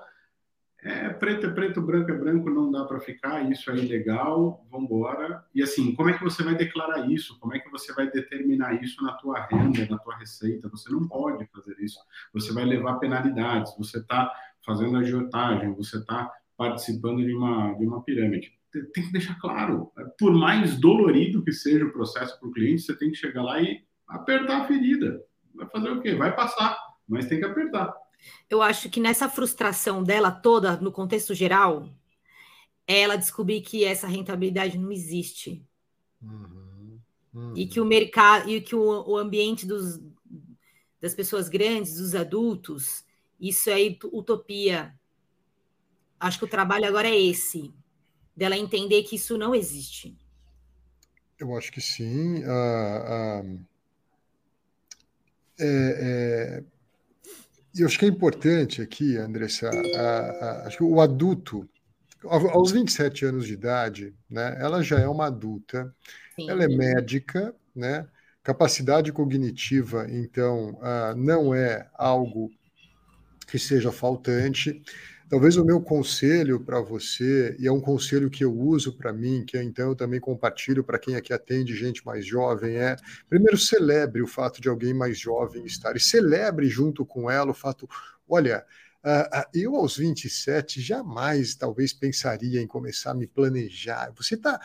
é 0.86 1.08
preto 1.08 1.46
é 1.46 1.50
preto, 1.50 1.82
branco 1.82 2.12
é 2.12 2.14
branco, 2.16 2.48
não 2.48 2.70
dá 2.70 2.84
para 2.84 3.00
ficar, 3.00 3.50
isso 3.50 3.68
é 3.72 3.76
ilegal, 3.76 4.64
vamos 4.70 4.86
embora. 4.86 5.44
E 5.52 5.60
assim, 5.60 5.92
como 5.96 6.10
é 6.10 6.12
que 6.16 6.22
você 6.22 6.44
vai 6.44 6.54
declarar 6.54 7.10
isso? 7.10 7.36
Como 7.40 7.52
é 7.54 7.58
que 7.58 7.68
você 7.68 7.92
vai 7.92 8.08
determinar 8.08 8.80
isso 8.80 9.02
na 9.02 9.14
tua 9.14 9.44
renda, 9.46 9.84
na 9.90 9.98
tua 9.98 10.16
receita? 10.16 10.68
Você 10.68 10.88
não 10.92 11.08
pode 11.08 11.44
fazer 11.46 11.74
isso. 11.80 11.98
Você 12.32 12.52
vai 12.52 12.64
levar 12.64 13.00
penalidades, 13.00 13.76
você 13.76 13.98
está 13.98 14.32
fazendo 14.64 14.96
agiotagem, 14.96 15.74
você 15.74 15.98
está 15.98 16.30
participando 16.56 17.24
de 17.24 17.34
uma, 17.34 17.74
de 17.74 17.84
uma 17.84 18.04
pirâmide. 18.04 18.52
Tem 18.94 19.06
que 19.06 19.12
deixar 19.12 19.34
claro, 19.40 19.90
por 20.16 20.32
mais 20.32 20.78
dolorido 20.78 21.42
que 21.42 21.52
seja 21.52 21.84
o 21.84 21.92
processo 21.92 22.38
para 22.38 22.48
o 22.48 22.52
cliente, 22.52 22.82
você 22.82 22.96
tem 22.96 23.10
que 23.10 23.16
chegar 23.16 23.42
lá 23.42 23.60
e 23.60 23.82
apertar 24.06 24.62
a 24.62 24.66
ferida. 24.68 25.20
Vai 25.52 25.68
fazer 25.68 25.90
o 25.90 26.00
quê? 26.00 26.14
Vai 26.14 26.36
passar, 26.36 26.78
mas 27.08 27.26
tem 27.26 27.40
que 27.40 27.44
apertar. 27.44 27.92
Eu 28.48 28.62
acho 28.62 28.88
que 28.90 29.00
nessa 29.00 29.28
frustração 29.28 30.02
dela 30.02 30.30
toda, 30.30 30.76
no 30.76 30.92
contexto 30.92 31.34
geral, 31.34 31.88
é 32.86 33.00
ela 33.00 33.16
descobrir 33.16 33.60
que 33.60 33.84
essa 33.84 34.06
rentabilidade 34.06 34.78
não 34.78 34.92
existe. 34.92 35.64
Uhum, 36.22 37.00
uhum. 37.34 37.52
E 37.56 37.66
que 37.66 37.80
o 37.80 37.84
mercado 37.84 38.48
e 38.48 38.60
que 38.60 38.74
o, 38.74 39.08
o 39.08 39.16
ambiente 39.16 39.66
dos, 39.66 40.00
das 41.00 41.14
pessoas 41.14 41.48
grandes, 41.48 41.96
dos 41.96 42.14
adultos, 42.14 43.04
isso 43.40 43.70
é 43.70 43.78
utopia. 44.12 44.94
Acho 46.18 46.38
que 46.38 46.44
o 46.44 46.48
trabalho 46.48 46.86
agora 46.86 47.08
é 47.08 47.20
esse, 47.20 47.74
dela 48.34 48.56
entender 48.56 49.02
que 49.02 49.16
isso 49.16 49.36
não 49.36 49.54
existe. 49.54 50.16
Eu 51.38 51.54
acho 51.56 51.70
que 51.70 51.80
sim. 51.80 52.42
Uh, 52.44 53.54
uh, 53.54 53.66
é, 55.58 55.64
é, 56.58 56.64
eu 57.78 57.86
acho 57.86 57.98
que 57.98 58.04
é 58.04 58.08
importante 58.08 58.82
aqui, 58.82 59.16
Andressa, 59.16 59.70
acho 60.64 60.78
que 60.78 60.84
o 60.84 61.00
adulto, 61.00 61.68
aos 62.24 62.72
27 62.72 63.24
anos 63.24 63.46
de 63.46 63.52
idade, 63.52 64.14
né, 64.30 64.56
ela 64.60 64.82
já 64.82 64.98
é 64.98 65.06
uma 65.08 65.26
adulta, 65.26 65.94
sim. 66.34 66.48
ela 66.48 66.64
é 66.64 66.68
médica, 66.68 67.54
né, 67.74 68.06
capacidade 68.42 69.12
cognitiva, 69.12 70.06
então, 70.08 70.70
uh, 70.74 71.16
não 71.16 71.52
é 71.54 71.88
algo 71.94 72.50
que 73.46 73.58
seja 73.58 73.92
faltante. 73.92 74.82
Talvez 75.28 75.56
o 75.56 75.64
meu 75.64 75.80
conselho 75.80 76.60
para 76.60 76.80
você, 76.80 77.56
e 77.58 77.66
é 77.66 77.72
um 77.72 77.80
conselho 77.80 78.30
que 78.30 78.44
eu 78.44 78.56
uso 78.56 78.96
para 78.96 79.12
mim, 79.12 79.44
que 79.44 79.60
então 79.60 79.88
eu 79.88 79.96
também 79.96 80.20
compartilho 80.20 80.84
para 80.84 81.00
quem 81.00 81.16
aqui 81.16 81.32
atende 81.32 81.74
gente 81.74 82.06
mais 82.06 82.24
jovem, 82.24 82.76
é 82.76 82.94
primeiro 83.28 83.58
celebre 83.58 84.22
o 84.22 84.26
fato 84.28 84.60
de 84.60 84.68
alguém 84.68 84.94
mais 84.94 85.18
jovem 85.18 85.64
estar, 85.64 85.96
e 85.96 86.00
celebre 86.00 86.68
junto 86.68 87.04
com 87.04 87.28
ela 87.28 87.50
o 87.50 87.54
fato, 87.54 87.88
olha, 88.28 88.64
eu, 89.54 89.76
aos 89.76 89.96
27, 89.96 90.80
jamais 90.80 91.54
talvez 91.54 91.92
pensaria 91.92 92.60
em 92.60 92.66
começar 92.66 93.12
a 93.12 93.14
me 93.14 93.26
planejar. 93.26 94.10
Você 94.16 94.34
está 94.34 94.60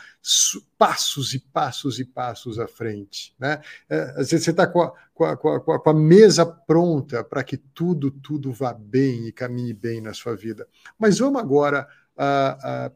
passos 0.76 1.32
e 1.32 1.38
passos 1.38 2.00
e 2.00 2.04
passos 2.04 2.58
à 2.58 2.66
frente. 2.66 3.34
Né? 3.38 3.60
Uh, 3.90 4.20
às 4.20 4.30
vezes 4.30 4.44
você 4.44 4.50
está 4.50 4.66
com, 4.66 4.92
com, 5.14 5.36
com, 5.60 5.90
a 5.90 5.94
mesa 5.94 6.44
pronta 6.44 7.22
para 7.22 7.44
que 7.44 7.56
tudo, 7.56 8.10
tudo 8.10 8.52
vá 8.52 8.72
bem 8.72 9.28
e 9.28 9.32
caminhe 9.32 9.72
bem 9.72 10.00
na 10.00 10.12
sua 10.12 10.34
vida. 10.34 10.66
Mas 10.98 11.18
vamos 11.18 11.40
agora 11.40 11.86
uh, 12.16 12.92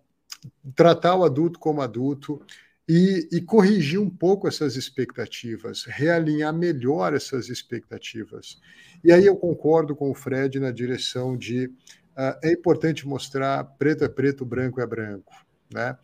tratar 0.74 1.14
o 1.14 1.24
adulto 1.24 1.58
como 1.58 1.80
adulto 1.80 2.44
e, 2.88 3.28
e, 3.32 3.40
corrigir 3.40 4.00
um 4.00 4.08
pouco 4.08 4.46
essas 4.46 4.76
expectativas, 4.76 5.84
realinhar 5.84 6.54
melhor 6.54 7.14
essas 7.14 7.48
expectativas. 7.48 8.60
E 9.02 9.12
aí 9.12 9.26
eu 9.26 9.36
concordo 9.36 9.96
com 9.96 10.10
o 10.10 10.14
Fred 10.14 10.60
na 10.60 10.70
direção 10.70 11.36
de 11.36 11.66
uh, 11.66 12.38
é 12.42 12.52
importante 12.52 13.06
mostrar 13.06 13.64
preto 13.64 14.04
é 14.04 14.08
preto, 14.08 14.44
branco 14.44 14.80
é 14.80 14.86
branco. 14.86 15.34
Né? 15.72 15.96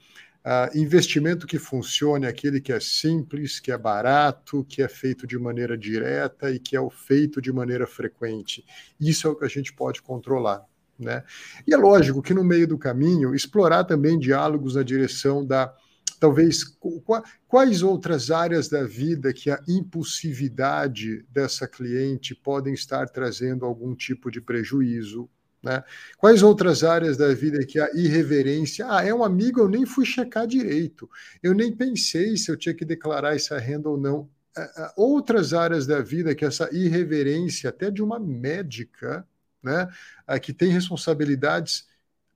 Uh, 0.45 0.77
investimento 0.77 1.47
que 1.47 1.57
funcione 1.57 2.27
aquele 2.27 2.61
que 2.61 2.73
é 2.73 2.81
simples, 2.81 3.61
que 3.61 3.71
é 3.71 3.79
barato, 3.79 4.65
que 4.65 4.83
é 4.83 4.89
feito 4.89 5.25
de 5.25 5.39
maneira 5.39 5.79
direta 5.79 6.51
e 6.51 6.59
que 6.59 6.77
é 6.77 6.81
feito 6.91 7.41
de 7.41 7.53
maneira 7.53 7.87
frequente. 7.87 8.65
Isso 8.99 9.29
é 9.29 9.31
o 9.31 9.37
que 9.37 9.45
a 9.45 9.49
gente 9.49 9.73
pode 9.73 10.03
controlar. 10.03 10.65
Né? 10.99 11.23
E 11.65 11.73
é 11.73 11.77
lógico 11.77 12.21
que 12.21 12.35
no 12.35 12.43
meio 12.43 12.67
do 12.67 12.77
caminho, 12.77 13.37
explorar 13.37 13.85
também 13.85 14.19
diálogos 14.19 14.75
na 14.75 14.83
direção 14.83 15.47
da 15.47 15.73
talvez 16.23 16.63
quais 17.49 17.83
outras 17.83 18.31
áreas 18.31 18.69
da 18.69 18.85
vida 18.85 19.33
que 19.33 19.51
a 19.51 19.61
impulsividade 19.67 21.27
dessa 21.29 21.67
cliente 21.67 22.33
podem 22.33 22.75
estar 22.75 23.09
trazendo 23.09 23.65
algum 23.65 23.93
tipo 23.93 24.31
de 24.31 24.41
prejuízo, 24.41 25.29
né? 25.61 25.83
Quais 26.17 26.41
outras 26.45 26.85
áreas 26.85 27.17
da 27.17 27.35
vida 27.35 27.67
que 27.67 27.81
a 27.81 27.91
irreverência, 27.93 28.87
ah, 28.89 29.05
é 29.05 29.13
um 29.13 29.25
amigo, 29.25 29.59
eu 29.59 29.69
nem 29.69 29.85
fui 29.85 30.07
checar 30.07 30.47
direito, 30.47 31.11
eu 31.43 31.55
nem 31.55 31.75
pensei 31.75 32.37
se 32.37 32.53
eu 32.53 32.57
tinha 32.57 32.75
que 32.75 32.85
declarar 32.85 33.35
essa 33.35 33.59
renda 33.59 33.89
ou 33.89 33.99
não. 33.99 34.31
Outras 34.97 35.53
áreas 35.53 35.89
da 35.89 36.01
vida 36.01 36.37
que 36.37 36.45
essa 36.45 36.69
irreverência, 36.73 37.71
até 37.71 37.91
de 37.91 38.01
uma 38.01 38.21
médica, 38.21 39.27
né, 39.61 39.89
que 40.41 40.53
tem 40.53 40.71
responsabilidades 40.71 41.89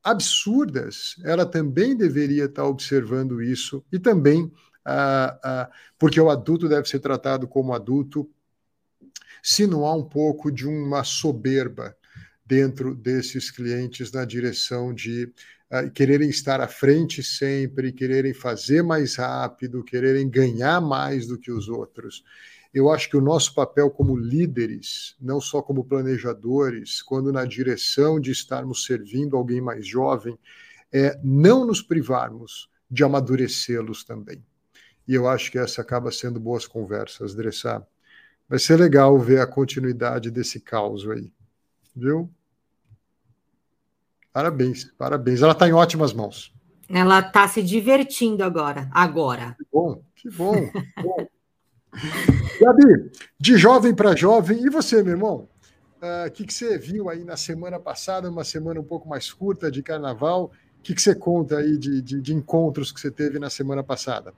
absurdas, 0.07 1.17
ela 1.25 1.45
também 1.45 1.97
deveria 1.97 2.45
estar 2.45 2.65
observando 2.65 3.43
isso 3.43 3.85
e 3.93 3.99
também 3.99 4.53
ah, 4.85 5.39
ah, 5.43 5.71
porque 5.99 6.21
o 6.21 6.31
adulto 6.31 6.69
deve 6.69 6.89
ser 6.89 7.01
tratado 7.01 7.49
como 7.49 7.75
adulto, 7.75 8.31
se 9.43 9.67
não 9.67 9.85
há 9.85 9.93
um 9.93 10.05
pouco 10.05 10.49
de 10.53 10.65
uma 10.65 11.03
soberba 11.03 11.97
dentro 12.45 12.95
desses 12.95 13.51
clientes 13.51 14.13
na 14.13 14.25
direção 14.25 14.95
de 14.95 15.25
uh, 15.73 15.91
quererem 15.93 16.29
estar 16.29 16.61
à 16.61 16.69
frente 16.69 17.21
sempre, 17.21 17.93
quererem 17.93 18.33
fazer 18.33 18.83
mais 18.83 19.17
rápido, 19.17 19.83
quererem 19.83 20.31
ganhar 20.31 20.81
mais 20.81 21.27
do 21.27 21.37
que 21.37 21.51
os 21.51 21.69
outros 21.69 22.23
eu 22.77 22.91
acho 22.91 23.09
que 23.09 23.17
o 23.17 23.23
nosso 23.23 23.55
papel 23.55 23.91
como 23.91 24.15
líderes, 24.15 25.17
não 25.19 25.41
só 25.41 25.63
como 25.63 25.83
planejadores, 25.83 27.01
quando 27.01 27.33
na 27.33 27.47
direção 27.47 28.21
de 28.21 28.31
estarmos 28.31 28.85
servindo 28.85 29.35
alguém 29.35 29.63
mais 29.63 29.87
jovem, 29.87 30.39
é 30.93 31.19
não 31.25 31.65
nos 31.65 31.81
privarmos 31.81 32.69
de 32.91 33.03
amadurecê-los 33.03 34.05
também. 34.05 34.45
E 35.09 35.15
eu 35.15 35.27
acho 35.27 35.51
que 35.51 35.59
essa 35.59 35.81
acaba 35.81 36.13
sendo 36.13 36.39
boas 36.39 36.67
conversas, 36.67 37.35
Dressar. 37.35 37.83
Vai 38.47 38.59
ser 38.59 38.77
legal 38.77 39.19
ver 39.19 39.41
a 39.41 39.47
continuidade 39.47 40.31
desse 40.31 40.61
caos 40.61 41.09
aí, 41.09 41.33
viu? 41.97 42.31
Parabéns, 44.35 44.85
parabéns. 44.99 45.41
Ela 45.41 45.53
está 45.53 45.67
em 45.67 45.73
ótimas 45.73 46.13
mãos. 46.13 46.55
Ela 46.91 47.21
está 47.21 47.49
se 47.49 47.63
divertindo 47.63 48.45
agora. 48.45 48.91
Agora. 48.93 49.55
Que 49.57 49.65
bom, 49.73 50.03
que 50.15 50.29
bom. 50.29 50.71
Que 50.71 51.03
bom. 51.03 51.26
Gabi, 52.61 53.11
de 53.39 53.57
jovem 53.57 53.95
para 53.95 54.15
jovem, 54.15 54.65
e 54.65 54.71
você, 54.71 55.03
meu 55.03 55.13
irmão? 55.13 55.49
Ah, 56.01 56.25
o 56.25 56.29
uh, 56.29 56.31
que, 56.31 56.45
que 56.45 56.53
você 56.53 56.79
viu 56.79 57.09
aí 57.09 57.25
na 57.25 57.37
semana 57.37 57.81
passada, 57.81 58.31
uma 58.31 58.45
semana 58.45 58.81
um 58.81 58.85
pouco 58.85 59.09
mais 59.09 59.33
curta 59.33 59.71
de 59.71 59.83
carnaval? 59.83 60.53
O 60.79 60.83
que, 60.83 60.95
que 60.95 61.03
você 61.03 61.15
conta 61.15 61.59
aí 61.59 61.77
de, 61.79 62.03
de, 62.03 62.21
de 62.21 62.35
encontros 62.35 62.93
que 62.93 63.01
você 63.01 63.11
teve 63.11 63.39
na 63.39 63.51
semana 63.51 63.83
passada? 63.83 64.33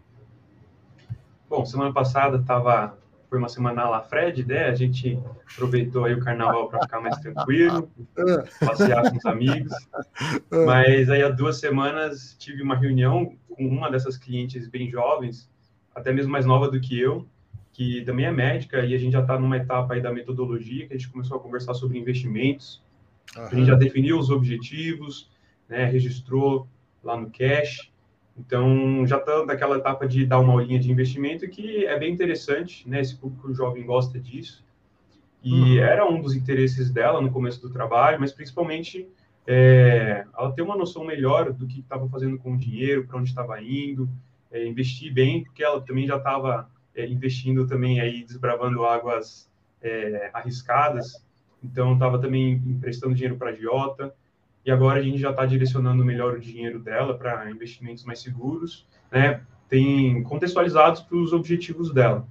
Bom, 1.48 1.64
semana 1.64 1.92
passada 1.92 2.42
tava, 2.42 2.96
foi 3.28 3.38
uma 3.38 3.48
semana 3.48 3.88
lá 3.88 4.02
Fred, 4.02 4.46
né? 4.46 4.66
A 4.66 4.74
gente 4.74 5.18
aproveitou 5.52 6.04
aí 6.04 6.14
o 6.14 6.20
carnaval 6.20 6.68
para 6.68 6.82
ficar 6.82 7.00
mais 7.00 7.16
tranquilo, 7.18 7.90
ah. 8.18 8.66
passear 8.66 9.10
com 9.10 9.16
os 9.16 9.26
amigos. 9.26 9.72
Ah. 10.50 10.64
Mas 10.66 11.10
aí 11.10 11.22
há 11.22 11.28
duas 11.28 11.58
semanas 11.58 12.36
tive 12.38 12.62
uma 12.62 12.76
reunião 12.76 13.34
com 13.48 13.66
uma 13.66 13.90
dessas 13.90 14.16
clientes 14.16 14.68
bem 14.68 14.88
jovens, 14.90 15.50
até 15.94 16.12
mesmo 16.12 16.30
mais 16.30 16.46
nova 16.46 16.70
do 16.70 16.80
que 16.80 16.98
eu, 16.98 17.26
que 17.78 18.02
também 18.02 18.26
é 18.26 18.32
médica, 18.32 18.84
e 18.84 18.92
a 18.92 18.98
gente 18.98 19.12
já 19.12 19.20
está 19.20 19.38
numa 19.38 19.56
etapa 19.56 19.94
aí 19.94 20.00
da 20.00 20.12
metodologia, 20.12 20.88
que 20.88 20.94
a 20.94 20.96
gente 20.96 21.08
começou 21.10 21.36
a 21.36 21.40
conversar 21.40 21.74
sobre 21.74 21.96
investimentos, 21.96 22.82
uhum. 23.36 23.44
a 23.44 23.54
gente 23.54 23.66
já 23.66 23.76
definiu 23.76 24.18
os 24.18 24.30
objetivos, 24.30 25.30
né, 25.68 25.84
registrou 25.84 26.66
lá 27.04 27.16
no 27.16 27.30
cash, 27.30 27.92
então 28.36 29.06
já 29.06 29.18
está 29.18 29.46
naquela 29.46 29.76
etapa 29.76 30.08
de 30.08 30.26
dar 30.26 30.40
uma 30.40 30.54
aulinha 30.54 30.80
de 30.80 30.90
investimento 30.90 31.48
que 31.48 31.86
é 31.86 31.96
bem 31.96 32.12
interessante, 32.12 32.88
né, 32.88 33.00
esse 33.00 33.14
público 33.14 33.54
jovem 33.54 33.86
gosta 33.86 34.18
disso, 34.18 34.64
e 35.40 35.52
uhum. 35.52 35.78
era 35.78 36.04
um 36.04 36.20
dos 36.20 36.34
interesses 36.34 36.90
dela 36.90 37.20
no 37.20 37.30
começo 37.30 37.62
do 37.62 37.70
trabalho, 37.70 38.18
mas 38.18 38.32
principalmente 38.32 39.08
é, 39.46 40.26
ela 40.36 40.50
ter 40.50 40.62
uma 40.62 40.76
noção 40.76 41.04
melhor 41.04 41.52
do 41.52 41.64
que 41.64 41.78
estava 41.78 42.08
fazendo 42.08 42.38
com 42.38 42.54
o 42.54 42.58
dinheiro, 42.58 43.06
para 43.06 43.18
onde 43.18 43.28
estava 43.28 43.62
indo, 43.62 44.08
é, 44.50 44.66
investir 44.66 45.14
bem, 45.14 45.44
porque 45.44 45.62
ela 45.62 45.80
também 45.80 46.08
já 46.08 46.16
estava 46.16 46.68
investindo 47.06 47.66
também 47.66 48.00
aí, 48.00 48.24
desbravando 48.24 48.84
águas 48.84 49.48
é, 49.82 50.30
arriscadas. 50.32 51.24
Então, 51.62 51.94
estava 51.94 52.18
também 52.18 52.52
emprestando 52.52 53.14
dinheiro 53.14 53.36
para 53.36 53.50
a 53.50 53.54
Giota. 53.54 54.14
E 54.64 54.70
agora 54.70 55.00
a 55.00 55.02
gente 55.02 55.18
já 55.18 55.30
está 55.30 55.46
direcionando 55.46 56.04
melhor 56.04 56.34
o 56.34 56.40
dinheiro 56.40 56.78
dela 56.78 57.16
para 57.16 57.50
investimentos 57.50 58.04
mais 58.04 58.20
seguros, 58.20 58.86
né? 59.10 59.42
Tem 59.68 60.22
contextualizados 60.22 61.00
para 61.02 61.16
os 61.16 61.32
objetivos 61.32 61.92
dela. 61.92 62.26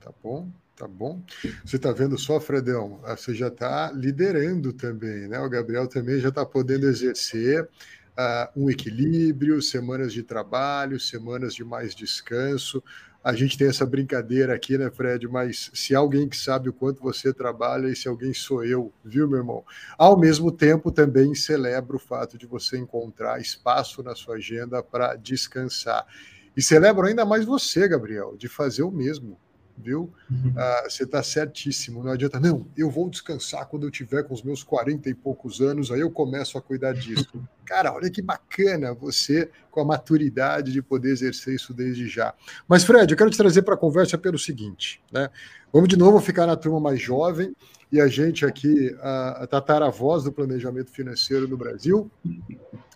Tá 0.00 0.10
bom. 0.22 0.48
Tá 0.76 0.86
bom. 0.86 1.22
Você 1.64 1.76
está 1.76 1.90
vendo 1.90 2.18
só, 2.18 2.38
Fredão? 2.38 3.00
Ah, 3.02 3.16
você 3.16 3.34
já 3.34 3.48
está 3.48 3.90
liderando 3.92 4.74
também, 4.74 5.26
né? 5.26 5.40
O 5.40 5.48
Gabriel 5.48 5.88
também 5.88 6.20
já 6.20 6.28
está 6.28 6.44
podendo 6.44 6.86
exercer 6.86 7.64
uh, 7.64 8.48
um 8.54 8.68
equilíbrio, 8.68 9.62
semanas 9.62 10.12
de 10.12 10.22
trabalho, 10.22 11.00
semanas 11.00 11.54
de 11.54 11.64
mais 11.64 11.94
descanso. 11.94 12.84
A 13.26 13.34
gente 13.34 13.58
tem 13.58 13.66
essa 13.66 13.84
brincadeira 13.84 14.54
aqui, 14.54 14.78
né, 14.78 14.88
Fred? 14.88 15.26
Mas 15.26 15.68
se 15.74 15.96
alguém 15.96 16.28
que 16.28 16.36
sabe 16.36 16.68
o 16.68 16.72
quanto 16.72 17.02
você 17.02 17.34
trabalha, 17.34 17.88
esse 17.88 18.06
alguém 18.06 18.32
sou 18.32 18.64
eu, 18.64 18.92
viu, 19.04 19.28
meu 19.28 19.38
irmão? 19.38 19.64
Ao 19.98 20.16
mesmo 20.16 20.52
tempo, 20.52 20.92
também 20.92 21.34
celebro 21.34 21.96
o 21.96 21.98
fato 21.98 22.38
de 22.38 22.46
você 22.46 22.78
encontrar 22.78 23.40
espaço 23.40 24.00
na 24.00 24.14
sua 24.14 24.36
agenda 24.36 24.80
para 24.80 25.16
descansar. 25.16 26.06
E 26.56 26.62
celebro 26.62 27.04
ainda 27.04 27.24
mais 27.24 27.44
você, 27.44 27.88
Gabriel, 27.88 28.36
de 28.36 28.46
fazer 28.46 28.84
o 28.84 28.92
mesmo 28.92 29.36
viu? 29.76 30.12
Uhum. 30.30 30.52
Ah, 30.56 30.86
você 30.88 31.04
está 31.04 31.22
certíssimo. 31.22 32.02
Não 32.02 32.12
adianta, 32.12 32.40
não, 32.40 32.66
eu 32.76 32.90
vou 32.90 33.08
descansar 33.10 33.66
quando 33.66 33.86
eu 33.86 33.90
tiver 33.90 34.22
com 34.24 34.34
os 34.34 34.42
meus 34.42 34.62
40 34.62 35.08
e 35.08 35.14
poucos 35.14 35.60
anos, 35.60 35.90
aí 35.90 36.00
eu 36.00 36.10
começo 36.10 36.56
a 36.56 36.62
cuidar 36.62 36.92
disso. 36.92 37.30
Cara, 37.64 37.92
olha 37.92 38.08
que 38.10 38.22
bacana 38.22 38.94
você 38.94 39.50
com 39.70 39.80
a 39.80 39.84
maturidade 39.84 40.72
de 40.72 40.80
poder 40.80 41.10
exercer 41.10 41.54
isso 41.54 41.74
desde 41.74 42.08
já. 42.08 42.32
Mas, 42.68 42.84
Fred, 42.84 43.12
eu 43.12 43.16
quero 43.16 43.30
te 43.30 43.36
trazer 43.36 43.62
para 43.62 43.74
a 43.74 43.78
conversa 43.78 44.16
pelo 44.16 44.38
seguinte, 44.38 45.02
né? 45.12 45.28
Vamos 45.72 45.88
de 45.88 45.96
novo 45.96 46.20
ficar 46.20 46.46
na 46.46 46.56
turma 46.56 46.80
mais 46.80 47.00
jovem 47.00 47.54
e 47.90 48.00
a 48.00 48.08
gente 48.08 48.44
aqui, 48.44 48.96
a, 49.00 49.42
a 49.42 49.46
tataravós 49.46 50.24
do 50.24 50.32
planejamento 50.32 50.90
financeiro 50.90 51.46
no 51.46 51.56
Brasil. 51.56 52.10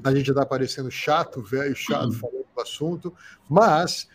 A 0.03 0.15
gente 0.15 0.31
está 0.31 0.45
parecendo 0.45 0.91
chato, 0.91 1.43
velho, 1.43 1.75
chato, 1.75 2.07
uhum. 2.07 2.13
falando 2.13 2.47
do 2.55 2.61
assunto, 2.61 3.15
mas 3.49 4.09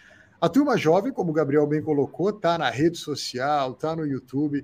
a 0.46 0.50
turma 0.50 0.78
jovem, 0.78 1.12
como 1.12 1.32
o 1.32 1.34
Gabriel 1.34 1.66
bem 1.66 1.82
colocou, 1.82 2.30
está 2.30 2.56
na 2.56 2.70
rede 2.70 2.98
social, 2.98 3.72
está 3.72 3.96
no 3.96 4.06
YouTube. 4.06 4.64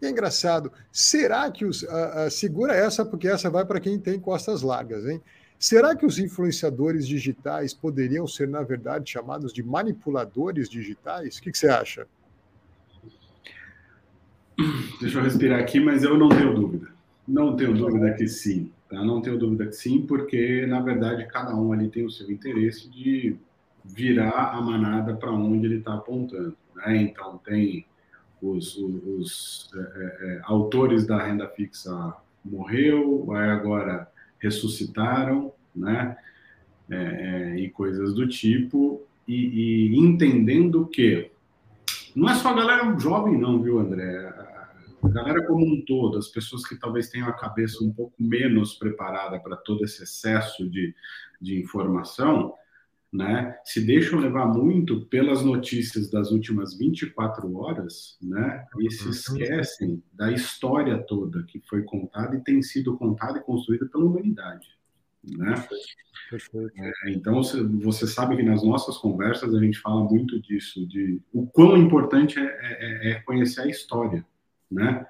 E 0.00 0.06
é 0.06 0.10
engraçado, 0.10 0.72
será 0.92 1.50
que 1.50 1.64
os. 1.64 1.82
Uh, 1.82 1.86
uh, 2.26 2.30
segura 2.30 2.72
essa, 2.72 3.04
porque 3.04 3.26
essa 3.26 3.50
vai 3.50 3.64
para 3.64 3.80
quem 3.80 3.98
tem 3.98 4.20
costas 4.20 4.62
largas, 4.62 5.04
hein? 5.06 5.20
Será 5.58 5.96
que 5.96 6.06
os 6.06 6.20
influenciadores 6.20 7.06
digitais 7.06 7.74
poderiam 7.74 8.28
ser, 8.28 8.46
na 8.46 8.62
verdade, 8.62 9.10
chamados 9.10 9.52
de 9.52 9.60
manipuladores 9.60 10.68
digitais? 10.68 11.38
O 11.38 11.42
que, 11.42 11.50
que 11.50 11.58
você 11.58 11.68
acha? 11.68 12.06
Deixa 15.00 15.18
eu 15.18 15.24
respirar 15.24 15.58
aqui, 15.58 15.80
mas 15.80 16.04
eu 16.04 16.16
não 16.16 16.28
tenho 16.28 16.54
dúvida. 16.54 16.88
Não 17.26 17.56
tenho 17.56 17.74
dúvida 17.74 18.12
que 18.12 18.28
sim. 18.28 18.70
Tá? 18.88 19.04
Não 19.04 19.20
tenho 19.20 19.36
dúvida 19.36 19.66
que 19.66 19.72
sim, 19.72 20.06
porque, 20.06 20.64
na 20.66 20.80
verdade, 20.80 21.26
cada 21.26 21.56
um 21.56 21.72
ali 21.72 21.88
tem 21.88 22.06
o 22.06 22.10
seu 22.10 22.30
interesse 22.30 22.88
de 22.88 23.36
virar 23.88 24.52
a 24.54 24.60
manada 24.60 25.14
para 25.14 25.32
onde 25.32 25.66
ele 25.66 25.78
está 25.78 25.94
apontando. 25.94 26.56
Né? 26.76 27.02
Então, 27.02 27.38
tem 27.38 27.86
os, 28.40 28.76
os, 28.76 29.02
os 29.04 29.70
é, 29.74 29.78
é, 29.78 30.34
é, 30.36 30.40
autores 30.44 31.06
da 31.06 31.22
renda 31.22 31.48
fixa 31.48 32.14
morreu, 32.44 33.32
agora 33.34 34.10
ressuscitaram, 34.38 35.52
né? 35.74 36.16
É, 36.90 36.96
é, 36.96 37.58
e 37.58 37.68
coisas 37.68 38.14
do 38.14 38.26
tipo, 38.26 39.02
e, 39.26 39.90
e, 39.90 39.98
entendendo 39.98 40.86
que 40.86 41.30
não 42.16 42.30
é 42.30 42.34
só 42.34 42.48
a 42.48 42.54
galera 42.54 42.98
jovem, 42.98 43.38
não, 43.38 43.60
viu, 43.60 43.78
André? 43.78 44.26
A 45.02 45.08
galera 45.08 45.44
como 45.44 45.66
um 45.66 45.82
todo, 45.82 46.16
as 46.16 46.28
pessoas 46.28 46.66
que 46.66 46.76
talvez 46.76 47.10
tenham 47.10 47.28
a 47.28 47.34
cabeça 47.34 47.84
um 47.84 47.92
pouco 47.92 48.14
menos 48.18 48.72
preparada 48.74 49.38
para 49.38 49.54
todo 49.56 49.84
esse 49.84 50.02
excesso 50.02 50.68
de, 50.68 50.94
de 51.40 51.60
informação, 51.60 52.54
né, 53.12 53.58
se 53.64 53.84
deixam 53.84 54.18
levar 54.18 54.46
muito 54.46 55.06
pelas 55.06 55.42
notícias 55.42 56.10
das 56.10 56.30
últimas 56.30 56.76
24 56.76 57.56
horas, 57.56 58.18
né, 58.20 58.66
e 58.80 58.90
se 58.90 59.04
uhum. 59.04 59.10
esquecem 59.10 60.02
da 60.12 60.30
história 60.30 60.98
toda 60.98 61.42
que 61.44 61.60
foi 61.68 61.82
contada 61.82 62.36
e 62.36 62.44
tem 62.44 62.60
sido 62.62 62.96
contada 62.96 63.38
e 63.38 63.42
construída 63.42 63.86
pela 63.86 64.04
humanidade. 64.04 64.78
Né? 65.24 65.54
É, 66.76 67.10
então, 67.10 67.42
você 67.42 68.06
sabe 68.06 68.36
que 68.36 68.42
nas 68.42 68.62
nossas 68.62 68.96
conversas 68.98 69.54
a 69.54 69.60
gente 69.60 69.78
fala 69.78 70.04
muito 70.04 70.40
disso, 70.40 70.86
de 70.86 71.20
o 71.32 71.46
quão 71.46 71.76
importante 71.76 72.38
é, 72.38 72.42
é, 72.44 73.10
é 73.10 73.20
conhecer 73.22 73.62
a 73.62 73.66
história, 73.66 74.24
né? 74.70 75.06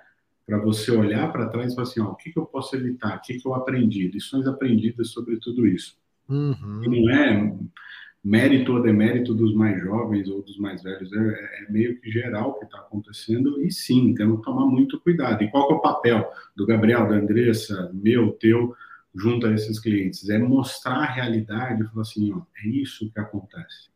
Para 0.47 0.59
você 0.59 0.91
olhar 0.93 1.31
para 1.31 1.49
trás 1.49 1.73
e 1.73 1.75
falar 1.75 1.89
assim: 1.89 2.01
ó, 2.01 2.11
o 2.11 2.17
que, 2.17 2.33
que 2.33 2.39
eu 2.39 2.47
posso 2.47 2.75
evitar? 2.75 3.19
O 3.19 3.21
que, 3.21 3.39
que 3.39 3.47
eu 3.47 3.55
aprendi? 3.55 4.09
Lições 4.09 4.47
aprendidas 4.47 5.11
sobre 5.11 5.39
tudo 5.39 5.67
isso. 5.67 5.99
Uhum. 6.29 6.83
E 6.85 6.89
não 6.89 7.11
é 7.11 7.59
mérito 8.23 8.73
ou 8.75 8.83
demérito 8.83 9.35
dos 9.35 9.55
mais 9.55 9.81
jovens 9.81 10.29
ou 10.29 10.43
dos 10.43 10.59
mais 10.59 10.83
velhos, 10.83 11.13
é, 11.13 11.65
é 11.65 11.73
meio 11.73 11.99
que 12.01 12.11
geral 12.11 12.51
o 12.51 12.55
que 12.59 12.65
está 12.65 12.79
acontecendo, 12.79 13.63
e 13.63 13.71
sim, 13.71 14.15
temos 14.15 14.39
que 14.39 14.45
tomar 14.45 14.67
muito 14.67 15.01
cuidado. 15.01 15.43
E 15.43 15.51
qual 15.51 15.71
é 15.71 15.75
o 15.75 15.81
papel 15.81 16.31
do 16.55 16.67
Gabriel, 16.67 17.09
da 17.09 17.15
Andressa, 17.15 17.91
meu, 17.95 18.33
teu, 18.33 18.75
junto 19.15 19.47
a 19.47 19.55
esses 19.55 19.79
clientes? 19.79 20.29
É 20.29 20.39
mostrar 20.39 20.97
a 20.97 21.11
realidade 21.11 21.83
e 21.83 21.87
falar 21.87 22.03
assim, 22.03 22.33
ó, 22.33 22.43
é 22.63 22.69
isso 22.69 23.11
que 23.11 23.19
acontece. 23.19 23.89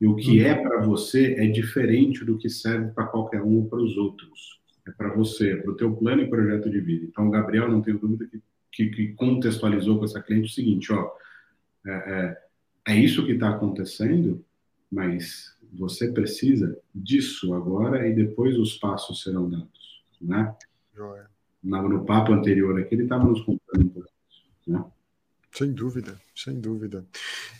E 0.00 0.06
o 0.06 0.16
que 0.16 0.40
uhum. 0.40 0.46
é 0.46 0.54
para 0.54 0.80
você 0.82 1.34
é 1.38 1.46
diferente 1.46 2.24
do 2.24 2.36
que 2.36 2.48
serve 2.48 2.90
para 2.92 3.06
qualquer 3.06 3.42
um 3.42 3.56
ou 3.56 3.68
para 3.68 3.80
os 3.80 3.96
outros. 3.96 4.60
É 4.86 4.90
para 4.90 5.14
você, 5.14 5.52
é 5.52 5.56
para 5.56 5.70
o 5.70 5.76
teu 5.76 5.92
plano 5.94 6.22
e 6.22 6.28
projeto 6.28 6.68
de 6.68 6.80
vida. 6.80 7.06
Então, 7.06 7.28
o 7.28 7.30
Gabriel, 7.30 7.70
não 7.70 7.80
tenho 7.80 7.98
dúvida 7.98 8.26
que, 8.26 8.42
que, 8.72 8.90
que 8.90 9.08
contextualizou 9.14 9.98
com 9.98 10.04
essa 10.04 10.20
cliente 10.20 10.50
o 10.50 10.52
seguinte, 10.52 10.92
ó, 10.92 11.08
é, 11.86 11.90
é, 11.92 12.92
é 12.92 12.96
isso 12.96 13.24
que 13.24 13.32
está 13.32 13.50
acontecendo, 13.50 14.44
mas 14.90 15.56
você 15.72 16.10
precisa 16.12 16.78
disso 16.94 17.54
agora 17.54 18.06
e 18.06 18.14
depois 18.14 18.58
os 18.58 18.76
passos 18.76 19.22
serão 19.22 19.48
dados, 19.48 20.04
né? 20.20 20.54
No, 21.62 21.88
no 21.88 22.04
papo 22.04 22.32
anterior 22.32 22.78
aqui 22.80 22.94
ele 22.94 23.04
estava 23.04 23.24
nos 23.24 23.40
contando 23.40 23.84
um 23.84 23.88
pouco 23.88 24.12
né? 24.66 24.84
Sem 25.52 25.72
dúvida, 25.72 26.18
sem 26.34 26.58
dúvida. 26.58 27.04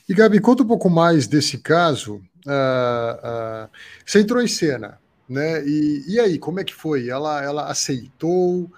E 0.08 0.14
Gabi, 0.14 0.40
conta 0.40 0.62
um 0.62 0.66
pouco 0.66 0.88
mais 0.88 1.26
desse 1.26 1.58
caso. 1.58 2.16
Uh, 2.46 3.66
uh, 3.66 3.70
você 4.04 4.20
entrou 4.20 4.40
em 4.42 4.48
cena, 4.48 4.98
né? 5.28 5.62
E, 5.66 6.04
e 6.08 6.20
aí, 6.20 6.38
como 6.38 6.58
é 6.58 6.64
que 6.64 6.74
foi? 6.74 7.08
Ela, 7.08 7.42
ela 7.42 7.70
aceitou 7.70 8.64
uh, 8.64 8.70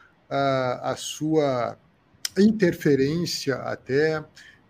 a 0.82 0.96
sua 0.96 1.78
interferência 2.36 3.54
até? 3.56 4.24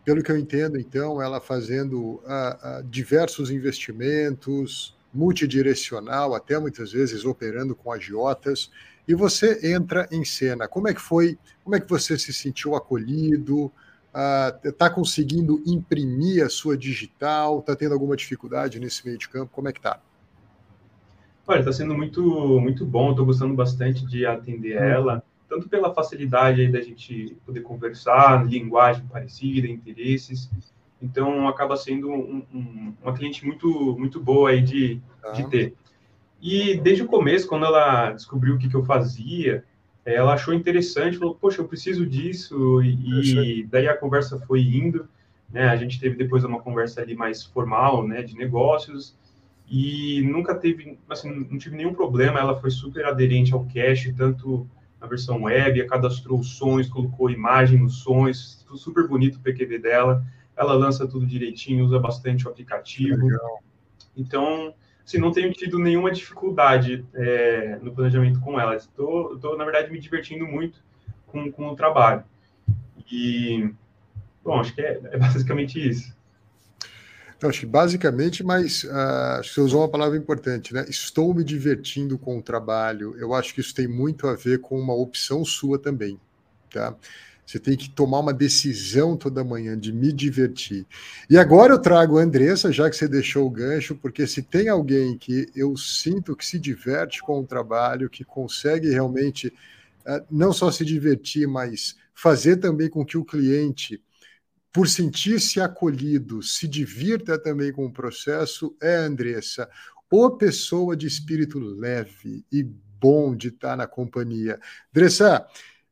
Pelo 0.04 0.22
que 0.22 0.30
eu 0.30 0.38
entendo, 0.38 0.78
então, 0.78 1.22
ela 1.22 1.40
fazendo 1.40 1.98
uh, 1.98 2.20
uh, 2.20 2.84
diversos 2.84 3.50
investimentos, 3.50 4.94
multidirecional, 5.12 6.34
até 6.34 6.58
muitas 6.58 6.92
vezes 6.92 7.24
operando 7.24 7.74
com 7.74 7.90
agiotas, 7.90 8.70
e 9.08 9.14
você 9.14 9.60
entra 9.72 10.06
em 10.10 10.24
cena. 10.24 10.68
Como 10.68 10.88
é 10.88 10.94
que 10.94 11.00
foi? 11.00 11.38
Como 11.62 11.74
é 11.76 11.80
que 11.80 11.88
você 11.88 12.18
se 12.18 12.32
sentiu 12.32 12.74
acolhido? 12.74 13.72
Está 14.62 14.86
uh, 14.86 14.94
conseguindo 14.94 15.62
imprimir 15.66 16.44
a 16.44 16.48
sua 16.48 16.76
digital? 16.76 17.60
Está 17.60 17.74
tendo 17.74 17.92
alguma 17.92 18.16
dificuldade 18.16 18.78
nesse 18.78 19.04
meio 19.06 19.18
de 19.18 19.28
campo? 19.28 19.50
Como 19.54 19.68
é 19.68 19.72
que 19.72 19.78
está? 19.78 20.00
Olha, 21.46 21.60
está 21.60 21.72
sendo 21.72 21.94
muito, 21.94 22.22
muito 22.60 22.84
bom. 22.84 23.10
Estou 23.10 23.26
gostando 23.26 23.54
bastante 23.54 24.06
de 24.06 24.24
atender 24.24 24.80
hum. 24.80 24.84
ela 24.84 25.22
tanto 25.48 25.68
pela 25.68 25.92
facilidade 25.92 26.60
aí 26.60 26.70
da 26.70 26.80
gente 26.80 27.36
poder 27.44 27.60
conversar, 27.60 28.46
linguagem 28.46 29.04
parecida, 29.06 29.66
interesses. 29.66 30.50
Então, 31.00 31.46
acaba 31.48 31.76
sendo 31.76 32.10
um, 32.10 32.42
um, 32.52 32.94
uma 33.02 33.12
cliente 33.12 33.44
muito, 33.44 33.96
muito 33.98 34.20
boa 34.20 34.50
aí 34.50 34.62
de, 34.62 35.00
de 35.34 35.42
tá. 35.42 35.48
ter. 35.48 35.74
E 36.40 36.78
desde 36.78 37.02
o 37.02 37.06
começo, 37.06 37.46
quando 37.46 37.66
ela 37.66 38.12
descobriu 38.12 38.54
o 38.54 38.58
que, 38.58 38.68
que 38.68 38.74
eu 38.74 38.84
fazia, 38.84 39.64
ela 40.04 40.34
achou 40.34 40.52
interessante, 40.52 41.16
falou, 41.16 41.34
poxa, 41.34 41.60
eu 41.60 41.68
preciso 41.68 42.06
disso, 42.06 42.82
e, 42.82 43.60
e 43.60 43.64
daí 43.64 43.88
a 43.88 43.96
conversa 43.96 44.38
foi 44.40 44.60
indo, 44.60 45.08
né, 45.50 45.68
a 45.68 45.76
gente 45.76 45.98
teve 45.98 46.16
depois 46.16 46.44
uma 46.44 46.60
conversa 46.60 47.00
ali 47.00 47.14
mais 47.14 47.44
formal, 47.44 48.06
né, 48.06 48.22
de 48.22 48.36
negócios, 48.36 49.16
e 49.66 50.20
nunca 50.22 50.54
teve, 50.54 50.98
assim, 51.08 51.46
não 51.50 51.56
tive 51.56 51.76
nenhum 51.76 51.94
problema, 51.94 52.38
ela 52.38 52.60
foi 52.60 52.70
super 52.70 53.06
aderente 53.06 53.54
ao 53.54 53.64
cash, 53.64 54.12
tanto 54.16 54.68
a 55.04 55.08
versão 55.08 55.42
web, 55.42 55.86
cadastrou 55.86 56.42
sons, 56.42 56.88
colocou 56.88 57.30
imagem 57.30 57.78
nos 57.78 57.98
sons, 57.98 58.64
super 58.74 59.06
bonito 59.06 59.36
o 59.36 59.40
PQV 59.40 59.78
dela. 59.78 60.24
Ela 60.56 60.74
lança 60.74 61.06
tudo 61.06 61.26
direitinho, 61.26 61.84
usa 61.84 61.98
bastante 61.98 62.46
o 62.46 62.50
aplicativo. 62.50 63.26
Legal. 63.26 63.62
Então, 64.16 64.74
assim, 65.04 65.18
não 65.18 65.32
tenho 65.32 65.52
tido 65.52 65.78
nenhuma 65.78 66.10
dificuldade 66.10 67.04
é, 67.14 67.78
no 67.82 67.92
planejamento 67.92 68.40
com 68.40 68.58
ela. 68.58 68.76
Estou, 68.76 69.34
estou, 69.34 69.56
na 69.56 69.64
verdade, 69.64 69.90
me 69.90 69.98
divertindo 69.98 70.46
muito 70.46 70.82
com, 71.26 71.50
com 71.50 71.68
o 71.68 71.76
trabalho. 71.76 72.24
E, 73.10 73.70
bom, 74.42 74.60
acho 74.60 74.74
que 74.74 74.80
é, 74.80 75.00
é 75.04 75.18
basicamente 75.18 75.78
isso. 75.78 76.16
Então, 77.36 77.50
acho 77.50 77.60
que 77.60 77.66
basicamente, 77.66 78.42
mas 78.42 78.84
uh, 78.84 79.42
você 79.42 79.60
usou 79.60 79.80
uma 79.80 79.88
palavra 79.88 80.16
importante, 80.16 80.72
né? 80.72 80.84
Estou 80.88 81.34
me 81.34 81.44
divertindo 81.44 82.18
com 82.18 82.38
o 82.38 82.42
trabalho. 82.42 83.14
Eu 83.18 83.34
acho 83.34 83.54
que 83.54 83.60
isso 83.60 83.74
tem 83.74 83.88
muito 83.88 84.26
a 84.26 84.34
ver 84.34 84.60
com 84.60 84.78
uma 84.78 84.94
opção 84.94 85.44
sua 85.44 85.78
também, 85.78 86.18
tá? 86.70 86.96
Você 87.46 87.58
tem 87.58 87.76
que 87.76 87.90
tomar 87.90 88.20
uma 88.20 88.32
decisão 88.32 89.16
toda 89.16 89.44
manhã 89.44 89.78
de 89.78 89.92
me 89.92 90.12
divertir. 90.12 90.86
E 91.28 91.36
agora 91.36 91.74
eu 91.74 91.78
trago 91.78 92.18
a 92.18 92.22
Andressa, 92.22 92.72
já 92.72 92.88
que 92.88 92.96
você 92.96 93.06
deixou 93.06 93.46
o 93.46 93.50
gancho, 93.50 93.94
porque 93.94 94.26
se 94.26 94.42
tem 94.42 94.68
alguém 94.68 95.18
que 95.18 95.46
eu 95.54 95.76
sinto 95.76 96.34
que 96.34 96.46
se 96.46 96.58
diverte 96.58 97.22
com 97.22 97.40
o 97.40 97.46
trabalho, 97.46 98.08
que 98.08 98.24
consegue 98.24 98.88
realmente 98.88 99.48
uh, 100.06 100.24
não 100.30 100.52
só 100.52 100.70
se 100.70 100.84
divertir, 100.84 101.46
mas 101.46 101.96
fazer 102.14 102.56
também 102.56 102.88
com 102.88 103.04
que 103.04 103.18
o 103.18 103.24
cliente 103.24 104.00
por 104.74 104.88
sentir-se 104.88 105.60
acolhido, 105.60 106.42
se 106.42 106.66
divirta 106.66 107.38
também 107.38 107.72
com 107.72 107.86
o 107.86 107.92
processo, 107.92 108.76
é 108.82 108.96
Andressa. 108.96 109.70
Ou 110.10 110.36
pessoa 110.36 110.96
de 110.96 111.06
espírito 111.06 111.60
leve 111.60 112.44
e 112.50 112.64
bom 112.64 113.36
de 113.36 113.48
estar 113.48 113.76
na 113.76 113.86
companhia. 113.86 114.58
Andressa, 114.90 115.46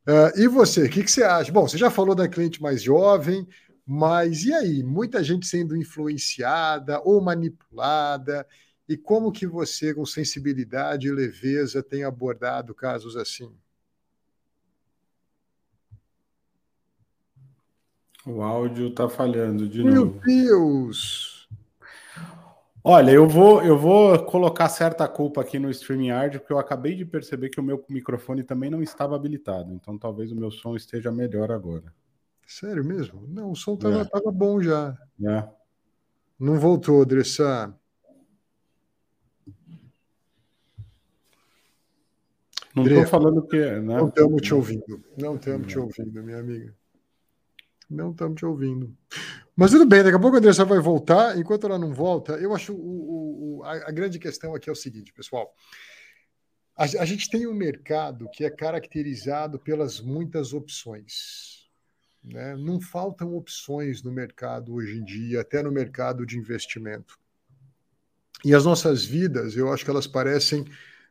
uh, 0.05 0.37
e 0.37 0.49
você, 0.49 0.83
o 0.83 0.89
que, 0.89 1.01
que 1.01 1.09
você 1.09 1.23
acha? 1.23 1.49
Bom, 1.49 1.65
você 1.65 1.77
já 1.77 1.89
falou 1.89 2.13
da 2.13 2.27
cliente 2.27 2.61
mais 2.61 2.83
jovem, 2.83 3.47
mas 3.85 4.43
e 4.43 4.53
aí? 4.53 4.83
Muita 4.83 5.23
gente 5.23 5.47
sendo 5.47 5.77
influenciada 5.77 6.99
ou 7.05 7.21
manipulada, 7.21 8.45
e 8.87 8.97
como 8.97 9.31
que 9.31 9.47
você, 9.47 9.93
com 9.93 10.05
sensibilidade 10.05 11.07
e 11.07 11.11
leveza, 11.11 11.81
tem 11.81 12.03
abordado 12.03 12.75
casos 12.75 13.15
assim? 13.15 13.49
O 18.25 18.41
áudio 18.41 18.87
está 18.87 19.09
falhando 19.09 19.67
de 19.67 19.83
Meu 19.83 20.05
novo. 20.05 20.21
Meu 20.25 20.47
Deus! 20.47 21.47
Olha, 22.85 23.11
eu 23.11 23.27
vou, 23.27 23.63
eu 23.63 23.77
vou 23.77 24.25
colocar 24.25 24.67
certa 24.67 25.07
culpa 25.07 25.39
aqui 25.39 25.57
no 25.57 25.69
StreamYard, 25.69 26.39
porque 26.39 26.51
eu 26.51 26.59
acabei 26.59 26.95
de 26.95 27.05
perceber 27.05 27.49
que 27.49 27.59
o 27.59 27.63
meu 27.63 27.83
microfone 27.89 28.43
também 28.43 28.69
não 28.69 28.83
estava 28.83 29.15
habilitado. 29.15 29.73
Então 29.73 29.97
talvez 29.97 30.31
o 30.31 30.35
meu 30.35 30.51
som 30.51 30.75
esteja 30.75 31.09
melhor 31.11 31.49
agora. 31.49 31.93
Sério 32.45 32.83
mesmo? 32.83 33.25
Não, 33.27 33.51
o 33.51 33.55
som 33.55 33.75
estava 33.75 34.01
é. 34.01 34.31
bom 34.31 34.61
já. 34.61 34.97
É. 35.25 35.47
Não 36.37 36.59
voltou, 36.59 37.01
Adressar. 37.01 37.73
Não 42.75 42.85
estou 42.85 43.05
falando 43.05 43.45
que. 43.47 43.57
Né? 43.57 43.79
Não 43.79 44.07
estamos 44.07 44.41
te 44.41 44.53
ouvindo. 44.53 45.03
Não 45.17 45.35
estamos 45.35 45.67
te 45.67 45.79
ouvindo, 45.79 46.23
minha 46.23 46.39
amiga. 46.39 46.75
Não 47.89 48.11
estamos 48.11 48.35
te 48.37 48.45
ouvindo. 48.45 48.95
Mas 49.55 49.71
tudo 49.71 49.85
bem, 49.85 50.03
daqui 50.03 50.15
a 50.15 50.19
pouco 50.19 50.35
a 50.35 50.39
Andressa 50.39 50.65
vai 50.65 50.79
voltar. 50.79 51.37
Enquanto 51.37 51.67
ela 51.67 51.77
não 51.77 51.93
volta, 51.93 52.33
eu 52.33 52.53
acho 52.55 52.73
o, 52.73 53.59
o, 53.59 53.63
a, 53.63 53.89
a, 53.89 53.91
grande 53.91 54.17
questão 54.17 54.55
aqui 54.55 54.69
é 54.69 54.71
o 54.71 54.75
seguinte, 54.75 55.13
pessoal. 55.13 55.53
A, 56.75 56.83
a, 56.83 57.05
gente 57.05 57.29
tem 57.29 57.45
um 57.45 57.53
mercado 57.53 58.27
que 58.31 58.43
é 58.43 58.49
caracterizado 58.49 59.59
pelas 59.59 60.01
muitas 60.01 60.53
opções. 60.53 61.69
Né? 62.23 62.55
Não 62.55 62.81
faltam 62.81 63.35
opções 63.35 64.01
no 64.01 64.11
mercado 64.11 64.73
hoje 64.73 64.97
em 64.97 65.03
dia, 65.03 65.41
até 65.41 65.61
no 65.61 65.71
mercado 65.71 66.25
de 66.25 66.37
investimento. 66.37 67.19
E 68.43 68.55
as 68.55 68.65
nossas 68.65 69.05
vidas, 69.05 69.55
eu 69.55 69.71
acho 69.71 69.85
que 69.85 69.91
elas 69.91 70.07
parecem 70.07 70.65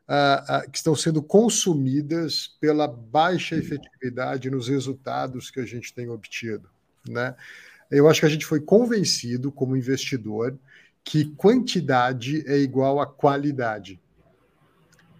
uh, 0.09 0.65
uh, 0.65 0.71
que 0.71 0.77
estão 0.77 0.95
sendo 0.95 1.23
consumidas 1.23 2.57
pela 2.61 2.87
baixa 2.87 3.57
efetividade 3.57 4.51
nos 4.51 4.69
resultados 4.69 5.51
que 5.51 5.61
a 5.61 5.65
gente 5.65 5.93
tem 5.95 6.09
obtido. 6.09 6.69
Né? 7.09 7.35
Eu 7.91 8.09
acho 8.09 8.21
que 8.21 8.27
a 8.27 8.31
gente 8.31 8.47
foi 8.47 8.61
convencido, 8.61 9.53
como 9.53 9.77
investidor, 9.77 10.59
que 11.05 11.27
quantidade 11.35 12.45
é 12.47 12.57
igual 12.59 13.01
a 13.01 13.07
qualidade. 13.07 14.01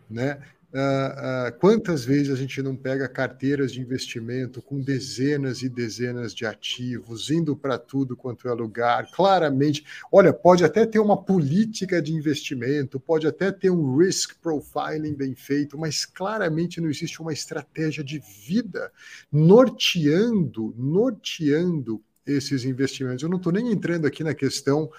Né? 0.09 0.41
Uh, 0.73 1.51
uh, 1.51 1.59
quantas 1.59 2.03
vezes 2.03 2.31
a 2.31 2.35
gente 2.35 2.63
não 2.63 2.75
pega 2.75 3.07
carteiras 3.07 3.71
de 3.73 3.81
investimento 3.83 4.63
com 4.63 4.81
dezenas 4.81 5.61
e 5.61 5.69
dezenas 5.69 6.35
de 6.35 6.47
ativos, 6.47 7.31
indo 7.31 7.55
para 7.55 7.77
tudo 7.77 8.17
quanto 8.17 8.49
é 8.49 8.53
lugar, 8.55 9.11
claramente. 9.11 9.85
Olha, 10.11 10.33
pode 10.33 10.65
até 10.65 10.87
ter 10.87 10.99
uma 10.99 11.23
política 11.23 12.01
de 12.01 12.15
investimento, 12.15 12.99
pode 12.99 13.27
até 13.27 13.53
ter 13.53 13.69
um 13.69 13.99
risk 13.99 14.35
profiling 14.41 15.13
bem 15.13 15.35
feito, 15.35 15.77
mas 15.77 16.07
claramente 16.07 16.81
não 16.81 16.89
existe 16.89 17.21
uma 17.21 17.35
estratégia 17.35 18.03
de 18.03 18.19
vida 18.19 18.91
norteando, 19.31 20.75
norteando 20.79 22.03
esses 22.27 22.65
investimentos. 22.65 23.23
Eu 23.23 23.29
não 23.29 23.37
estou 23.37 23.53
nem 23.53 23.71
entrando 23.71 24.07
aqui 24.07 24.25
na 24.25 24.33
questão 24.33 24.91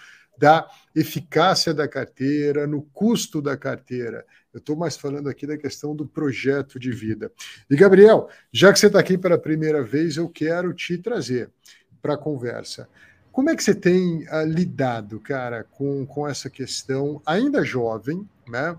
da 0.44 0.68
eficácia 0.94 1.74
da 1.74 1.88
carteira, 1.88 2.68
no 2.68 2.82
custo 2.82 3.42
da 3.42 3.56
carteira. 3.56 4.26
Eu 4.54 4.58
estou 4.58 4.76
mais 4.76 4.98
falando 4.98 5.30
aqui 5.30 5.48
da 5.48 5.58
questão 5.58 5.96
do 5.96 6.06
projeto 6.06 6.78
de 6.78 6.92
vida. 6.92 7.32
E, 7.70 7.78
Gabriel, 7.78 8.28
já 8.52 8.74
que 8.74 8.78
você 8.78 8.88
está 8.88 9.00
aqui 9.00 9.18
pela 9.18 9.38
primeira 9.38 9.82
vez, 9.82 10.18
eu 10.18 10.28
quero 10.28 10.74
te 10.74 10.98
trazer 10.98 11.50
para 12.02 12.16
a 12.16 12.18
conversa. 12.18 12.90
Como 13.32 13.50
é 13.50 13.56
que 13.56 13.64
você 13.64 13.74
tem 13.74 14.28
uh, 14.28 14.46
lidado, 14.46 15.18
cara, 15.22 15.64
com, 15.64 16.06
com 16.06 16.28
essa 16.28 16.50
questão, 16.50 17.22
ainda 17.26 17.64
jovem, 17.64 18.28
né? 18.46 18.78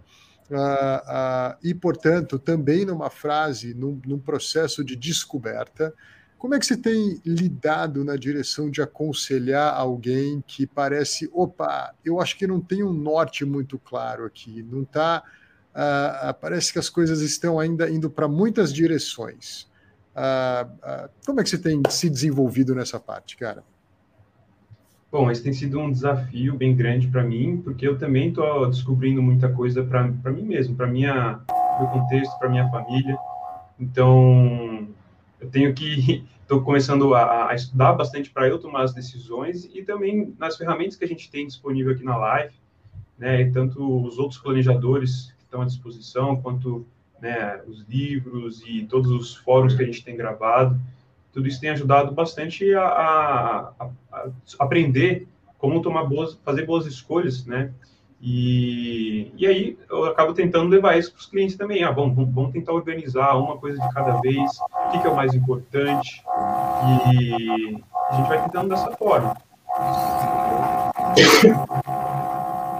Uh, 0.51 0.57
uh, 0.57 1.57
e, 1.63 1.73
portanto, 1.73 2.39
também 2.39 2.85
numa 2.85 3.09
frase, 3.09 3.73
num, 3.73 3.99
num 4.05 4.19
processo 4.19 4.85
de 4.85 4.95
descoberta, 4.95 5.95
como 6.39 6.55
é 6.55 6.59
que 6.59 6.67
você 6.67 6.77
tem 6.77 7.21
lidado 7.25 8.05
na 8.05 8.17
direção 8.17 8.71
de 8.71 8.83
aconselhar 8.83 9.75
alguém 9.75 10.43
que 10.47 10.67
parece, 10.67 11.31
opa, 11.33 11.95
eu 12.05 12.21
acho 12.21 12.37
que 12.37 12.47
não 12.47 12.61
tem 12.61 12.83
um 12.83 12.93
norte 12.93 13.45
muito 13.45 13.79
claro 13.79 14.27
aqui, 14.27 14.63
não 14.63 14.83
está. 14.83 15.23
Uh, 15.75 16.31
uh, 16.31 16.35
parece 16.35 16.73
que 16.73 16.79
as 16.79 16.89
coisas 16.89 17.21
estão 17.21 17.59
ainda 17.59 17.91
indo 17.91 18.11
para 18.11 18.29
muitas 18.29 18.73
direções. 18.73 19.63
Uh, 20.15 21.09
como 21.27 21.41
é 21.41 21.43
que 21.43 21.51
você 21.51 21.59
tem 21.59 21.83
se 21.89 22.09
desenvolvido 22.11 22.75
nessa 22.75 23.01
parte, 23.01 23.37
cara? 23.37 23.65
Bom, 25.11 25.31
esse 25.31 25.43
tem 25.43 25.53
sido 25.53 25.79
um 25.79 25.91
desafio 25.91 26.57
bem 26.57 26.75
grande 26.75 27.07
para 27.07 27.23
mim, 27.23 27.61
porque 27.65 27.87
eu 27.87 27.97
também 27.97 28.31
estou 28.31 28.69
descobrindo 28.69 29.23
muita 29.23 29.49
coisa 29.49 29.85
para 29.85 30.33
mim 30.33 30.43
mesmo, 30.43 30.75
para 30.75 30.87
minha 30.87 31.41
meu 31.79 31.89
contexto, 31.89 32.37
para 32.39 32.49
minha 32.49 32.69
família. 32.69 33.17
Então, 33.79 34.89
eu 35.45 35.51
tenho 35.51 35.75
que 35.75 36.25
estou 36.43 36.63
começando 36.63 37.15
a, 37.15 37.51
a, 37.51 37.55
estudar 37.55 37.93
bastante 37.93 38.31
para 38.31 38.49
eu 38.49 38.59
tomar 38.59 38.83
as 38.83 38.93
decisões 38.93 39.65
e 39.75 39.83
também 39.83 40.35
nas 40.39 40.57
ferramentas 40.57 40.97
que 40.97 41.05
a 41.05 41.09
gente 41.09 41.31
tem 41.31 41.47
disponível 41.47 41.93
aqui 41.93 42.05
na 42.05 42.17
live, 42.17 42.55
né, 43.19 43.51
tanto 43.51 44.05
os 44.05 44.19
outros 44.19 44.41
planejadores 44.41 45.33
que 45.39 45.45
estão 45.45 45.63
à 45.63 45.65
disposição, 45.65 46.37
quanto 46.37 46.87
né, 47.21 47.63
os 47.67 47.87
livros 47.89 48.63
e 48.67 48.85
todos 48.85 49.11
os 49.11 49.37
fóruns 49.37 49.75
que 49.75 49.83
a 49.83 49.87
gente 49.87 50.05
tem 50.05 50.17
gravado, 50.17 50.79
tudo 51.33 51.49
isso 51.49 51.61
tem 51.61 51.71
ajudado 51.71 52.13
bastante 52.13 52.75
a, 52.75 52.87
a, 52.87 53.91
a 54.13 54.31
aprender 54.59 55.27
como 55.57 55.81
tomar 55.81 56.05
boas, 56.05 56.39
fazer 56.45 56.67
boas 56.67 56.87
escolhas, 56.87 57.47
né, 57.47 57.73
e, 58.27 59.31
e 59.37 59.47
aí 59.47 59.79
eu 59.91 60.07
acabo 60.07 60.33
tentando 60.33 60.71
levar 60.71 60.97
isso 60.97 61.13
para 61.13 61.21
os 61.21 61.27
clientes 61.27 61.57
também. 61.59 61.85
Ah, 61.85 61.91
vamos, 61.91 62.17
vamos 62.17 62.53
tentar 62.53 62.73
organizar 62.73 63.35
uma 63.35 63.59
coisa 63.59 63.79
de 63.79 63.93
cada 63.93 64.19
vez, 64.23 64.51
o 64.87 64.91
que, 64.93 64.99
que 64.99 65.07
é 65.07 65.11
o 65.11 65.15
mais 65.15 65.35
importante, 65.35 66.23
e 67.13 67.83
a 68.11 68.17
gente 68.17 68.29
vai 68.29 68.43
tentando 68.43 68.71
dessa 68.71 68.91
forma. 68.93 69.37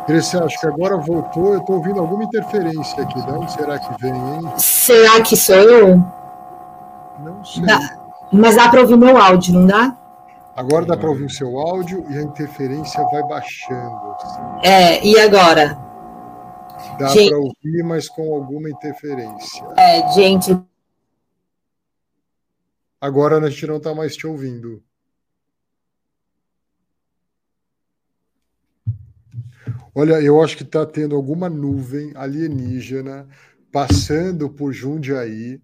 Cresce, 0.07 0.39
acho 0.39 0.59
que 0.59 0.67
agora 0.67 0.97
voltou. 0.97 1.53
Eu 1.53 1.61
estou 1.61 1.77
ouvindo 1.77 2.01
alguma 2.01 2.25
interferência 2.25 3.03
aqui. 3.03 3.21
De 3.21 3.31
onde 3.31 3.53
será 3.53 3.79
que 3.79 4.01
vem, 4.01 4.15
hein? 4.15 4.53
Será 4.57 5.21
que 5.21 5.37
sou 5.37 5.57
eu? 5.57 5.97
Não 7.21 7.45
sei. 7.45 7.67
Dá, 7.67 7.81
mas 8.33 8.57
dá 8.57 8.71
para 8.71 8.81
ouvir 8.81 8.97
meu 8.97 9.19
áudio, 9.19 9.53
não 9.53 9.67
dá? 9.67 9.95
Agora 10.57 10.87
dá 10.87 10.97
para 10.97 11.09
ouvir 11.09 11.25
o 11.25 11.31
seu 11.31 11.59
áudio 11.59 12.07
e 12.11 12.17
a 12.17 12.23
interferência 12.23 13.03
vai 13.05 13.23
baixando. 13.25 14.13
Assim. 14.13 14.41
É, 14.63 15.05
e 15.05 15.19
agora? 15.19 15.75
Dá 16.99 17.13
para 17.13 17.39
ouvir, 17.39 17.83
mas 17.83 18.09
com 18.09 18.35
alguma 18.35 18.71
interferência. 18.71 19.67
É, 19.77 20.13
gente. 20.13 20.57
Agora 23.01 23.39
a 23.39 23.51
gente 23.51 23.67
não 23.67 23.79
está 23.79 23.93
mais 23.95 24.17
te 24.17 24.27
ouvindo. 24.27 24.83
Olha, 29.93 30.21
eu 30.21 30.43
acho 30.43 30.57
que 30.57 30.63
está 30.63 30.87
tendo 30.87 31.15
alguma 31.15 31.49
nuvem 31.49 32.13
alienígena 32.15 33.29
passando 33.73 34.49
por 34.49 34.73
Jundiaí 34.73 35.61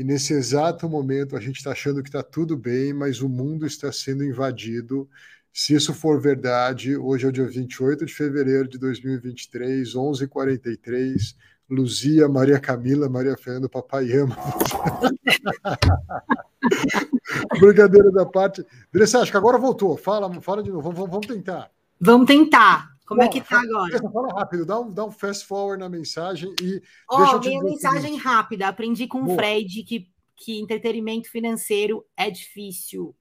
e 0.00 0.02
nesse 0.02 0.32
exato 0.32 0.88
momento 0.88 1.36
a 1.36 1.40
gente 1.40 1.58
está 1.58 1.72
achando 1.72 2.02
que 2.02 2.08
está 2.08 2.22
tudo 2.22 2.56
bem, 2.56 2.90
mas 2.90 3.20
o 3.20 3.28
mundo 3.28 3.66
está 3.66 3.92
sendo 3.92 4.24
invadido. 4.24 5.06
Se 5.52 5.74
isso 5.74 5.92
for 5.92 6.18
verdade, 6.18 6.96
hoje 6.96 7.26
é 7.26 7.28
o 7.28 7.32
dia 7.32 7.46
28 7.46 8.06
de 8.06 8.14
fevereiro 8.14 8.66
de 8.66 8.78
2023, 8.78 9.92
11h43. 9.92 11.36
Luzia, 11.68 12.26
Maria 12.30 12.58
Camila, 12.58 13.10
Maria 13.10 13.36
Fernanda, 13.36 13.68
Papai 13.68 14.10
ama. 14.12 14.34
Brincadeira 17.60 18.10
da 18.10 18.24
parte. 18.24 18.64
Andressa, 18.94 19.18
acho 19.18 19.30
que 19.30 19.36
agora 19.36 19.58
voltou. 19.58 19.98
Fala, 19.98 20.32
fala 20.40 20.62
de 20.62 20.70
novo. 20.70 20.90
Vamos, 20.90 21.10
vamos 21.10 21.26
tentar. 21.26 21.70
Vamos 22.00 22.26
tentar. 22.26 22.88
Como 23.10 23.22
Bom, 23.22 23.26
é 23.26 23.28
que 23.28 23.40
tá 23.40 23.60
agora? 23.60 23.98
Fala 24.12 24.28
rápido, 24.28 24.64
dá 24.64 24.78
um, 24.78 24.94
dá 24.94 25.04
um 25.04 25.10
fast 25.10 25.44
forward 25.44 25.80
na 25.80 25.88
mensagem 25.88 26.54
e. 26.62 26.80
Ó, 27.10 27.34
oh, 27.34 27.40
minha 27.40 27.60
mensagem 27.60 28.16
rápida. 28.16 28.68
Aprendi 28.68 29.08
com 29.08 29.24
Boa. 29.24 29.32
o 29.32 29.36
Fred 29.36 29.82
que, 29.82 30.08
que 30.36 30.60
entretenimento 30.60 31.28
financeiro 31.28 32.06
é 32.16 32.30
difícil. 32.30 33.12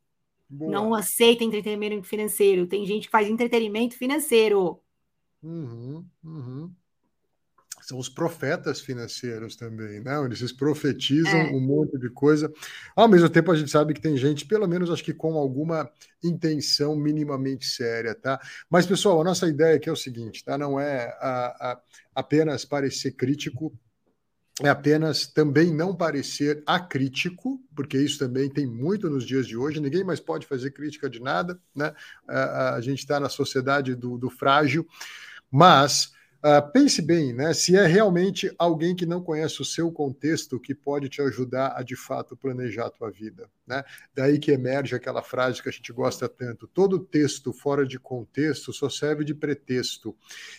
Boa. 0.48 0.72
Não 0.72 0.94
aceita 0.94 1.44
entretenimento 1.44 2.08
financeiro. 2.08 2.68
Tem 2.68 2.86
gente 2.86 3.08
que 3.08 3.12
faz 3.12 3.28
entretenimento 3.28 3.98
financeiro. 3.98 4.80
Uhum, 5.42 6.06
uhum 6.24 6.72
são 7.90 7.98
os 7.98 8.08
profetas 8.08 8.80
financeiros 8.80 9.56
também, 9.56 10.00
né? 10.00 10.24
Eles 10.24 10.52
profetizam 10.52 11.40
é. 11.40 11.52
um 11.52 11.60
monte 11.60 11.98
de 11.98 12.08
coisa. 12.10 12.54
Ao 12.96 13.08
mesmo 13.08 13.28
tempo, 13.28 13.52
a 13.52 13.56
gente 13.56 13.72
sabe 13.72 13.96
que 13.96 14.02
tem 14.02 14.16
gente, 14.16 14.46
pelo 14.46 14.68
menos 14.68 14.92
acho 14.92 15.04
que 15.04 15.14
com 15.14 15.34
alguma 15.34 15.90
intenção 16.24 16.96
minimamente 16.96 17.66
séria, 17.66 18.14
tá? 18.14 18.40
Mas, 18.70 18.86
pessoal, 18.86 19.20
a 19.20 19.24
nossa 19.24 19.48
ideia 19.48 19.76
aqui 19.76 19.90
é 19.90 19.92
o 19.92 19.96
seguinte, 19.96 20.46
tá? 20.46 20.56
Não 20.56 20.80
é 20.80 21.08
a, 21.20 21.72
a, 21.72 21.82
apenas 22.14 22.64
parecer 22.64 23.14
crítico, 23.14 23.76
é 24.62 24.70
apenas 24.70 25.26
também 25.26 25.74
não 25.74 25.96
parecer 25.96 26.62
acrítico, 26.68 27.60
porque 27.76 27.98
isso 27.98 28.20
também 28.20 28.52
tem 28.52 28.68
muito 28.68 29.10
nos 29.10 29.26
dias 29.26 29.48
de 29.48 29.58
hoje, 29.58 29.80
ninguém 29.80 30.04
mais 30.04 30.20
pode 30.20 30.46
fazer 30.46 30.72
crítica 30.72 31.10
de 31.10 31.20
nada, 31.20 31.60
né? 31.76 31.92
A, 32.28 32.76
a 32.76 32.82
gente 32.82 33.00
está 33.00 33.20
na 33.20 33.30
sociedade 33.30 33.96
do, 33.96 34.16
do 34.16 34.30
frágil, 34.30 34.86
mas 35.50 36.12
Uh, 36.42 36.72
pense 36.72 37.02
bem, 37.02 37.34
né? 37.34 37.54
Se 37.54 37.76
é 37.76 37.86
realmente 37.86 38.50
alguém 38.58 38.96
que 38.96 39.06
não 39.06 39.22
conhece 39.22 39.62
o 39.62 39.66
seu 39.66 39.92
contexto 39.92 40.58
que 40.58 40.74
pode 40.74 41.10
te 41.10 41.22
ajudar 41.22 41.74
a 41.76 41.84
de 41.84 41.98
fato 41.98 42.38
planejar 42.38 42.86
a 42.86 42.90
tua 42.90 43.12
vida, 43.12 43.50
né? 43.68 43.84
Daí 44.16 44.40
que 44.40 44.50
emerge 44.50 44.96
aquela 44.96 45.22
frase 45.22 45.62
que 45.62 45.68
a 45.68 45.72
gente 45.72 45.92
gosta 45.92 46.30
tanto: 46.30 46.66
todo 46.66 46.98
texto 46.98 47.52
fora 47.52 47.86
de 47.86 48.00
contexto 48.00 48.72
só 48.72 48.90
serve 48.90 49.26
de 49.26 49.36
pretexto. 49.36 50.16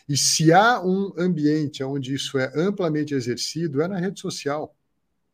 E 0.07 0.18
se 0.18 0.53
há 0.53 0.83
um 0.85 1.14
ambiente 1.16 1.83
onde 1.83 2.12
isso 2.12 2.39
é 2.39 2.53
amplamente 2.55 3.14
exercido, 3.14 3.81
é 3.81 3.89
na 3.89 3.99
rede 3.99 4.20
social. 4.20 4.76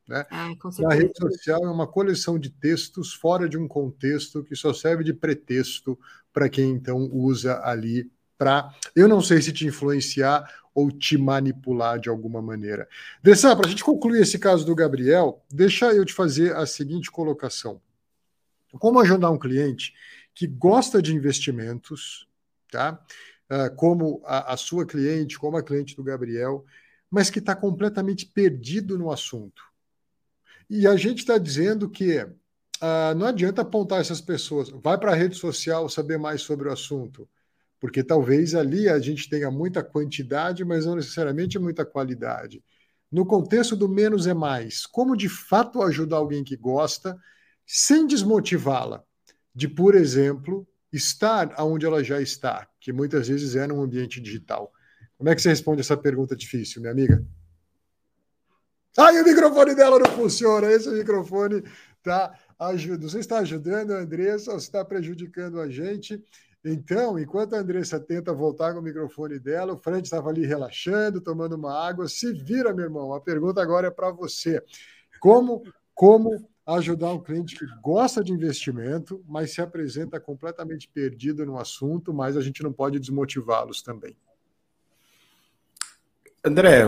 Né? 0.06 0.24
Ah, 0.30 0.52
na 0.78 0.94
rede 0.94 1.18
social 1.18 1.64
é 1.64 1.68
uma 1.68 1.88
coleção 1.88 2.38
de 2.38 2.50
textos 2.50 3.12
fora 3.12 3.48
de 3.48 3.58
um 3.58 3.66
contexto 3.66 4.44
que 4.44 4.54
só 4.54 4.72
serve 4.72 5.02
de 5.02 5.12
pretexto 5.12 5.98
para 6.32 6.48
quem 6.48 6.70
então 6.70 7.10
usa 7.12 7.60
ali 7.64 8.08
para, 8.38 8.70
eu 8.94 9.08
não 9.08 9.20
sei 9.20 9.40
se 9.40 9.52
te 9.52 9.66
influenciar 9.66 10.44
ou 10.74 10.90
te 10.90 11.16
manipular 11.16 11.98
de 11.98 12.10
alguma 12.10 12.42
maneira. 12.42 12.86
Dessa, 13.22 13.56
para 13.56 13.66
a 13.66 13.70
gente 13.70 13.82
concluir 13.82 14.20
esse 14.20 14.38
caso 14.38 14.64
do 14.64 14.74
Gabriel, 14.74 15.42
deixa 15.50 15.92
eu 15.94 16.04
te 16.04 16.12
fazer 16.12 16.54
a 16.54 16.66
seguinte 16.66 17.10
colocação. 17.10 17.80
Como 18.78 19.00
ajudar 19.00 19.30
um 19.30 19.38
cliente 19.38 19.94
que 20.34 20.46
gosta 20.46 21.00
de 21.00 21.14
investimentos, 21.14 22.28
tá? 22.70 23.02
Uh, 23.50 23.74
como 23.74 24.20
a, 24.26 24.52
a, 24.52 24.56
sua 24.56 24.84
cliente, 24.84 25.38
como 25.38 25.56
a 25.56 25.62
cliente 25.62 25.96
do 25.96 26.04
Gabriel, 26.04 26.64
mas 27.10 27.30
que 27.30 27.38
está 27.38 27.56
completamente 27.56 28.26
perdido 28.26 28.98
no 28.98 29.10
assunto. 29.10 29.62
E 30.68 30.86
a 30.86 30.96
gente 30.96 31.20
está 31.20 31.38
dizendo 31.38 31.88
que 31.88 32.18
uh, 32.18 33.14
não 33.16 33.28
adianta 33.28 33.62
apontar 33.62 34.00
essas 34.00 34.20
pessoas, 34.20 34.68
vai 34.68 34.98
para 34.98 35.12
a 35.12 35.14
rede 35.14 35.36
social 35.36 35.88
saber 35.88 36.18
mais 36.18 36.42
sobre 36.42 36.68
o 36.68 36.72
assunto 36.72 37.26
porque 37.80 38.02
talvez 38.02 38.54
ali 38.54 38.88
a 38.88 38.98
gente 38.98 39.28
tenha 39.28 39.50
muita 39.50 39.82
quantidade, 39.82 40.64
mas 40.64 40.86
não 40.86 40.96
necessariamente 40.96 41.58
muita 41.58 41.84
qualidade. 41.84 42.62
No 43.10 43.24
contexto 43.24 43.76
do 43.76 43.88
menos 43.88 44.26
é 44.26 44.34
mais, 44.34 44.86
como 44.86 45.16
de 45.16 45.28
fato 45.28 45.82
ajudar 45.82 46.16
alguém 46.16 46.42
que 46.42 46.56
gosta 46.56 47.16
sem 47.64 48.06
desmotivá-la 48.06 49.02
de, 49.54 49.68
por 49.68 49.94
exemplo, 49.94 50.66
estar 50.92 51.54
onde 51.60 51.86
ela 51.86 52.02
já 52.02 52.20
está, 52.20 52.68
que 52.80 52.92
muitas 52.92 53.28
vezes 53.28 53.56
é 53.56 53.66
num 53.66 53.82
ambiente 53.82 54.20
digital. 54.20 54.72
Como 55.16 55.30
é 55.30 55.34
que 55.34 55.42
você 55.42 55.48
responde 55.48 55.80
essa 55.80 55.96
pergunta 55.96 56.36
difícil, 56.36 56.80
minha 56.80 56.92
amiga? 56.92 57.24
Ai, 58.98 59.20
o 59.20 59.24
microfone 59.24 59.74
dela 59.74 59.98
não 59.98 60.10
funciona. 60.12 60.70
Esse 60.70 60.88
microfone 60.90 61.62
está 61.98 62.38
ajudando. 62.58 63.10
Você 63.10 63.18
está 63.18 63.38
ajudando 63.38 63.90
Andressa 63.90 64.52
ou 64.52 64.58
está 64.58 64.84
prejudicando 64.84 65.60
a 65.60 65.68
gente? 65.68 66.22
Então, 66.68 67.16
enquanto 67.16 67.54
a 67.54 67.60
Andressa 67.60 68.00
tenta 68.00 68.32
voltar 68.32 68.72
com 68.72 68.80
o 68.80 68.82
microfone 68.82 69.38
dela, 69.38 69.74
o 69.74 69.76
Fred 69.76 70.04
estava 70.04 70.28
ali 70.28 70.44
relaxando, 70.44 71.20
tomando 71.20 71.54
uma 71.54 71.72
água. 71.72 72.08
Se 72.08 72.32
vira, 72.32 72.74
meu 72.74 72.84
irmão. 72.84 73.14
A 73.14 73.20
pergunta 73.20 73.62
agora 73.62 73.86
é 73.86 73.90
para 73.90 74.10
você. 74.10 74.60
Como, 75.20 75.62
como 75.94 76.48
ajudar 76.66 77.12
um 77.12 77.22
cliente 77.22 77.56
que 77.56 77.64
gosta 77.80 78.24
de 78.24 78.32
investimento, 78.32 79.24
mas 79.28 79.52
se 79.52 79.62
apresenta 79.62 80.18
completamente 80.18 80.88
perdido 80.88 81.46
no 81.46 81.56
assunto, 81.56 82.12
mas 82.12 82.36
a 82.36 82.40
gente 82.40 82.64
não 82.64 82.72
pode 82.72 82.98
desmotivá-los 82.98 83.80
também? 83.80 84.16
André, 86.44 86.82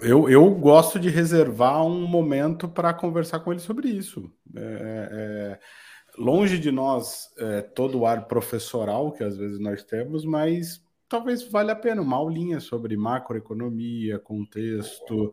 eu, 0.00 0.28
eu 0.28 0.50
gosto 0.52 0.98
de 0.98 1.08
reservar 1.08 1.84
um 1.86 2.08
momento 2.08 2.68
para 2.68 2.92
conversar 2.92 3.38
com 3.38 3.52
ele 3.52 3.60
sobre 3.60 3.88
isso. 3.88 4.32
É, 4.56 5.58
é 5.60 5.81
longe 6.18 6.58
de 6.58 6.70
nós 6.70 7.30
é, 7.38 7.62
todo 7.62 8.00
o 8.00 8.06
ar 8.06 8.26
professoral 8.26 9.12
que 9.12 9.24
às 9.24 9.36
vezes 9.36 9.58
nós 9.58 9.82
temos, 9.82 10.24
mas 10.24 10.84
talvez 11.08 11.42
valha 11.42 11.72
a 11.72 11.76
pena 11.76 12.02
uma 12.02 12.16
aulinha 12.16 12.60
sobre 12.60 12.96
macroeconomia, 12.96 14.18
contexto, 14.18 15.32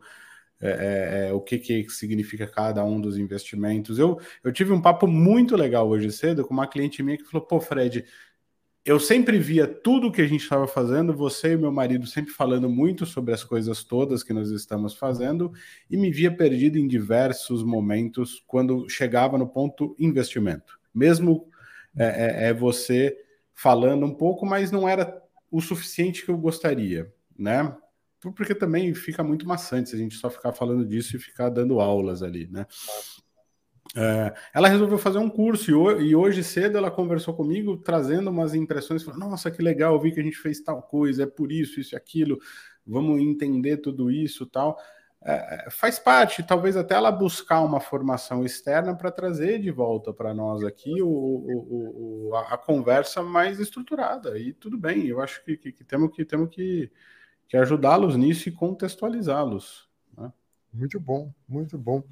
é, 0.60 0.68
é, 0.68 1.28
é, 1.28 1.32
o 1.32 1.40
que, 1.40 1.58
que 1.58 1.88
significa 1.88 2.46
cada 2.46 2.84
um 2.84 3.00
dos 3.00 3.16
investimentos. 3.16 3.98
Eu, 3.98 4.20
eu 4.44 4.52
tive 4.52 4.72
um 4.72 4.80
papo 4.80 5.06
muito 5.06 5.56
legal 5.56 5.88
hoje 5.88 6.12
cedo 6.12 6.44
com 6.44 6.52
uma 6.52 6.66
cliente 6.66 7.02
minha 7.02 7.16
que 7.16 7.24
falou: 7.24 7.46
pô, 7.46 7.58
Fred, 7.60 8.04
eu 8.84 8.98
sempre 8.98 9.38
via 9.38 9.66
tudo 9.66 10.10
que 10.10 10.22
a 10.22 10.26
gente 10.26 10.42
estava 10.42 10.66
fazendo, 10.66 11.14
você 11.14 11.52
e 11.52 11.56
meu 11.56 11.70
marido 11.70 12.06
sempre 12.06 12.32
falando 12.32 12.68
muito 12.68 13.04
sobre 13.04 13.34
as 13.34 13.44
coisas 13.44 13.84
todas 13.84 14.22
que 14.22 14.32
nós 14.32 14.50
estamos 14.50 14.94
fazendo, 14.94 15.52
e 15.90 15.96
me 15.96 16.10
via 16.10 16.34
perdido 16.34 16.78
em 16.78 16.88
diversos 16.88 17.62
momentos 17.62 18.42
quando 18.46 18.88
chegava 18.88 19.36
no 19.36 19.46
ponto 19.46 19.94
investimento. 19.98 20.78
Mesmo 20.94 21.48
é, 21.96 22.04
é, 22.04 22.48
é 22.48 22.54
você 22.54 23.16
falando 23.54 24.06
um 24.06 24.14
pouco, 24.14 24.46
mas 24.46 24.70
não 24.70 24.88
era 24.88 25.22
o 25.50 25.60
suficiente 25.60 26.24
que 26.24 26.30
eu 26.30 26.38
gostaria, 26.38 27.12
né? 27.38 27.76
Porque 28.20 28.54
também 28.54 28.94
fica 28.94 29.22
muito 29.22 29.46
maçante 29.46 29.90
se 29.90 29.96
a 29.96 29.98
gente 29.98 30.14
só 30.14 30.30
ficar 30.30 30.52
falando 30.52 30.86
disso 30.86 31.16
e 31.16 31.20
ficar 31.20 31.48
dando 31.48 31.80
aulas 31.80 32.22
ali, 32.22 32.46
né? 32.50 32.66
É, 33.96 34.32
ela 34.54 34.68
resolveu 34.68 34.98
fazer 34.98 35.18
um 35.18 35.28
curso 35.28 35.70
e, 36.00 36.14
hoje 36.14 36.44
cedo 36.44 36.78
ela 36.78 36.90
conversou 36.90 37.34
comigo, 37.34 37.76
trazendo 37.76 38.30
umas 38.30 38.54
impressões, 38.54 39.02
falou, 39.02 39.18
nossa, 39.18 39.50
que 39.50 39.60
legal, 39.60 40.00
vi 40.00 40.12
que 40.12 40.20
a 40.20 40.22
gente 40.22 40.36
fez 40.36 40.60
tal 40.60 40.80
coisa, 40.82 41.24
é 41.24 41.26
por 41.26 41.50
isso, 41.50 41.80
isso 41.80 41.94
e 41.94 41.96
aquilo, 41.96 42.38
vamos 42.86 43.20
entender 43.20 43.78
tudo 43.78 44.10
isso 44.10 44.46
tal. 44.46 44.78
É, 45.22 45.66
é 45.66 45.70
faz 45.70 45.98
parte, 45.98 46.42
talvez 46.42 46.76
até 46.76 46.94
ela 46.94 47.10
buscar 47.10 47.60
uma 47.62 47.80
formação 47.80 48.44
externa 48.44 48.96
para 48.96 49.10
trazer 49.10 49.58
de 49.58 49.70
volta 49.70 50.12
para 50.12 50.32
nós 50.32 50.62
aqui 50.62 51.02
o, 51.02 51.08
o, 51.08 52.28
o, 52.30 52.34
a, 52.36 52.54
a, 52.54 52.58
conversa 52.58 53.22
mais 53.22 53.58
estruturada. 53.58 54.38
E 54.38 54.52
tudo 54.52 54.78
bem, 54.78 55.06
eu 55.06 55.20
acho 55.20 55.44
que, 55.44 55.56
que, 55.56 55.72
que 55.72 55.84
temos 55.84 56.14
que, 56.14 56.24
temos 56.24 56.48
que, 56.48 56.90
que 57.48 57.56
ajudá-los 57.56 58.16
nisso 58.16 58.48
e 58.48 58.52
contextualizá-los. 58.52 59.89
Muito 60.72 61.00
bom, 61.00 61.32
muito 61.48 61.76
bom. 61.76 62.02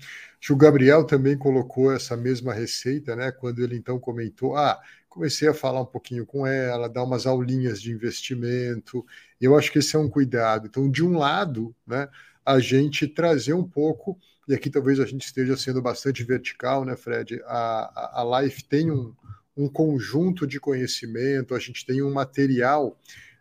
O 0.50 0.56
Gabriel 0.56 1.04
também 1.04 1.38
colocou 1.38 1.92
essa 1.92 2.16
mesma 2.16 2.52
receita, 2.52 3.14
né? 3.14 3.30
Quando 3.30 3.62
ele 3.62 3.76
então 3.76 4.00
comentou: 4.00 4.56
ah, 4.56 4.80
comecei 5.08 5.48
a 5.48 5.54
falar 5.54 5.82
um 5.82 5.86
pouquinho 5.86 6.26
com 6.26 6.46
ela, 6.46 6.88
dar 6.88 7.04
umas 7.04 7.24
aulinhas 7.26 7.80
de 7.80 7.92
investimento. 7.92 9.04
Eu 9.40 9.56
acho 9.56 9.70
que 9.70 9.78
esse 9.78 9.94
é 9.94 9.98
um 9.98 10.08
cuidado. 10.10 10.66
Então, 10.66 10.90
de 10.90 11.04
um 11.04 11.16
lado, 11.16 11.74
né, 11.86 12.08
a 12.44 12.58
gente 12.58 13.06
trazer 13.06 13.52
um 13.52 13.64
pouco, 13.68 14.18
e 14.48 14.54
aqui 14.54 14.70
talvez 14.70 14.98
a 14.98 15.06
gente 15.06 15.24
esteja 15.24 15.56
sendo 15.56 15.80
bastante 15.80 16.24
vertical, 16.24 16.84
né, 16.84 16.96
Fred? 16.96 17.40
A, 17.46 18.18
a, 18.18 18.22
a 18.22 18.42
Life 18.42 18.64
tem 18.64 18.90
um, 18.90 19.14
um 19.56 19.68
conjunto 19.68 20.46
de 20.46 20.58
conhecimento, 20.58 21.54
a 21.54 21.58
gente 21.60 21.86
tem 21.86 22.02
um 22.02 22.12
material 22.12 22.98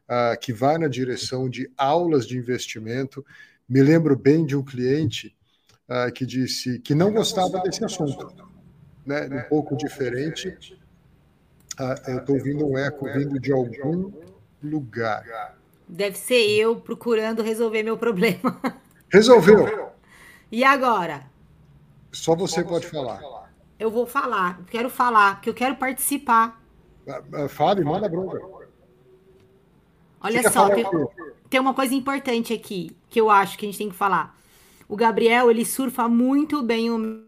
uh, 0.07 0.39
que 0.39 0.53
vai 0.53 0.77
na 0.77 0.87
direção 0.87 1.49
de 1.49 1.71
aulas 1.77 2.27
de 2.27 2.37
investimento. 2.37 3.25
Me 3.67 3.81
lembro 3.81 4.15
bem 4.15 4.45
de 4.45 4.55
um 4.55 4.63
cliente 4.63 5.35
uh, 5.89 6.11
que 6.11 6.25
disse 6.25 6.79
que 6.79 6.95
não 6.95 7.11
gostava 7.11 7.59
desse 7.59 7.83
assunto, 7.83 8.31
né? 9.05 9.27
Um 9.31 9.49
pouco 9.49 9.75
diferente. 9.75 10.49
Uh, 11.79 12.09
eu 12.09 12.17
estou 12.19 12.35
ouvindo 12.35 12.65
um 12.65 12.77
eco 12.77 13.05
vindo 13.11 13.39
de 13.39 13.51
algum 13.51 14.11
lugar. 14.63 15.57
Deve 15.87 16.17
ser 16.17 16.49
eu 16.49 16.77
procurando 16.77 17.41
resolver 17.41 17.83
meu 17.83 17.97
problema. 17.97 18.59
Resolveu. 19.11 19.89
E 20.51 20.63
agora? 20.63 21.25
Só 22.11 22.35
você 22.35 22.63
pode 22.63 22.87
falar. 22.87 23.21
Eu 23.79 23.91
vou 23.91 24.07
falar, 24.07 24.63
quero 24.71 24.89
falar, 24.89 25.35
porque 25.35 25.49
eu 25.49 25.53
quero 25.53 25.75
participar. 25.75 26.61
Uh, 27.05 27.47
fale, 27.47 27.83
manda 27.83 28.09
bronca. 28.09 28.39
Olha 30.19 30.49
só, 30.49 30.69
tem, 30.69 30.83
tem 31.49 31.59
uma 31.59 31.73
coisa 31.73 31.93
importante 31.93 32.53
aqui 32.53 32.95
que 33.09 33.19
eu 33.19 33.29
acho 33.29 33.57
que 33.57 33.65
a 33.65 33.69
gente 33.69 33.77
tem 33.77 33.89
que 33.89 33.95
falar. 33.95 34.35
O 34.87 34.95
Gabriel, 34.95 35.51
ele 35.51 35.65
surfa 35.65 36.07
muito 36.07 36.63
bem 36.63 36.89
o 36.89 37.27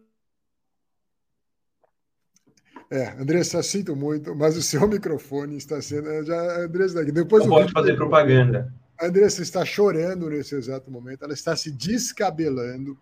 É, 2.92 3.10
Andressa, 3.20 3.62
sinto 3.62 3.96
muito, 3.96 4.36
mas 4.36 4.58
o 4.58 4.64
seu 4.64 4.88
microfone 4.88 5.58
está 5.58 5.82
sendo. 5.82 6.26
Já, 6.26 6.62
Andressa, 6.62 7.04
depois 7.06 7.46
Não 7.46 7.52
pode 7.52 7.72
fazer 7.72 7.96
propaganda. 7.96 8.74
A 9.00 9.06
Andressa 9.06 9.42
está 9.42 9.64
chorando 9.64 10.30
nesse 10.30 10.56
exato 10.56 10.90
momento, 10.92 11.24
ela 11.24 11.34
está 11.34 11.56
se 11.56 11.72
descabelando, 11.72 12.98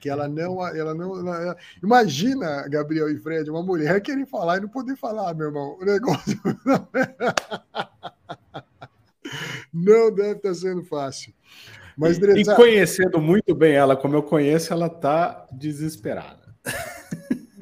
que 0.00 0.08
ela 0.08 0.28
não. 0.28 0.64
Ela 0.66 0.94
não 0.94 1.18
ela, 1.18 1.56
imagina, 1.82 2.66
Gabriel 2.68 3.10
e 3.10 3.18
Fred, 3.18 3.50
uma 3.50 3.62
mulher 3.62 4.00
querer 4.00 4.26
falar 4.26 4.58
e 4.58 4.60
não 4.60 4.68
poder 4.68 4.96
falar, 4.96 5.34
meu 5.34 5.48
irmão. 5.48 5.76
O 5.80 5.84
negócio 5.84 6.40
não, 6.64 6.88
é... 6.94 7.91
não 9.72 10.12
deve 10.14 10.36
estar 10.36 10.54
sendo 10.54 10.82
fácil. 10.84 11.32
Mas, 11.96 12.18
e, 12.18 12.40
e 12.40 12.44
conhecendo 12.56 13.20
muito 13.20 13.54
bem 13.54 13.74
ela 13.74 13.96
como 13.96 14.16
eu 14.16 14.22
conheço, 14.22 14.72
ela 14.72 14.86
está 14.86 15.46
desesperada. 15.52 16.54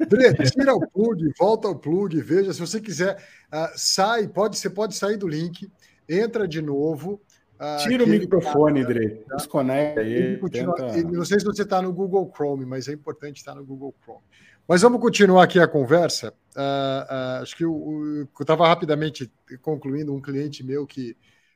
Dre, 0.07 0.33
tira 0.49 0.73
o 0.73 0.87
plug, 0.89 1.31
volta 1.39 1.67
ao 1.67 1.75
plug, 1.75 2.19
veja. 2.21 2.53
Se 2.53 2.59
você 2.59 2.81
quiser, 2.81 3.17
uh, 3.53 3.69
sai, 3.75 4.27
pode, 4.27 4.57
você 4.57 4.69
pode 4.69 4.95
sair 4.95 5.17
do 5.17 5.27
link, 5.27 5.71
entra 6.07 6.47
de 6.47 6.61
novo. 6.61 7.21
Uh, 7.59 7.87
tira 7.87 8.03
o 8.03 8.07
microfone, 8.07 8.81
cara, 8.81 8.93
Dre. 8.93 9.09
Tá? 9.27 9.35
Desconecta 9.35 10.01
aí. 10.01 10.39
Tenta... 10.49 11.03
Não 11.03 11.23
sei 11.25 11.39
se 11.39 11.45
você 11.45 11.61
está 11.61 11.81
no 11.81 11.93
Google 11.93 12.31
Chrome, 12.35 12.65
mas 12.65 12.87
é 12.87 12.93
importante 12.93 13.37
estar 13.37 13.53
no 13.53 13.63
Google 13.63 13.93
Chrome. 14.03 14.23
Mas 14.67 14.81
vamos 14.81 15.01
continuar 15.01 15.43
aqui 15.43 15.59
a 15.59 15.67
conversa. 15.67 16.33
Uh, 16.55 17.41
acho 17.41 17.55
que 17.55 17.63
eu 17.63 18.27
estava 18.39 18.67
rapidamente 18.67 19.31
concluindo 19.61 20.13
um 20.13 20.21
cliente 20.21 20.63
meu 20.63 20.87
que 20.87 21.15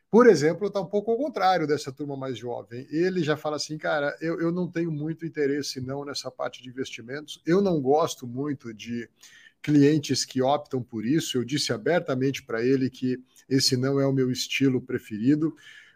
por 0.09 0.27
exemplo, 0.27 0.67
está 0.67 0.79
um 0.79 0.85
pouco 0.85 1.11
ao 1.11 1.17
contrário 1.17 1.67
dessa 1.67 1.91
turma 1.91 2.15
mais 2.15 2.37
jovem. 2.37 2.87
Ele 2.89 3.23
já 3.23 3.35
fala 3.35 3.57
assim, 3.57 3.77
cara, 3.77 4.15
eu, 4.21 4.39
eu 4.39 4.51
não 4.51 4.69
tenho 4.69 4.91
muito 4.91 5.25
interesse 5.25 5.81
não 5.81 6.05
nessa 6.05 6.31
parte 6.31 6.61
de 6.61 6.69
investimentos. 6.69 7.41
Eu 7.45 7.61
não 7.61 7.81
gosto 7.81 8.25
muito 8.25 8.73
de 8.73 9.09
clientes 9.61 10.23
que 10.23 10.41
optam 10.41 10.81
por 10.81 11.05
isso. 11.05 11.37
Eu 11.37 11.43
disse 11.43 11.73
abertamente 11.73 12.43
para 12.43 12.63
ele 12.63 12.89
que 12.89 13.19
esse 13.49 13.75
não 13.75 13.99
é 13.99 14.05
o 14.05 14.13
meu 14.13 14.31
estilo 14.31 14.81
preferido. 14.81 15.55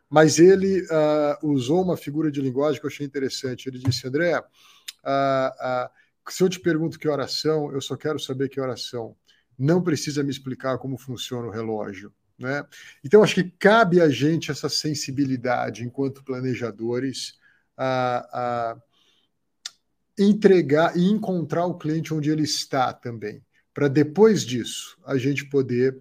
Mas 0.10 0.40
ele 0.40 0.82
uh, 0.82 1.48
usou 1.48 1.84
uma 1.84 1.96
figura 1.96 2.32
de 2.32 2.42
linguagem 2.42 2.80
que 2.80 2.86
eu 2.86 2.90
achei 2.90 3.06
interessante. 3.06 3.70
Ele 3.70 3.78
disse, 3.78 4.08
André, 4.08 4.40
uh, 4.40 4.42
uh, 4.42 5.90
se 6.28 6.44
eu 6.44 6.50
te 6.50 6.60
pergunto 6.60 6.98
que 6.98 7.08
oração, 7.08 7.72
eu 7.72 7.80
só 7.80 7.96
quero 7.96 8.20
saber 8.20 8.50
que 8.50 8.60
oração. 8.60 9.16
Não 9.58 9.82
precisa 9.82 10.24
me 10.24 10.32
explicar 10.32 10.80
como 10.80 10.98
funciona 10.98 11.48
o 11.48 11.52
relógio. 11.52 12.12
Né? 12.40 12.66
Então, 13.04 13.22
acho 13.22 13.36
que 13.36 13.52
cabe 13.60 14.00
a 14.00 14.10
gente 14.10 14.50
essa 14.50 14.70
sensibilidade, 14.70 15.84
enquanto 15.84 16.24
planejadores, 16.24 17.38
a, 17.78 18.30
a 18.34 18.78
entregar 20.18 20.98
e 20.98 21.04
encontrar 21.04 21.66
o 21.66 21.78
cliente 21.78 22.14
onde 22.14 22.30
ele 22.30 22.44
está 22.44 22.94
também, 22.94 23.42
para 23.74 23.88
depois 23.88 24.46
disso 24.46 24.98
a 25.06 25.18
gente 25.18 25.46
poder, 25.46 25.98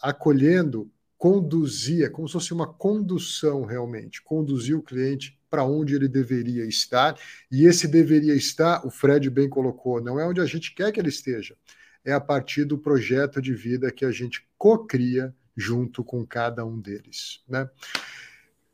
acolhendo, 0.00 0.90
conduzir, 1.16 2.04
é 2.04 2.08
como 2.08 2.28
se 2.28 2.32
fosse 2.34 2.52
uma 2.52 2.66
condução 2.66 3.64
realmente, 3.64 4.22
conduzir 4.22 4.76
o 4.76 4.82
cliente 4.82 5.38
para 5.48 5.64
onde 5.64 5.94
ele 5.94 6.08
deveria 6.08 6.66
estar. 6.66 7.18
E 7.50 7.64
esse 7.64 7.88
deveria 7.88 8.34
estar, 8.34 8.86
o 8.86 8.90
Fred 8.90 9.30
bem 9.30 9.48
colocou, 9.48 10.02
não 10.02 10.20
é 10.20 10.26
onde 10.26 10.40
a 10.40 10.46
gente 10.46 10.74
quer 10.74 10.92
que 10.92 11.00
ele 11.00 11.08
esteja, 11.08 11.56
é 12.06 12.12
a 12.12 12.20
partir 12.20 12.64
do 12.64 12.78
projeto 12.78 13.42
de 13.42 13.52
vida 13.52 13.90
que 13.90 14.04
a 14.04 14.12
gente 14.12 14.48
cocria 14.56 15.34
junto 15.56 16.04
com 16.04 16.24
cada 16.24 16.64
um 16.64 16.80
deles. 16.80 17.42
Né? 17.48 17.68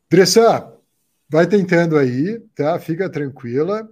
Dressa, 0.09 0.73
vai 1.29 1.47
tentando 1.47 1.97
aí, 1.97 2.39
tá? 2.55 2.79
Fica 2.79 3.09
tranquila. 3.09 3.89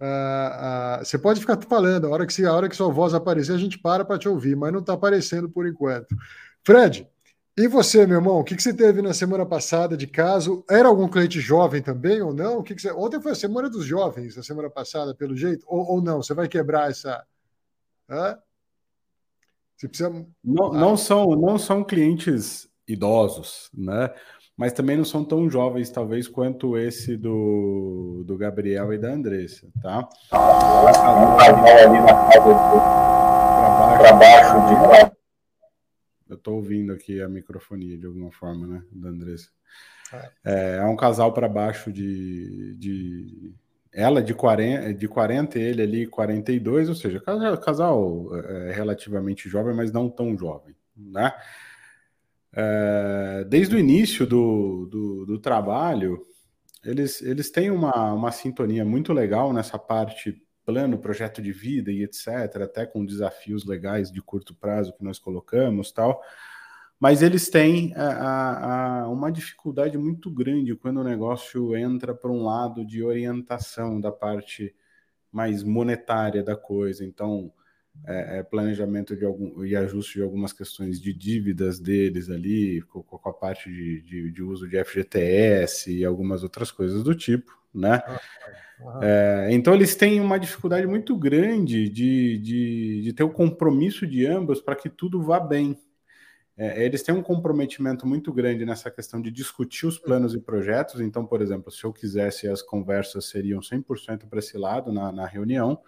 Ah, 0.00 0.98
ah, 0.98 1.04
você 1.04 1.16
pode 1.16 1.40
ficar 1.40 1.56
falando, 1.62 2.06
a 2.06 2.10
hora, 2.10 2.26
que, 2.26 2.44
a 2.44 2.52
hora 2.52 2.68
que 2.68 2.74
sua 2.74 2.92
voz 2.92 3.14
aparecer, 3.14 3.52
a 3.52 3.58
gente 3.58 3.78
para 3.78 4.04
para 4.04 4.18
te 4.18 4.28
ouvir, 4.28 4.56
mas 4.56 4.72
não 4.72 4.80
está 4.80 4.94
aparecendo 4.94 5.48
por 5.48 5.66
enquanto. 5.66 6.16
Fred, 6.64 7.08
e 7.56 7.68
você, 7.68 8.04
meu 8.04 8.16
irmão, 8.16 8.40
o 8.40 8.44
que, 8.44 8.56
que 8.56 8.62
você 8.62 8.74
teve 8.74 9.00
na 9.00 9.14
semana 9.14 9.46
passada 9.46 9.96
de 9.96 10.08
caso? 10.08 10.64
Era 10.68 10.88
algum 10.88 11.08
cliente 11.08 11.40
jovem 11.40 11.80
também 11.80 12.20
ou 12.20 12.34
não? 12.34 12.58
O 12.58 12.62
que, 12.64 12.74
que 12.74 12.82
você... 12.82 12.90
Ontem 12.90 13.20
foi 13.20 13.30
a 13.30 13.36
semana 13.36 13.70
dos 13.70 13.86
jovens, 13.86 14.36
a 14.36 14.42
semana 14.42 14.68
passada, 14.68 15.14
pelo 15.14 15.36
jeito, 15.36 15.64
ou, 15.68 15.92
ou 15.92 16.02
não? 16.02 16.20
Você 16.20 16.34
vai 16.34 16.48
quebrar 16.48 16.90
essa. 16.90 17.24
Hã? 18.10 18.36
Você 19.84 19.88
precisa. 19.88 20.26
Não, 20.42 20.72
não, 20.72 20.96
são, 20.96 21.36
não 21.36 21.58
são 21.58 21.84
clientes 21.84 22.66
idosos, 22.88 23.70
né? 23.74 24.10
Mas 24.56 24.72
também 24.72 24.96
não 24.96 25.04
são 25.04 25.24
tão 25.24 25.50
jovens, 25.50 25.90
talvez, 25.90 26.28
quanto 26.28 26.78
esse 26.78 27.16
do, 27.16 28.22
do 28.24 28.36
Gabriel 28.36 28.92
e 28.92 28.98
da 28.98 29.10
Andressa, 29.12 29.68
tá? 29.82 30.08
ali 30.30 32.00
na 32.00 32.14
para 33.98 34.12
baixo 34.12 34.54
de. 34.68 35.14
Eu 36.28 36.36
estou 36.36 36.54
ouvindo 36.54 36.92
aqui 36.92 37.20
a 37.20 37.28
microfonia 37.28 37.98
de 37.98 38.06
alguma 38.06 38.30
forma, 38.32 38.66
né, 38.66 38.82
da 38.90 39.08
Andressa. 39.08 39.50
É, 40.44 40.76
é 40.76 40.84
um 40.84 40.96
casal 40.96 41.32
para 41.32 41.48
baixo 41.48 41.92
de, 41.92 42.76
de 42.76 43.54
ela 43.94 44.20
de 44.20 44.34
40, 44.34 44.92
de 44.92 45.06
40, 45.06 45.58
ele 45.58 45.82
ali 45.82 46.06
42, 46.06 46.88
ou 46.88 46.94
seja, 46.96 47.20
casal, 47.20 47.58
casal 47.58 48.36
é, 48.36 48.72
relativamente 48.72 49.48
jovem, 49.48 49.74
mas 49.74 49.92
não 49.92 50.10
tão 50.10 50.36
jovem, 50.36 50.74
né? 50.96 51.32
É, 52.52 53.44
desde 53.48 53.76
o 53.76 53.78
início 53.78 54.26
do, 54.26 54.86
do, 54.86 55.26
do, 55.26 55.38
trabalho, 55.38 56.20
eles, 56.84 57.20
eles 57.22 57.50
têm 57.50 57.70
uma, 57.70 58.12
uma 58.12 58.30
sintonia 58.30 58.84
muito 58.84 59.12
legal 59.12 59.52
nessa 59.52 59.78
parte 59.78 60.40
plano, 60.64 60.98
projeto 60.98 61.42
de 61.42 61.52
vida 61.52 61.90
e 61.90 62.02
etc., 62.02 62.28
até 62.62 62.86
com 62.86 63.04
desafios 63.04 63.64
legais 63.64 64.10
de 64.10 64.22
curto 64.22 64.54
prazo 64.54 64.92
que 64.96 65.04
nós 65.04 65.18
colocamos 65.18 65.92
tal 65.92 66.20
mas 67.04 67.20
eles 67.20 67.50
têm 67.50 67.92
a, 67.96 69.02
a, 69.02 69.08
uma 69.10 69.30
dificuldade 69.30 69.98
muito 69.98 70.30
grande 70.30 70.74
quando 70.74 71.02
o 71.02 71.04
negócio 71.04 71.76
entra 71.76 72.14
para 72.14 72.30
um 72.30 72.44
lado 72.44 72.82
de 72.82 73.02
orientação 73.02 74.00
da 74.00 74.10
parte 74.10 74.74
mais 75.30 75.62
monetária 75.62 76.42
da 76.42 76.56
coisa. 76.56 77.04
Então, 77.04 77.52
é, 78.06 78.38
é 78.38 78.42
planejamento 78.42 79.14
de 79.14 79.22
algum, 79.22 79.62
e 79.62 79.76
ajuste 79.76 80.14
de 80.14 80.22
algumas 80.22 80.54
questões 80.54 80.98
de 80.98 81.12
dívidas 81.12 81.78
deles 81.78 82.30
ali, 82.30 82.80
com, 82.80 83.02
com 83.02 83.28
a 83.28 83.34
parte 83.34 83.68
de, 83.68 84.00
de, 84.00 84.32
de, 84.32 84.42
uso 84.42 84.66
de 84.66 84.82
FGTS 84.82 85.92
e 85.92 86.06
algumas 86.06 86.42
outras 86.42 86.72
coisas 86.72 87.02
do 87.02 87.14
tipo, 87.14 87.52
né? 87.74 88.02
É, 89.02 89.48
então 89.50 89.74
eles 89.74 89.94
têm 89.94 90.22
uma 90.22 90.38
dificuldade 90.38 90.86
muito 90.86 91.14
grande 91.18 91.86
de, 91.86 92.38
de, 92.38 93.02
de 93.02 93.12
ter 93.12 93.24
o 93.24 93.30
compromisso 93.30 94.06
de 94.06 94.24
ambos 94.24 94.62
para 94.62 94.74
que 94.74 94.88
tudo 94.88 95.22
vá 95.22 95.38
bem, 95.38 95.78
é, 96.56 96.84
eles 96.84 97.02
têm 97.02 97.14
um 97.14 97.22
comprometimento 97.22 98.06
muito 98.06 98.32
grande 98.32 98.64
nessa 98.64 98.90
questão 98.90 99.20
de 99.20 99.30
discutir 99.30 99.86
os 99.86 99.98
planos 99.98 100.34
e 100.34 100.40
projetos. 100.40 101.00
Então, 101.00 101.26
por 101.26 101.42
exemplo, 101.42 101.70
se 101.70 101.82
eu 101.82 101.92
quisesse, 101.92 102.48
as 102.48 102.62
conversas 102.62 103.24
seriam 103.26 103.60
100% 103.60 104.28
para 104.28 104.38
esse 104.38 104.56
lado 104.56 104.92
na, 104.92 105.10
na 105.10 105.26
reunião. 105.26 105.80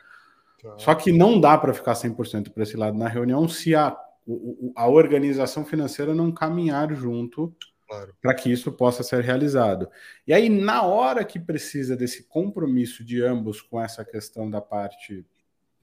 Tá. 0.61 0.77
Só 0.79 0.95
que 0.95 1.13
não 1.13 1.41
dá 1.41 1.57
para 1.57 1.73
ficar 1.73 1.93
100% 1.93 2.51
para 2.51 2.65
esse 2.65 2.77
lado 2.77 2.99
na 2.99 3.07
reunião 3.07 3.49
se 3.49 3.77
a, 3.77 3.97
o, 4.27 4.73
a 4.75 4.89
organização 4.89 5.65
financeira 5.65 6.13
não 6.15 6.33
caminhar 6.33 6.93
junto 6.93 7.55
claro. 7.89 8.13
para 8.21 8.35
que 8.35 8.51
isso 8.51 8.73
possa 8.73 9.05
ser 9.05 9.23
realizado. 9.23 9.89
E 10.27 10.35
aí, 10.35 10.49
na 10.49 10.83
hora 10.83 11.25
que 11.25 11.39
precisa 11.39 11.97
desse 11.97 12.25
compromisso 12.25 13.05
de 13.05 13.23
ambos 13.23 13.63
com 13.63 13.81
essa 13.81 14.05
questão 14.05 14.51
da 14.51 14.61
parte 14.61 15.25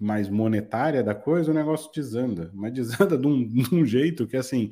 mais 0.04 0.30
monetária 0.30 1.04
da 1.04 1.16
coisa, 1.16 1.52
o 1.52 1.54
negócio 1.54 1.92
desanda. 1.94 2.52
Mas 2.54 2.74
desanda 2.74 3.18
de 3.18 3.28
um, 3.28 3.48
de 3.48 3.74
um 3.74 3.86
jeito 3.86 4.28
que, 4.28 4.38
assim, 4.38 4.70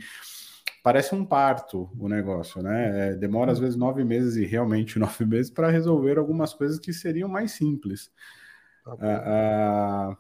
parece 0.83 1.15
um 1.15 1.25
parto 1.25 1.89
o 1.97 2.07
negócio, 2.07 2.61
né? 2.61 3.09
É, 3.09 3.15
demora 3.15 3.51
às 3.51 3.59
vezes 3.59 3.75
nove 3.75 4.03
meses 4.03 4.35
e 4.35 4.45
realmente 4.45 4.97
nove 4.99 5.25
meses 5.25 5.51
para 5.51 5.69
resolver 5.69 6.17
algumas 6.17 6.53
coisas 6.53 6.79
que 6.79 6.93
seriam 6.93 7.29
mais 7.29 7.51
simples. 7.51 8.11
Tá 8.83 8.97
ah, 8.99 9.23
ah, 9.25 10.17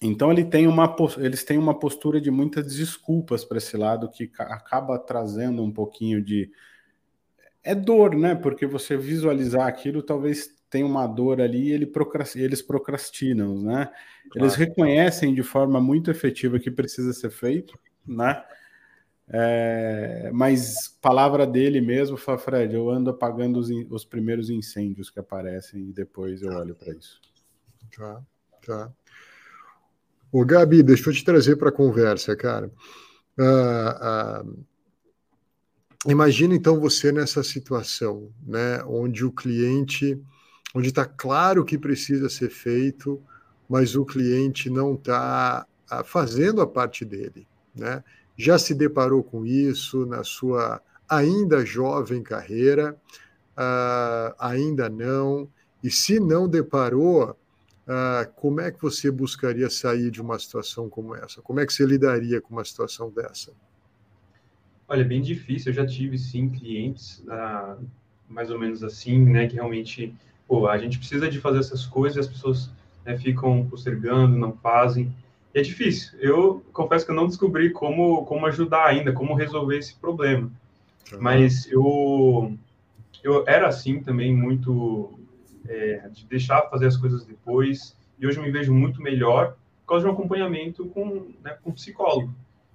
então 0.00 0.30
ele 0.30 0.44
tem 0.44 0.66
uma, 0.66 0.94
eles 1.18 1.44
têm 1.44 1.56
uma 1.56 1.78
postura 1.78 2.20
de 2.20 2.30
muitas 2.30 2.74
desculpas 2.74 3.44
para 3.44 3.58
esse 3.58 3.76
lado 3.76 4.10
que 4.10 4.30
acaba 4.38 4.98
trazendo 4.98 5.62
um 5.62 5.72
pouquinho 5.72 6.22
de 6.22 6.50
é 7.62 7.74
dor, 7.74 8.16
né? 8.16 8.34
Porque 8.34 8.66
você 8.66 8.96
visualizar 8.96 9.66
aquilo 9.66 10.02
talvez 10.02 10.50
tem 10.72 10.82
uma 10.82 11.06
dor 11.06 11.38
ali 11.38 11.68
e 11.68 11.72
ele 11.72 11.92
eles 12.36 12.62
procrastinam, 12.62 13.60
né? 13.62 13.92
Claro. 14.30 14.46
Eles 14.46 14.54
reconhecem 14.54 15.34
de 15.34 15.42
forma 15.42 15.78
muito 15.78 16.10
efetiva 16.10 16.58
que 16.58 16.70
precisa 16.70 17.12
ser 17.12 17.30
feito, 17.30 17.78
né? 18.06 18.42
É... 19.28 20.30
mas 20.32 20.88
palavra 21.00 21.46
dele 21.46 21.80
mesmo, 21.80 22.16
fala, 22.16 22.38
Fred, 22.38 22.74
eu 22.74 22.90
ando 22.90 23.10
apagando 23.10 23.58
os, 23.58 23.68
os 23.90 24.04
primeiros 24.04 24.48
incêndios 24.48 25.10
que 25.10 25.20
aparecem 25.20 25.90
e 25.90 25.92
depois 25.92 26.40
eu 26.40 26.50
olho 26.52 26.74
para 26.74 26.94
isso. 26.94 27.20
Tá, 27.94 28.22
tá. 28.66 28.92
O 30.32 30.44
Gabi, 30.46 30.82
deixa 30.82 31.10
eu 31.10 31.14
te 31.14 31.22
trazer 31.22 31.56
para 31.56 31.68
a 31.68 31.72
conversa, 31.72 32.34
cara. 32.34 32.72
Uh, 33.38 34.48
uh, 34.48 34.66
imagina 36.06 36.54
então 36.54 36.80
você 36.80 37.12
nessa 37.12 37.42
situação, 37.42 38.32
né, 38.42 38.82
onde 38.86 39.22
o 39.22 39.30
cliente 39.30 40.18
onde 40.74 40.88
está 40.88 41.04
claro 41.04 41.64
que 41.64 41.78
precisa 41.78 42.28
ser 42.28 42.50
feito, 42.50 43.22
mas 43.68 43.94
o 43.94 44.04
cliente 44.04 44.70
não 44.70 44.94
está 44.94 45.66
a, 45.90 46.04
fazendo 46.04 46.60
a 46.60 46.66
parte 46.66 47.04
dele. 47.04 47.46
Né? 47.74 48.02
Já 48.36 48.58
se 48.58 48.74
deparou 48.74 49.22
com 49.22 49.44
isso 49.46 50.06
na 50.06 50.24
sua 50.24 50.80
ainda 51.08 51.64
jovem 51.64 52.22
carreira? 52.22 52.96
Uh, 53.52 54.34
ainda 54.38 54.88
não? 54.88 55.48
E 55.82 55.90
se 55.90 56.18
não 56.18 56.48
deparou, 56.48 57.30
uh, 57.30 58.32
como 58.36 58.60
é 58.60 58.70
que 58.70 58.80
você 58.80 59.10
buscaria 59.10 59.68
sair 59.68 60.10
de 60.10 60.22
uma 60.22 60.38
situação 60.38 60.88
como 60.88 61.14
essa? 61.14 61.42
Como 61.42 61.60
é 61.60 61.66
que 61.66 61.72
você 61.72 61.84
lidaria 61.84 62.40
com 62.40 62.54
uma 62.54 62.64
situação 62.64 63.10
dessa? 63.10 63.52
Olha, 64.88 65.02
é 65.02 65.04
bem 65.04 65.20
difícil. 65.20 65.70
Eu 65.70 65.76
já 65.76 65.86
tive, 65.86 66.18
sim, 66.18 66.48
clientes 66.48 67.18
uh, 67.20 67.82
mais 68.28 68.50
ou 68.50 68.58
menos 68.58 68.82
assim, 68.82 69.18
né, 69.24 69.46
que 69.46 69.54
realmente, 69.54 70.14
pô, 70.52 70.68
a 70.68 70.76
gente 70.76 70.98
precisa 70.98 71.30
de 71.30 71.40
fazer 71.40 71.60
essas 71.60 71.86
coisas 71.86 72.16
e 72.16 72.20
as 72.20 72.26
pessoas 72.26 72.70
né, 73.06 73.16
ficam 73.16 73.66
postergando, 73.70 74.36
não 74.36 74.52
fazem. 74.52 75.10
E 75.54 75.58
é 75.58 75.62
difícil. 75.62 76.18
Eu 76.20 76.62
confesso 76.74 77.06
que 77.06 77.10
eu 77.10 77.16
não 77.16 77.26
descobri 77.26 77.70
como, 77.70 78.26
como 78.26 78.44
ajudar 78.44 78.84
ainda, 78.84 79.14
como 79.14 79.32
resolver 79.32 79.78
esse 79.78 79.94
problema. 79.94 80.50
Uhum. 81.10 81.18
Mas 81.22 81.66
eu, 81.72 82.54
eu 83.24 83.44
era 83.48 83.66
assim 83.66 84.02
também, 84.02 84.36
muito 84.36 85.18
é, 85.66 86.10
de 86.12 86.26
deixar 86.26 86.68
fazer 86.68 86.88
as 86.88 86.98
coisas 86.98 87.24
depois. 87.24 87.96
E 88.18 88.26
hoje 88.26 88.36
eu 88.36 88.42
me 88.42 88.50
vejo 88.50 88.74
muito 88.74 89.00
melhor 89.00 89.56
por 89.80 89.94
causa 89.94 90.04
de 90.04 90.10
um 90.10 90.14
acompanhamento 90.14 90.84
com, 90.88 91.32
né, 91.42 91.56
com 91.62 91.70
um 91.70 91.72
psicólogo. 91.72 92.30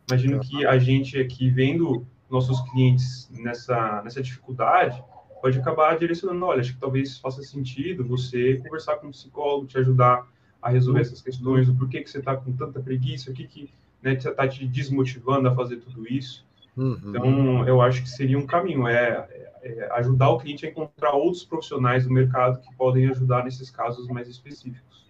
Imagino 0.10 0.40
que 0.40 0.66
a 0.66 0.80
gente 0.80 1.20
aqui, 1.20 1.48
vendo 1.52 2.04
nossos 2.28 2.60
clientes 2.72 3.30
nessa, 3.32 4.02
nessa 4.02 4.20
dificuldade, 4.20 5.00
pode 5.42 5.60
acabar 5.60 5.98
direcionando, 5.98 6.46
olha, 6.46 6.62
acho 6.62 6.74
que 6.74 6.80
talvez 6.80 7.18
faça 7.18 7.42
sentido 7.42 8.04
você 8.06 8.56
conversar 8.56 8.98
com 8.98 9.08
um 9.08 9.12
psicólogo, 9.12 9.68
te 9.68 9.78
ajudar 9.78 10.28
a 10.62 10.70
resolver 10.70 11.02
essas 11.02 11.22
questões, 11.22 11.70
o 11.70 11.76
porquê 11.76 12.02
que 12.02 12.10
você 12.10 12.20
está 12.20 12.36
com 12.36 12.52
tanta 12.54 12.80
preguiça, 12.80 13.32
o 13.32 13.34
que 13.34 13.48
que 13.48 13.70
né, 14.02 14.14
está 14.14 14.48
te 14.48 14.68
desmotivando 14.68 15.48
a 15.48 15.56
fazer 15.56 15.78
tudo 15.78 16.08
isso. 16.08 16.46
Uhum. 16.76 17.00
Então, 17.08 17.68
eu 17.68 17.82
acho 17.82 18.04
que 18.04 18.10
seria 18.10 18.38
um 18.38 18.46
caminho, 18.46 18.88
é, 18.88 19.48
é, 19.64 19.90
ajudar 19.94 20.30
o 20.30 20.38
cliente 20.38 20.66
a 20.66 20.70
encontrar 20.70 21.14
outros 21.14 21.44
profissionais 21.44 22.06
do 22.06 22.12
mercado 22.12 22.60
que 22.62 22.74
podem 22.76 23.08
ajudar 23.10 23.44
nesses 23.44 23.70
casos 23.70 24.08
mais 24.08 24.28
específicos. 24.28 25.08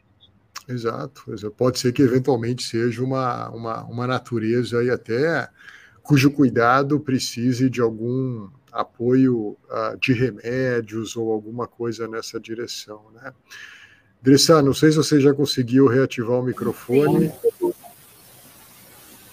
Exato, 0.67 1.23
pode 1.55 1.79
ser 1.79 1.93
que 1.93 2.01
eventualmente 2.01 2.63
seja 2.63 3.01
uma, 3.01 3.49
uma, 3.49 3.83
uma 3.85 4.05
natureza 4.05 4.83
e 4.83 4.89
até 4.89 5.47
cujo 6.03 6.29
cuidado 6.31 6.99
precise 6.99 7.69
de 7.69 7.79
algum 7.79 8.49
apoio 8.77 9.57
uh, 9.69 9.97
de 9.99 10.13
remédios 10.13 11.15
ou 11.15 11.31
alguma 11.31 11.67
coisa 11.67 12.07
nessa 12.07 12.39
direção, 12.39 13.01
né? 13.15 13.33
Drissa, 14.21 14.61
não 14.61 14.73
sei 14.73 14.91
se 14.91 14.97
você 14.97 15.19
já 15.19 15.33
conseguiu 15.33 15.87
reativar 15.87 16.39
o 16.39 16.43
microfone, 16.43 17.31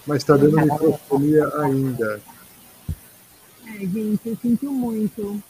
mas 0.05 0.17
está 0.17 0.37
dando 0.37 0.59
microfonia 0.61 1.47
ainda. 1.59 2.21
É, 3.67 3.79
gente, 3.79 4.19
eu 4.25 4.37
sinto 4.41 4.71
muito. 4.71 5.43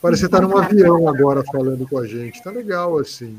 você 0.00 0.26
está 0.26 0.40
num 0.40 0.56
avião 0.56 1.08
agora 1.08 1.42
falando 1.44 1.86
com 1.86 1.98
a 1.98 2.06
gente. 2.06 2.36
Está 2.36 2.50
legal 2.50 2.98
assim. 2.98 3.38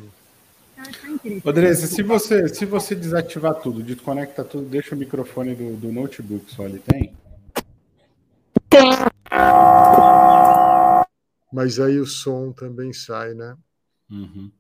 Andressa, 1.46 1.88
se 1.88 2.04
você, 2.04 2.48
se 2.50 2.66
você 2.66 2.96
desativar 2.96 3.56
tudo, 3.56 3.82
desconecta 3.82 4.44
tudo, 4.44 4.66
deixa 4.66 4.96
o 4.96 4.98
microfone 4.98 5.56
do, 5.56 5.76
do 5.78 5.92
notebook 5.92 6.52
só, 6.52 6.66
ele 6.66 6.80
tem? 6.80 7.14
Mas 11.52 11.80
aí 11.80 12.00
o 12.00 12.06
som 12.06 12.52
também 12.52 12.92
sai, 12.92 13.34
né? 13.34 13.56
Uhum. 14.10 14.52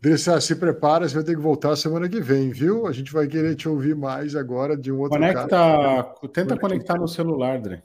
Dressa, 0.00 0.40
se 0.40 0.56
prepara, 0.56 1.08
você 1.08 1.14
vai 1.14 1.22
ter 1.22 1.36
que 1.36 1.40
voltar 1.40 1.76
semana 1.76 2.08
que 2.08 2.20
vem, 2.20 2.50
viu? 2.50 2.88
A 2.88 2.92
gente 2.92 3.12
vai 3.12 3.28
querer 3.28 3.54
te 3.54 3.68
ouvir 3.68 3.94
mais 3.94 4.34
agora 4.34 4.76
de 4.76 4.90
um 4.90 4.98
outro 4.98 5.16
Conecta, 5.16 5.46
cara. 5.48 6.02
Tenta 6.32 6.58
conectar 6.58 6.96
no 6.96 7.06
celular, 7.06 7.60
Dre. 7.60 7.84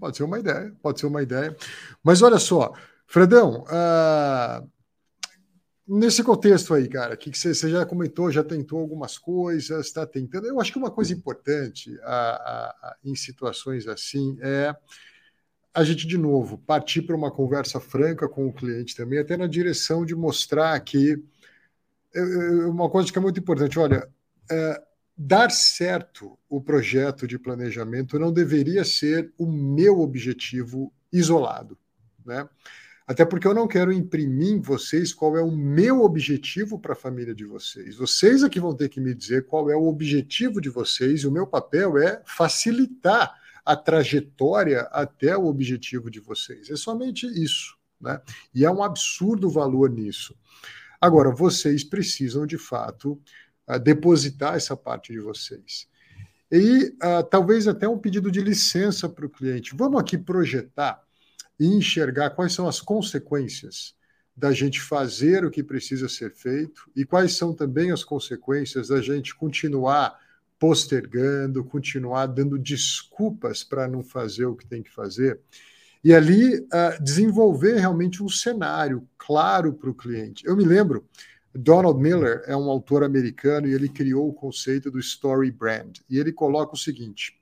Pode 0.00 0.16
ser 0.16 0.24
uma 0.24 0.40
ideia, 0.40 0.74
pode 0.82 0.98
ser 0.98 1.06
uma 1.06 1.22
ideia. 1.22 1.56
Mas 2.02 2.20
olha 2.20 2.38
só, 2.38 2.72
Fredão, 3.06 3.64
uh, 3.68 4.68
nesse 5.86 6.22
contexto 6.22 6.74
aí, 6.74 6.88
cara, 6.88 7.16
que, 7.16 7.36
você, 7.36 7.54
já 7.68 7.84
comentou, 7.84 8.30
já 8.30 8.42
tentou 8.42 8.80
algumas 8.80 9.18
coisas, 9.18 9.86
está 9.86 10.06
tentando. 10.06 10.46
Eu 10.46 10.60
acho 10.60 10.72
que 10.72 10.78
uma 10.78 10.90
coisa 10.90 11.12
importante 11.12 11.98
a, 12.02 12.12
a, 12.12 12.66
a, 12.70 12.96
em 13.04 13.14
situações 13.14 13.86
assim 13.86 14.36
é 14.40 14.74
a 15.74 15.82
gente, 15.84 16.06
de 16.06 16.18
novo, 16.18 16.58
partir 16.58 17.02
para 17.02 17.16
uma 17.16 17.30
conversa 17.30 17.80
franca 17.80 18.28
com 18.28 18.46
o 18.46 18.52
cliente 18.52 18.94
também, 18.94 19.18
até 19.18 19.36
na 19.36 19.46
direção 19.46 20.04
de 20.04 20.14
mostrar 20.14 20.78
que 20.80 21.22
uma 22.68 22.90
coisa 22.90 23.10
que 23.10 23.16
é 23.16 23.20
muito 23.20 23.40
importante, 23.40 23.78
olha, 23.78 24.06
é, 24.50 24.82
dar 25.16 25.50
certo 25.50 26.38
o 26.48 26.60
projeto 26.60 27.26
de 27.26 27.38
planejamento 27.38 28.18
não 28.18 28.30
deveria 28.30 28.84
ser 28.84 29.32
o 29.38 29.46
meu 29.46 30.00
objetivo 30.00 30.92
isolado, 31.10 31.78
né? 32.24 32.46
Até 33.06 33.24
porque 33.24 33.46
eu 33.46 33.54
não 33.54 33.66
quero 33.66 33.92
imprimir 33.92 34.52
em 34.52 34.60
vocês 34.60 35.12
qual 35.12 35.36
é 35.36 35.42
o 35.42 35.50
meu 35.50 36.02
objetivo 36.02 36.78
para 36.78 36.92
a 36.92 36.96
família 36.96 37.34
de 37.34 37.44
vocês. 37.44 37.96
Vocês 37.96 38.42
é 38.42 38.48
que 38.48 38.60
vão 38.60 38.74
ter 38.74 38.88
que 38.88 39.00
me 39.00 39.14
dizer 39.14 39.46
qual 39.46 39.70
é 39.70 39.76
o 39.76 39.86
objetivo 39.86 40.60
de 40.60 40.68
vocês, 40.68 41.20
e 41.22 41.26
o 41.26 41.32
meu 41.32 41.46
papel 41.46 41.98
é 41.98 42.22
facilitar 42.24 43.34
a 43.64 43.76
trajetória 43.76 44.82
até 44.92 45.36
o 45.36 45.46
objetivo 45.46 46.10
de 46.10 46.20
vocês. 46.20 46.70
É 46.70 46.76
somente 46.76 47.26
isso. 47.26 47.76
Né? 48.00 48.20
E 48.54 48.64
é 48.64 48.70
um 48.70 48.82
absurdo 48.82 49.48
valor 49.48 49.90
nisso. 49.90 50.36
Agora, 51.00 51.30
vocês 51.30 51.82
precisam, 51.82 52.46
de 52.46 52.58
fato, 52.58 53.20
uh, 53.68 53.78
depositar 53.78 54.54
essa 54.54 54.76
parte 54.76 55.12
de 55.12 55.20
vocês. 55.20 55.88
E 56.50 56.94
uh, 57.02 57.22
talvez 57.28 57.66
até 57.66 57.88
um 57.88 57.98
pedido 57.98 58.30
de 58.30 58.40
licença 58.40 59.08
para 59.08 59.26
o 59.26 59.30
cliente. 59.30 59.74
Vamos 59.74 60.00
aqui 60.00 60.18
projetar 60.18 61.02
e 61.62 61.66
enxergar 61.66 62.30
quais 62.30 62.52
são 62.52 62.66
as 62.66 62.80
consequências 62.80 63.94
da 64.36 64.50
gente 64.50 64.80
fazer 64.80 65.44
o 65.44 65.50
que 65.50 65.62
precisa 65.62 66.08
ser 66.08 66.32
feito 66.32 66.90
e 66.96 67.04
quais 67.04 67.36
são 67.36 67.54
também 67.54 67.92
as 67.92 68.02
consequências 68.02 68.88
da 68.88 69.00
gente 69.00 69.32
continuar 69.32 70.18
postergando, 70.58 71.62
continuar 71.62 72.26
dando 72.26 72.58
desculpas 72.58 73.62
para 73.62 73.86
não 73.86 74.02
fazer 74.02 74.44
o 74.46 74.56
que 74.56 74.66
tem 74.66 74.82
que 74.82 74.90
fazer. 74.90 75.38
E 76.02 76.12
ali 76.12 76.58
uh, 76.58 77.00
desenvolver 77.00 77.76
realmente 77.76 78.24
um 78.24 78.28
cenário 78.28 79.08
claro 79.16 79.72
para 79.72 79.88
o 79.88 79.94
cliente. 79.94 80.44
Eu 80.44 80.56
me 80.56 80.64
lembro, 80.64 81.06
Donald 81.54 82.02
Miller 82.02 82.42
é 82.46 82.56
um 82.56 82.68
autor 82.68 83.04
americano 83.04 83.68
e 83.68 83.72
ele 83.72 83.88
criou 83.88 84.28
o 84.28 84.34
conceito 84.34 84.90
do 84.90 84.98
story 84.98 85.52
brand. 85.52 85.98
E 86.10 86.18
ele 86.18 86.32
coloca 86.32 86.74
o 86.74 86.78
seguinte: 86.78 87.40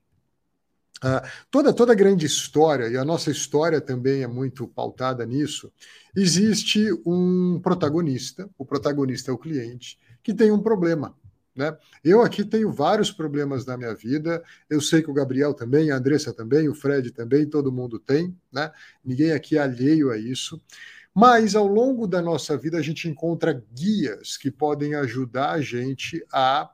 uh, 1.05 1.29
toda, 1.51 1.73
toda 1.73 1.95
grande 1.95 2.27
história, 2.27 2.89
e 2.89 2.97
a 2.97 3.05
nossa 3.05 3.31
história 3.31 3.81
também 3.81 4.23
é 4.23 4.27
muito 4.27 4.67
pautada 4.67 5.25
nisso, 5.27 5.73
existe 6.15 6.91
um 7.07 7.61
protagonista, 7.63 8.49
o 8.59 8.65
protagonista 8.65 9.31
é 9.31 9.35
o 9.35 9.39
cliente, 9.39 9.99
que 10.23 10.35
tem 10.35 10.51
um 10.51 10.61
problema. 10.61 11.15
Né? 11.55 11.77
Eu 12.03 12.23
aqui 12.23 12.45
tenho 12.45 12.73
vários 12.73 13.11
problemas 13.11 13.67
na 13.67 13.77
minha 13.77 13.95
vida. 13.95 14.43
Eu 14.69 14.81
sei 14.81 15.03
que 15.03 15.11
o 15.11 15.15
Gabriel 15.15 15.53
também, 15.53 15.91
a 15.91 15.97
Andressa 15.97 16.33
também, 16.33 16.69
o 16.69 16.75
Fred 16.75 17.11
também, 17.11 17.45
todo 17.45 17.73
mundo 17.73 17.99
tem. 17.99 18.37
Né? 18.53 18.71
Ninguém 19.05 19.33
aqui 19.33 19.59
é 19.59 19.61
alheio 19.61 20.11
a 20.11 20.17
isso. 20.17 20.61
Mas 21.15 21.57
ao 21.57 21.67
longo 21.67 22.07
da 22.07 22.23
nossa 22.23 22.57
vida 22.57 22.79
a 22.79 22.83
gente 22.83 23.09
encontra 23.09 23.63
guias 23.75 24.37
que 24.37 24.51
podem 24.51 24.95
ajudar 24.95 25.51
a 25.51 25.61
gente 25.61 26.25
a 26.33 26.71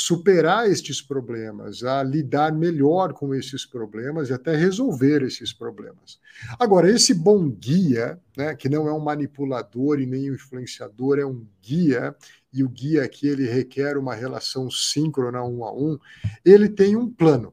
superar 0.00 0.70
estes 0.70 1.02
problemas, 1.02 1.84
a 1.84 2.02
lidar 2.02 2.52
melhor 2.52 3.12
com 3.12 3.34
esses 3.34 3.66
problemas 3.66 4.30
e 4.30 4.32
até 4.32 4.56
resolver 4.56 5.22
esses 5.22 5.52
problemas. 5.52 6.18
Agora, 6.58 6.90
esse 6.90 7.12
bom 7.12 7.50
guia, 7.50 8.18
né, 8.34 8.54
que 8.54 8.66
não 8.66 8.88
é 8.88 8.92
um 8.92 9.00
manipulador 9.00 10.00
e 10.00 10.06
nem 10.06 10.30
um 10.30 10.34
influenciador, 10.34 11.18
é 11.18 11.26
um 11.26 11.46
guia, 11.62 12.16
e 12.50 12.64
o 12.64 12.68
guia 12.68 13.04
aqui 13.04 13.28
ele 13.28 13.46
requer 13.46 13.98
uma 13.98 14.14
relação 14.14 14.70
síncrona 14.70 15.44
um 15.44 15.64
a 15.64 15.72
um, 15.72 15.98
ele 16.42 16.70
tem 16.70 16.96
um 16.96 17.08
plano. 17.08 17.52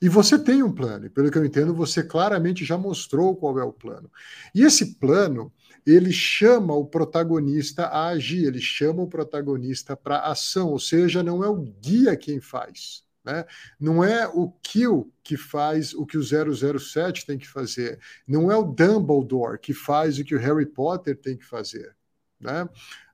E 0.00 0.08
você 0.08 0.38
tem 0.38 0.62
um 0.62 0.70
plano, 0.70 1.06
e 1.06 1.10
pelo 1.10 1.28
que 1.28 1.38
eu 1.38 1.44
entendo, 1.44 1.74
você 1.74 2.04
claramente 2.04 2.64
já 2.64 2.78
mostrou 2.78 3.34
qual 3.34 3.58
é 3.58 3.64
o 3.64 3.72
plano. 3.72 4.08
E 4.54 4.62
esse 4.62 4.94
plano, 4.94 5.52
ele 5.86 6.12
chama 6.12 6.74
o 6.74 6.86
protagonista 6.86 7.86
a 7.86 8.08
agir, 8.08 8.46
ele 8.46 8.60
chama 8.60 9.02
o 9.02 9.08
protagonista 9.08 9.96
para 9.96 10.20
ação, 10.20 10.70
ou 10.70 10.78
seja, 10.78 11.22
não 11.22 11.44
é 11.44 11.48
o 11.48 11.60
guia 11.60 12.16
quem 12.16 12.40
faz. 12.40 13.04
Né? 13.24 13.44
Não 13.80 14.04
é 14.04 14.28
o 14.28 14.50
Kill 14.62 15.10
que 15.22 15.36
faz 15.36 15.94
o 15.94 16.04
que 16.04 16.18
o 16.18 16.22
007 16.22 17.24
tem 17.24 17.38
que 17.38 17.48
fazer, 17.48 17.98
não 18.28 18.52
é 18.52 18.56
o 18.56 18.64
Dumbledore 18.64 19.58
que 19.58 19.72
faz 19.72 20.18
o 20.18 20.24
que 20.24 20.34
o 20.34 20.38
Harry 20.38 20.66
Potter 20.66 21.16
tem 21.16 21.36
que 21.36 21.44
fazer. 21.44 21.96
Né? 22.38 22.68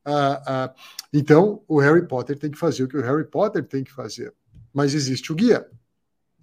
Ah, 0.05 0.43
ah, 0.47 0.75
então, 1.13 1.63
o 1.69 1.79
Harry 1.79 2.07
Potter 2.07 2.37
tem 2.39 2.51
que 2.51 2.59
fazer 2.59 2.83
o 2.85 2.89
que 2.89 2.97
o 2.97 3.03
Harry 3.03 3.25
Potter 3.25 3.65
tem 3.65 3.85
que 3.85 3.93
fazer, 3.93 4.35
mas 4.73 4.95
existe 4.95 5.31
o 5.31 5.35
guia. 5.35 5.69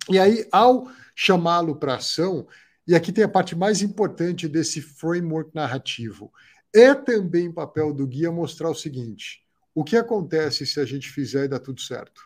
E 0.09 0.17
aí, 0.17 0.47
ao 0.51 0.89
chamá-lo 1.13 1.75
para 1.75 1.95
ação, 1.95 2.47
e 2.88 2.96
aqui 2.96 3.12
tem 3.12 3.24
a 3.24 3.30
parte 3.30 3.56
mais 3.56 3.82
importante 3.82 4.48
desse 4.48 4.82
framework 4.82 5.54
narrativo, 5.54 6.32
É 6.74 6.94
também 6.94 7.52
papel 7.52 7.94
do 7.94 8.06
guia 8.06 8.32
mostrar 8.32 8.70
o 8.70 8.76
seguinte: 8.76 9.42
o 9.74 9.84
que 9.84 9.96
acontece 9.96 10.66
se 10.66 10.80
a 10.80 10.86
gente 10.86 11.10
fizer 11.10 11.46
e 11.46 11.48
dá 11.48 11.60
tudo 11.60 11.82
certo? 11.82 12.22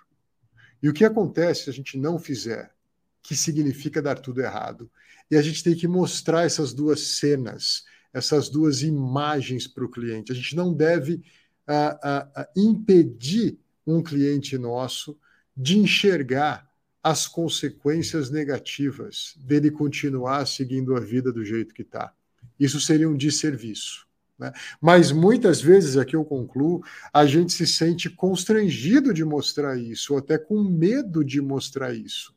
E 0.81 0.89
o 0.89 0.93
que 0.93 1.05
acontece 1.05 1.65
se 1.65 1.69
a 1.69 1.73
gente 1.73 1.97
não 1.97 2.17
fizer? 2.17 2.73
Que 3.21 3.35
significa 3.35 4.01
dar 4.01 4.19
tudo 4.19 4.41
errado. 4.41 4.91
E 5.29 5.35
a 5.35 5.41
gente 5.41 5.63
tem 5.63 5.75
que 5.75 5.87
mostrar 5.87 6.43
essas 6.43 6.73
duas 6.73 7.01
cenas, 7.01 7.83
essas 8.13 8.49
duas 8.49 8.81
imagens 8.81 9.67
para 9.67 9.85
o 9.85 9.89
cliente. 9.89 10.31
A 10.31 10.35
gente 10.35 10.55
não 10.55 10.73
deve 10.73 11.23
uh, 11.67 12.41
uh, 12.41 12.45
impedir 12.55 13.59
um 13.85 14.01
cliente 14.01 14.57
nosso 14.57 15.17
de 15.55 15.77
enxergar 15.77 16.70
as 17.03 17.27
consequências 17.27 18.29
negativas 18.29 19.35
dele 19.37 19.71
continuar 19.71 20.45
seguindo 20.45 20.95
a 20.95 20.99
vida 20.99 21.31
do 21.31 21.43
jeito 21.43 21.73
que 21.73 21.81
está. 21.81 22.13
Isso 22.59 22.79
seria 22.79 23.09
um 23.09 23.17
desserviço. 23.17 24.07
Né? 24.37 24.51
Mas 24.79 25.11
muitas 25.11 25.61
vezes, 25.61 25.97
aqui 25.97 26.15
eu 26.15 26.25
concluo, 26.25 26.83
a 27.13 27.25
gente 27.25 27.53
se 27.53 27.65
sente 27.67 28.09
constrangido 28.09 29.13
de 29.13 29.23
mostrar 29.23 29.77
isso, 29.77 30.13
ou 30.13 30.19
até 30.19 30.37
com 30.37 30.63
medo 30.63 31.23
de 31.23 31.41
mostrar 31.41 31.93
isso. 31.93 32.35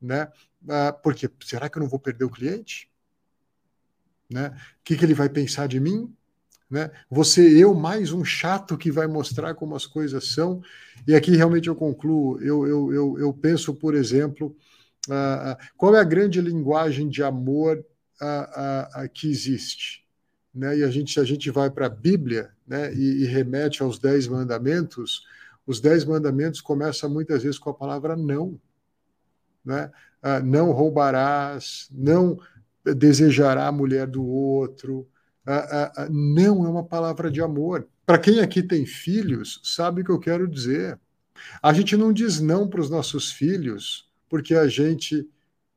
Né? 0.00 0.28
Ah, 0.68 0.92
porque 0.92 1.28
será 1.44 1.68
que 1.68 1.78
eu 1.78 1.82
não 1.82 1.88
vou 1.88 1.98
perder 1.98 2.24
o 2.24 2.30
cliente? 2.30 2.88
Né? 4.30 4.48
O 4.48 4.84
que, 4.84 4.96
que 4.96 5.04
ele 5.04 5.14
vai 5.14 5.28
pensar 5.28 5.66
de 5.66 5.78
mim? 5.80 6.12
Né? 6.72 6.90
Você, 7.10 7.46
eu, 7.62 7.74
mais 7.74 8.12
um 8.12 8.24
chato 8.24 8.78
que 8.78 8.90
vai 8.90 9.06
mostrar 9.06 9.54
como 9.54 9.76
as 9.76 9.84
coisas 9.84 10.32
são. 10.32 10.62
E 11.06 11.14
aqui 11.14 11.36
realmente 11.36 11.68
eu 11.68 11.76
concluo. 11.76 12.40
Eu, 12.40 12.66
eu, 12.66 12.94
eu, 12.94 13.18
eu 13.18 13.32
penso, 13.34 13.74
por 13.74 13.94
exemplo, 13.94 14.56
uh, 15.06 15.54
qual 15.76 15.94
é 15.94 16.00
a 16.00 16.04
grande 16.04 16.40
linguagem 16.40 17.10
de 17.10 17.22
amor 17.22 17.84
uh, 18.22 19.04
uh, 19.04 19.08
que 19.12 19.30
existe? 19.30 20.06
Né? 20.54 20.78
E 20.78 20.82
a 20.82 20.90
gente, 20.90 21.20
a 21.20 21.24
gente 21.24 21.50
vai 21.50 21.68
para 21.68 21.86
a 21.86 21.90
Bíblia 21.90 22.50
né? 22.66 22.90
E, 22.94 23.22
e, 23.22 23.26
remete 23.26 23.82
aos 23.82 23.98
Dez 23.98 24.26
Mandamentos, 24.26 25.26
os 25.66 25.78
Dez 25.78 26.06
Mandamentos 26.06 26.62
começam 26.62 27.10
muitas 27.10 27.42
vezes 27.42 27.58
com 27.58 27.68
a 27.68 27.74
palavra 27.74 28.16
não. 28.16 28.58
Né? 29.62 29.90
não 30.42 30.72
roubarás, 30.72 31.88
não 31.92 32.38
desejará 32.96 33.66
a 33.66 33.72
mulher 33.72 34.06
do 34.06 34.24
outro, 34.24 35.06
não 36.10 36.64
é 36.64 36.68
uma 36.68 36.84
palavra 36.84 37.30
de 37.30 37.40
amor. 37.40 37.86
Para 38.06 38.18
quem 38.18 38.40
aqui 38.40 38.62
tem 38.62 38.86
filhos, 38.86 39.60
sabe 39.62 40.02
o 40.02 40.04
que 40.04 40.10
eu 40.10 40.18
quero 40.18 40.48
dizer. 40.48 40.98
A 41.62 41.72
gente 41.72 41.96
não 41.96 42.12
diz 42.12 42.40
não 42.40 42.68
para 42.68 42.80
os 42.80 42.90
nossos 42.90 43.32
filhos 43.32 44.10
porque 44.28 44.54
a 44.54 44.66
gente 44.66 45.28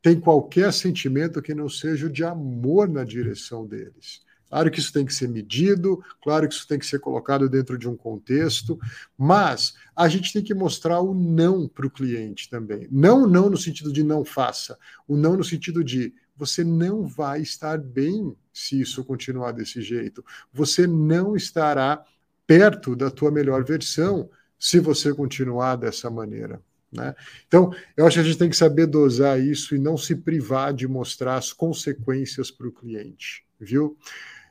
tem 0.01 0.19
qualquer 0.19 0.71
sentimento 0.71 1.41
que 1.41 1.53
não 1.53 1.67
seja 1.67 2.09
de 2.09 2.23
amor 2.23 2.87
na 2.87 3.03
direção 3.03 3.65
deles. 3.65 4.23
Claro 4.47 4.71
que 4.71 4.79
isso 4.79 4.93
tem 4.93 5.05
que 5.05 5.13
ser 5.13 5.27
medido, 5.27 6.01
claro 6.23 6.47
que 6.47 6.53
isso 6.53 6.67
tem 6.67 6.79
que 6.79 6.85
ser 6.85 6.99
colocado 6.99 7.49
dentro 7.49 7.77
de 7.77 7.89
um 7.89 7.97
contexto, 7.97 8.79
mas 9.17 9.73
a 9.95 10.07
gente 10.07 10.31
tem 10.31 10.43
que 10.43 10.53
mostrar 10.53 11.01
o 11.01 11.13
não 11.13 11.67
para 11.67 11.87
o 11.87 11.89
cliente 11.89 12.49
também. 12.49 12.87
Não, 12.91 13.27
não 13.27 13.49
no 13.49 13.57
sentido 13.57 13.91
de 13.91 14.03
não 14.03 14.23
faça, 14.23 14.77
o 15.07 15.17
não 15.17 15.35
no 15.35 15.43
sentido 15.43 15.83
de 15.83 16.13
você 16.35 16.63
não 16.63 17.07
vai 17.07 17.41
estar 17.41 17.77
bem 17.77 18.35
se 18.53 18.79
isso 18.79 19.03
continuar 19.03 19.51
desse 19.51 19.81
jeito. 19.81 20.23
Você 20.51 20.85
não 20.85 21.35
estará 21.35 22.03
perto 22.45 22.95
da 22.95 23.09
tua 23.09 23.31
melhor 23.31 23.63
versão 23.63 24.29
se 24.57 24.79
você 24.79 25.13
continuar 25.13 25.75
dessa 25.75 26.09
maneira. 26.09 26.61
Né? 26.91 27.13
Então, 27.47 27.73
eu 27.95 28.05
acho 28.05 28.15
que 28.15 28.21
a 28.21 28.23
gente 28.23 28.37
tem 28.37 28.49
que 28.49 28.55
saber 28.55 28.85
dosar 28.87 29.39
isso 29.39 29.75
e 29.75 29.79
não 29.79 29.97
se 29.97 30.15
privar 30.15 30.73
de 30.73 30.87
mostrar 30.87 31.35
as 31.35 31.51
consequências 31.51 32.49
para 32.49 32.67
o 32.67 32.71
cliente, 32.71 33.45
viu? 33.59 33.97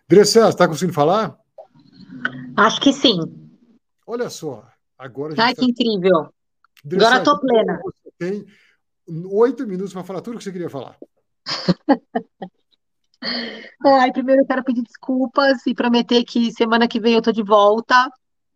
Dressel, 0.07 0.49
está 0.49 0.69
conseguindo 0.69 0.93
falar? 0.93 1.39
Acho 2.57 2.81
que 2.81 2.93
sim. 2.93 3.19
Olha 4.07 4.29
só, 4.29 4.69
agora. 4.99 5.35
Ai, 5.39 5.55
tá... 5.55 5.63
que 5.63 5.71
incrível. 5.71 6.29
Dressel, 6.85 7.07
agora 7.07 7.23
estou 7.23 7.41
plena. 7.41 7.81
Você 7.83 8.13
tem 8.19 8.47
oito 9.31 9.67
minutos 9.67 9.93
para 9.93 10.05
falar 10.05 10.21
tudo 10.21 10.35
o 10.35 10.39
que 10.39 10.45
você 10.45 10.53
queria 10.53 10.69
falar. 10.69 10.99
Ai, 13.85 14.13
primeiro 14.13 14.43
eu 14.43 14.47
quero 14.47 14.65
pedir 14.65 14.83
desculpas 14.83 15.67
e 15.67 15.75
prometer 15.75 16.25
que 16.25 16.53
semana 16.53 16.89
que 16.89 17.01
vem 17.01 17.15
eu 17.15 17.23
tô 17.23 17.33
de 17.33 17.43
volta. 17.43 18.11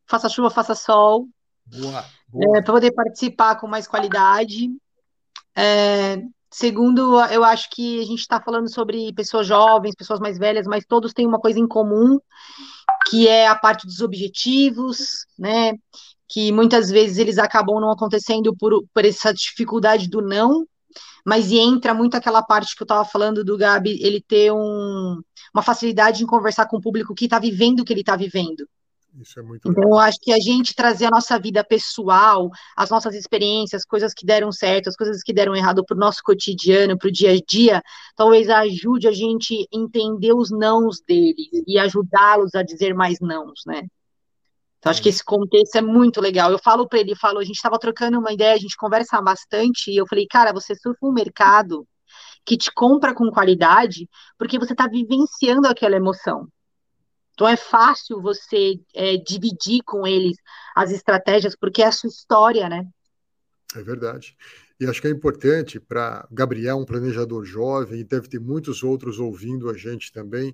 Faça 0.07 0.29
chuva, 0.29 0.51
faça 0.51 0.75
sol. 0.75 1.29
Boa, 1.67 2.05
boa. 2.29 2.59
É, 2.59 2.63
para 2.63 2.73
poder 2.73 2.93
participar 2.93 3.57
com 3.57 3.67
mais 3.67 3.87
qualidade. 3.87 4.71
É, 5.55 6.23
segundo, 6.51 7.21
eu 7.31 7.45
acho 7.45 7.69
que 7.71 8.01
a 8.01 8.05
gente 8.05 8.21
está 8.21 8.41
falando 8.41 8.73
sobre 8.73 9.13
pessoas 9.13 9.47
jovens, 9.47 9.95
pessoas 9.95 10.21
mais 10.21 10.39
velhas, 10.39 10.67
mas 10.67 10.85
todos 10.87 11.13
têm 11.13 11.27
uma 11.27 11.41
coisa 11.41 11.59
em 11.59 11.67
comum, 11.67 12.19
que 13.09 13.29
é 13.29 13.47
a 13.47 13.55
parte 13.55 13.87
dos 13.87 14.01
objetivos, 14.01 15.27
né? 15.39 15.73
Que 16.29 16.53
muitas 16.53 16.91
vezes 16.91 17.19
eles 17.19 17.39
acabam 17.39 17.81
não 17.81 17.91
acontecendo 17.91 18.55
por, 18.57 18.85
por 18.95 19.05
essa 19.05 19.33
dificuldade 19.33 20.09
do 20.09 20.21
não, 20.23 20.67
mas 21.29 21.53
entra 21.53 21.93
muito 21.93 22.17
aquela 22.17 22.43
parte 22.43 22.75
que 22.75 22.83
eu 22.83 22.87
estava 22.87 23.05
falando 23.05 23.45
do 23.45 23.59
Gabi, 23.59 23.99
ele 24.01 24.19
ter 24.19 24.51
um, 24.51 25.21
uma 25.53 25.63
facilidade 25.63 26.23
em 26.23 26.27
conversar 26.27 26.65
com 26.67 26.79
o 26.79 26.81
público 26.81 27.15
que 27.15 27.27
está 27.27 27.39
vivendo 27.39 27.81
o 27.81 27.85
que 27.85 27.93
ele 27.93 28.01
está 28.01 28.17
vivendo. 28.17 28.67
Isso 29.21 29.39
é 29.39 29.43
muito 29.43 29.69
então, 29.69 29.91
eu 29.91 29.99
acho 29.99 30.19
que 30.23 30.33
a 30.33 30.39
gente 30.41 30.75
trazer 30.75 31.05
a 31.05 31.11
nossa 31.11 31.39
vida 31.39 31.63
pessoal, 31.63 32.49
as 32.75 32.89
nossas 32.89 33.15
experiências, 33.15 33.85
coisas 33.85 34.15
que 34.15 34.25
deram 34.25 34.51
certo, 34.51 34.89
as 34.89 34.97
coisas 34.97 35.23
que 35.23 35.35
deram 35.35 35.55
errado 35.55 35.85
para 35.85 35.95
o 35.95 36.01
nosso 36.01 36.23
cotidiano, 36.23 36.97
para 36.97 37.09
o 37.09 37.13
dia 37.13 37.33
a 37.33 37.39
dia, 37.47 37.83
talvez 38.17 38.49
ajude 38.49 39.07
a 39.07 39.13
gente 39.13 39.69
entender 39.71 40.33
os 40.33 40.51
nãos 40.51 41.03
deles 41.07 41.63
e 41.67 41.79
ajudá-los 41.79 42.55
a 42.55 42.63
dizer 42.63 42.95
mais 42.95 43.21
nãos, 43.21 43.61
né? 43.67 43.83
Então, 44.79 44.91
acho 44.91 45.03
que 45.03 45.09
esse 45.09 45.25
contexto 45.25 45.77
é 45.77 45.83
muito 45.83 46.21
legal. 46.21 46.53
Eu 46.53 46.59
falo 46.59 46.89
para 46.89 47.01
ele, 47.01 47.17
falo, 47.17 47.39
a 47.39 47.45
gente 47.45 47.57
estava 47.57 47.79
trocando 47.79 48.19
uma 48.19 48.33
ideia, 48.33 48.55
a 48.55 48.59
gente 48.59 48.77
conversa 48.77 49.21
bastante, 49.21 49.91
e 49.91 49.97
eu 49.97 50.07
falei, 50.07 50.27
cara, 50.31 50.53
você 50.53 50.75
surfa 50.75 51.05
um 51.05 51.13
mercado 51.13 51.87
que 52.45 52.57
te 52.57 52.73
compra 52.73 53.15
com 53.15 53.31
qualidade, 53.31 54.09
porque 54.39 54.59
você 54.59 54.73
está 54.73 54.87
vivenciando 54.87 55.67
aquela 55.67 55.97
emoção. 55.97 56.49
Então 57.35 57.47
é 57.47 57.57
fácil 57.57 58.21
você 58.21 58.81
é, 58.95 59.17
dividir 59.17 59.83
com 59.85 60.07
eles 60.07 60.37
as 60.75 60.91
estratégias, 60.91 61.55
porque 61.55 61.83
é 61.83 61.87
a 61.87 61.93
sua 61.93 62.09
história, 62.09 62.69
né? 62.69 62.85
É 63.77 63.83
verdade. 63.83 64.37
E 64.81 64.87
acho 64.87 65.01
que 65.01 65.09
é 65.09 65.11
importante 65.11 65.79
para 65.79 66.27
Gabriel, 66.31 66.79
um 66.79 66.85
planejador 66.85 67.45
jovem, 67.45 68.01
e 68.01 68.05
deve 68.05 68.29
ter 68.29 68.41
muitos 68.41 68.83
outros 68.83 69.19
ouvindo 69.19 69.69
a 69.69 69.77
gente 69.77 70.13
também. 70.13 70.51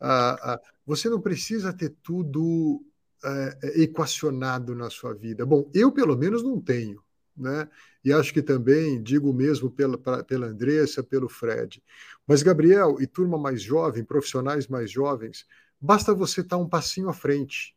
Uh, 0.00 0.54
uh, 0.54 0.58
você 0.84 1.08
não 1.08 1.20
precisa 1.20 1.72
ter 1.72 1.94
tudo 2.02 2.82
é, 3.24 3.82
equacionado 3.82 4.74
na 4.74 4.90
sua 4.90 5.14
vida? 5.14 5.44
Bom, 5.44 5.70
eu 5.74 5.92
pelo 5.92 6.16
menos 6.16 6.42
não 6.42 6.60
tenho, 6.60 7.02
né? 7.36 7.68
E 8.04 8.12
acho 8.12 8.32
que 8.32 8.42
também 8.42 9.02
digo 9.02 9.32
mesmo 9.32 9.70
pela, 9.70 9.98
pra, 9.98 10.24
pela 10.24 10.46
Andressa, 10.46 11.02
pelo 11.02 11.28
Fred. 11.28 11.82
Mas, 12.26 12.42
Gabriel, 12.42 12.96
e 13.00 13.06
turma 13.06 13.36
mais 13.38 13.62
jovem, 13.62 14.04
profissionais 14.04 14.66
mais 14.68 14.90
jovens, 14.90 15.46
basta 15.80 16.14
você 16.14 16.40
estar 16.40 16.56
um 16.56 16.68
passinho 16.68 17.08
à 17.08 17.12
frente. 17.12 17.76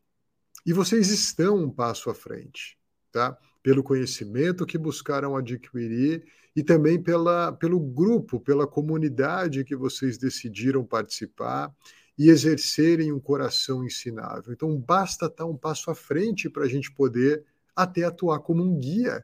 E 0.66 0.74
vocês 0.74 1.10
estão 1.10 1.58
um 1.58 1.70
passo 1.70 2.10
à 2.10 2.14
frente, 2.14 2.78
tá? 3.12 3.38
Pelo 3.64 3.84
conhecimento 3.84 4.66
que 4.66 4.78
buscaram 4.78 5.36
adquirir 5.36 6.24
e 6.56 6.64
também 6.64 7.02
pela, 7.02 7.52
pelo 7.54 7.80
grupo, 7.80 8.40
pela 8.40 8.68
comunidade 8.68 9.64
que 9.64 9.76
vocês 9.76 10.18
decidiram 10.18 10.86
participar 10.86 11.74
e 12.18 12.30
exercerem 12.30 13.12
um 13.12 13.20
coração 13.20 13.84
ensinável. 13.84 14.54
Então, 14.54 14.76
basta 14.78 15.26
estar 15.26 15.46
um 15.46 15.58
passo 15.58 15.90
à 15.90 15.96
frente 15.96 16.50
para 16.50 16.64
a 16.64 16.68
gente 16.68 16.92
poder 16.92 17.44
até 17.76 18.04
atuar 18.04 18.40
como 18.40 18.64
um 18.64 18.78
guia 18.78 19.24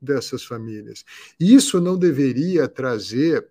dessas 0.00 0.44
famílias. 0.44 1.04
Isso 1.38 1.80
não 1.80 1.98
deveria 1.98 2.68
trazer 2.68 3.48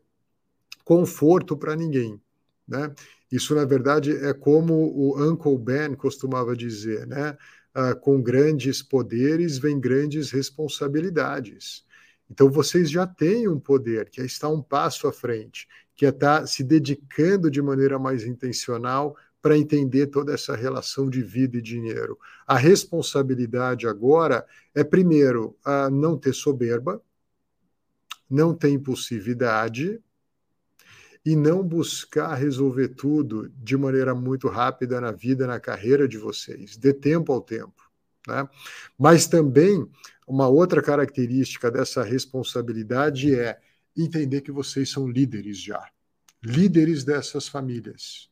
conforto 0.83 1.57
para 1.57 1.75
ninguém. 1.75 2.21
Né? 2.67 2.93
Isso, 3.31 3.55
na 3.55 3.65
verdade, 3.65 4.11
é 4.11 4.33
como 4.33 4.73
o 4.73 5.21
Uncle 5.21 5.57
Ben 5.57 5.95
costumava 5.95 6.55
dizer, 6.55 7.07
né? 7.07 7.37
Ah, 7.75 7.95
com 7.95 8.21
grandes 8.21 8.83
poderes 8.83 9.57
vem 9.57 9.79
grandes 9.79 10.29
responsabilidades. 10.29 11.83
Então, 12.29 12.49
vocês 12.49 12.91
já 12.91 13.07
têm 13.07 13.47
um 13.47 13.59
poder, 13.59 14.09
que 14.11 14.21
é 14.21 14.25
estar 14.25 14.49
um 14.49 14.61
passo 14.61 15.07
à 15.07 15.11
frente 15.11 15.67
que 15.95 16.05
é 16.05 16.09
estar 16.09 16.41
tá 16.41 16.47
se 16.47 16.63
dedicando 16.63 17.49
de 17.49 17.61
maneira 17.61 17.99
mais 17.99 18.23
intencional 18.23 19.15
para 19.41 19.57
entender 19.57 20.07
toda 20.07 20.33
essa 20.33 20.55
relação 20.55 21.09
de 21.09 21.21
vida 21.21 21.57
e 21.57 21.61
dinheiro. 21.61 22.17
A 22.47 22.57
responsabilidade 22.57 23.87
agora 23.87 24.45
é, 24.73 24.83
primeiro, 24.83 25.57
não 25.91 26.17
ter 26.17 26.33
soberba, 26.33 27.01
não 28.29 28.53
ter 28.53 28.69
impulsividade 28.69 30.01
e 31.25 31.35
não 31.35 31.61
buscar 31.61 32.33
resolver 32.35 32.89
tudo 32.89 33.49
de 33.49 33.77
maneira 33.77 34.15
muito 34.15 34.47
rápida 34.47 34.99
na 34.99 35.11
vida, 35.11 35.45
na 35.45 35.59
carreira 35.59 36.07
de 36.07 36.17
vocês. 36.17 36.75
Dê 36.75 36.93
tempo 36.93 37.31
ao 37.31 37.41
tempo. 37.41 37.83
Né? 38.27 38.47
Mas 38.97 39.27
também, 39.27 39.87
uma 40.27 40.47
outra 40.47 40.81
característica 40.81 41.69
dessa 41.69 42.03
responsabilidade 42.03 43.35
é 43.35 43.59
entender 43.95 44.41
que 44.41 44.51
vocês 44.51 44.89
são 44.89 45.07
líderes 45.07 45.57
já, 45.59 45.87
líderes 46.43 47.03
dessas 47.03 47.47
famílias. 47.47 48.29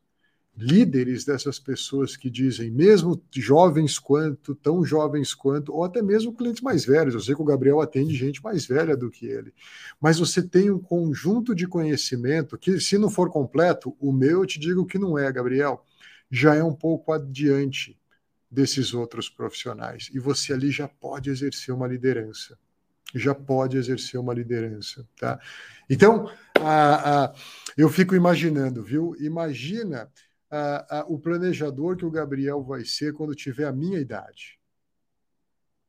líderes 0.56 1.24
dessas 1.24 1.58
pessoas 1.60 2.18
que 2.18 2.30
dizem, 2.30 2.70
mesmo 2.70 3.22
jovens 3.34 3.98
quanto, 3.98 4.54
tão 4.54 4.84
jovens 4.84 5.34
quanto, 5.34 5.74
ou 5.74 5.84
até 5.84 6.02
mesmo 6.02 6.36
clientes 6.36 6.62
mais 6.62 6.86
velhos. 6.86 7.14
Eu 7.14 7.22
sei 7.22 7.34
que 7.34 7.42
o 7.42 7.46
Gabriel 7.46 7.80
atende 7.80 8.14
gente 8.14 8.44
mais 8.44 8.66
velha 8.66 8.96
do 8.98 9.10
que 9.10 9.26
ele, 9.26 9.54
mas 10.00 10.20
você 10.20 10.42
tem 10.42 10.70
um 10.70 10.78
conjunto 10.80 11.56
de 11.56 11.66
conhecimento 11.68 12.58
que, 12.58 12.80
se 12.80 12.98
não 12.98 13.10
for 13.10 13.30
completo, 13.32 13.96
o 14.00 14.12
meu 14.12 14.42
eu 14.42 14.46
te 14.46 14.60
digo 14.60 14.86
que 14.86 15.00
não 15.00 15.18
é, 15.18 15.32
Gabriel, 15.32 15.86
já 16.30 16.54
é 16.54 16.64
um 16.64 16.76
pouco 16.76 17.14
adiante 17.14 17.98
desses 18.50 18.94
outros 18.94 19.30
profissionais. 19.30 20.10
E 20.14 20.20
você 20.20 20.52
ali 20.54 20.70
já 20.70 20.88
pode 20.88 21.30
exercer 21.30 21.74
uma 21.74 21.88
liderança. 21.88 22.58
Já 23.14 23.36
pode 23.36 23.78
exercer 23.78 24.20
uma 24.20 24.34
liderança, 24.34 25.08
tá? 25.20 25.40
Então, 25.90 26.32
eu 27.78 27.90
fico 27.90 28.16
imaginando, 28.16 28.84
viu? 28.84 29.16
Imagina 29.20 30.10
o 31.08 31.20
planejador 31.20 31.96
que 31.96 32.06
o 32.06 32.12
Gabriel 32.12 32.64
vai 32.64 32.86
ser 32.86 33.14
quando 33.14 33.36
tiver 33.36 33.66
a 33.66 33.72
minha 33.72 34.00
idade. 34.00 34.60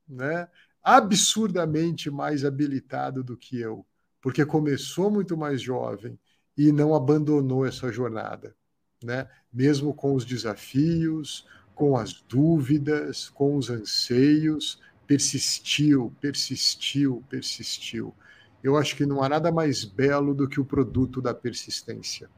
Né? 0.08 0.48
Absurdamente 0.82 2.10
mais 2.10 2.44
habilitado 2.44 3.22
do 3.22 3.36
que 3.36 3.58
eu, 3.60 3.86
porque 4.20 4.44
começou 4.44 5.10
muito 5.10 5.36
mais 5.36 5.62
jovem 5.62 6.18
e 6.56 6.70
não 6.70 6.94
abandonou 6.94 7.64
essa 7.64 7.90
jornada, 7.90 8.54
né? 9.02 9.26
Mesmo 9.50 9.94
com 9.94 10.14
os 10.14 10.24
desafios, 10.24 11.46
com 11.74 11.96
as 11.96 12.20
dúvidas, 12.28 13.30
com 13.30 13.56
os 13.56 13.70
anseios, 13.70 14.80
persistiu, 15.06 16.12
persistiu, 16.20 17.22
persistiu. 17.28 18.14
Eu 18.62 18.76
acho 18.76 18.96
que 18.96 19.04
não 19.04 19.22
há 19.22 19.28
nada 19.28 19.50
mais 19.50 19.84
belo 19.84 20.34
do 20.34 20.48
que 20.48 20.60
o 20.60 20.64
produto 20.64 21.20
da 21.20 21.34
persistência. 21.34 22.28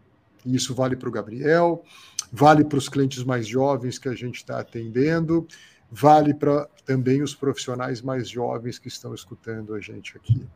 E 0.45 0.55
isso 0.55 0.75
vale 0.75 0.97
para 0.97 1.09
o 1.09 1.13
Gabriel, 1.13 1.85
vale 2.33 2.65
para 2.65 2.79
os 2.79 2.89
clientes 2.89 3.23
mais 3.25 3.47
jovens 3.47 3.99
que 3.99 4.09
a 4.09 4.15
gente 4.15 4.37
está 4.37 4.61
atendendo, 4.61 5.47
vale 5.91 6.35
para 6.35 6.69
também 6.85 7.23
os 7.23 7.35
profissionais 7.35 8.03
mais 8.03 8.29
jovens 8.29 8.79
que 8.79 8.89
estão 8.89 9.15
escutando 9.15 9.75
a 9.75 9.81
gente 9.81 10.17
aqui. 10.17 10.47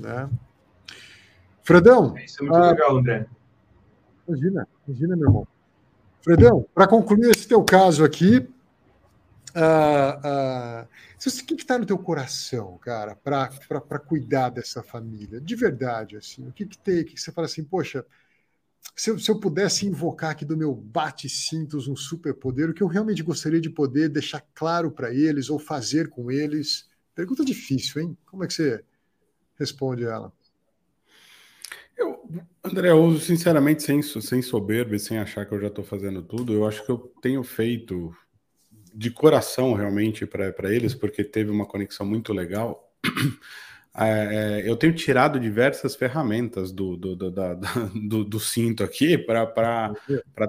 Né? 0.00 0.28
Fredão. 1.62 2.16
Isso 2.18 2.42
é 2.42 2.46
muito 2.46 2.56
ah, 2.56 2.70
legal, 2.70 2.98
André. 2.98 3.26
Imagina, 4.28 4.68
imagina, 4.86 5.16
meu 5.16 5.28
irmão. 5.28 5.48
Fredão, 6.22 6.66
para 6.74 6.86
concluir 6.86 7.30
esse 7.30 7.46
teu 7.46 7.62
caso 7.62 8.04
aqui, 8.04 8.48
uh, 9.54 10.84
uh, 10.84 10.88
o 11.26 11.46
que 11.46 11.54
está 11.54 11.78
no 11.78 11.86
teu 11.86 11.98
coração, 11.98 12.78
cara, 12.78 13.14
para 13.16 13.98
cuidar 13.98 14.50
dessa 14.50 14.82
família? 14.82 15.40
De 15.40 15.54
verdade, 15.54 16.16
assim, 16.16 16.46
o 16.46 16.52
que, 16.52 16.66
que 16.66 16.78
tem? 16.78 17.00
O 17.00 17.04
que, 17.04 17.14
que 17.14 17.20
você 17.20 17.32
fala 17.32 17.46
assim, 17.46 17.64
poxa, 17.64 18.04
se 18.94 19.10
eu, 19.10 19.18
se 19.18 19.30
eu, 19.30 19.40
pudesse 19.40 19.86
invocar 19.86 20.30
aqui 20.30 20.44
do 20.44 20.56
meu 20.56 20.74
bate-cintos 20.74 21.88
um 21.88 21.96
superpoder, 21.96 22.70
o 22.70 22.74
que 22.74 22.82
eu 22.82 22.86
realmente 22.86 23.22
gostaria 23.22 23.60
de 23.60 23.70
poder 23.70 24.08
deixar 24.08 24.44
claro 24.54 24.90
para 24.90 25.12
eles 25.12 25.48
ou 25.48 25.58
fazer 25.58 26.08
com 26.08 26.30
eles? 26.30 26.88
Pergunta 27.14 27.44
difícil, 27.44 28.02
hein? 28.02 28.18
Como 28.26 28.44
é 28.44 28.46
que 28.46 28.54
você 28.54 28.84
responde 29.58 30.04
ela? 30.04 30.32
Eu, 31.96 32.28
André, 32.62 32.90
eu 32.90 33.18
sinceramente, 33.18 33.82
sem, 33.82 34.02
sem 34.02 34.42
soberba 34.42 34.96
e 34.96 35.00
sem 35.00 35.18
achar 35.18 35.46
que 35.46 35.54
eu 35.54 35.60
já 35.60 35.68
estou 35.68 35.84
fazendo 35.84 36.22
tudo, 36.22 36.52
eu 36.52 36.66
acho 36.66 36.84
que 36.84 36.90
eu 36.90 36.98
tenho 37.22 37.42
feito 37.42 38.14
de 38.94 39.10
coração 39.10 39.74
realmente 39.74 40.24
para 40.26 40.72
eles, 40.72 40.94
porque 40.94 41.24
teve 41.24 41.50
uma 41.50 41.66
conexão 41.66 42.06
muito 42.06 42.32
legal. 42.32 42.92
É, 43.96 44.64
é, 44.64 44.68
eu 44.68 44.76
tenho 44.76 44.92
tirado 44.92 45.38
diversas 45.38 45.94
ferramentas 45.94 46.72
do, 46.72 46.96
do, 46.96 47.14
do, 47.14 47.30
da, 47.30 47.54
do, 47.94 48.24
do 48.24 48.40
cinto 48.40 48.82
aqui 48.82 49.16
para 49.16 49.94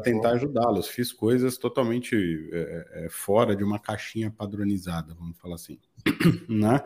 tentar 0.01 0.31
ajudá-los. 0.31 0.87
Fiz 0.87 1.13
coisas 1.13 1.55
totalmente 1.55 2.15
é, 2.51 3.05
é, 3.05 3.07
fora 3.07 3.55
de 3.55 3.63
uma 3.63 3.77
caixinha 3.77 4.31
padronizada, 4.31 5.13
vamos 5.13 5.37
falar 5.37 5.55
assim. 5.55 5.77
né? 6.49 6.81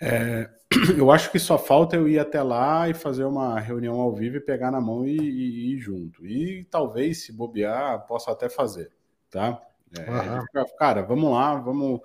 É, 0.00 0.50
eu 0.98 1.12
acho 1.12 1.30
que 1.30 1.38
só 1.38 1.56
falta 1.56 1.94
eu 1.94 2.08
ir 2.08 2.18
até 2.18 2.42
lá 2.42 2.88
e 2.88 2.94
fazer 2.94 3.22
uma 3.22 3.60
reunião 3.60 4.00
ao 4.00 4.12
vivo 4.12 4.36
e 4.36 4.40
pegar 4.40 4.72
na 4.72 4.80
mão 4.80 5.06
e 5.06 5.74
ir 5.74 5.78
junto. 5.78 6.26
E 6.26 6.64
talvez, 6.64 7.22
se 7.22 7.32
bobear, 7.32 8.04
possa 8.04 8.32
até 8.32 8.48
fazer, 8.48 8.90
tá? 9.30 9.62
Uhum. 9.96 10.66
Cara, 10.78 11.02
vamos 11.02 11.32
lá, 11.32 11.54
vamos 11.54 12.00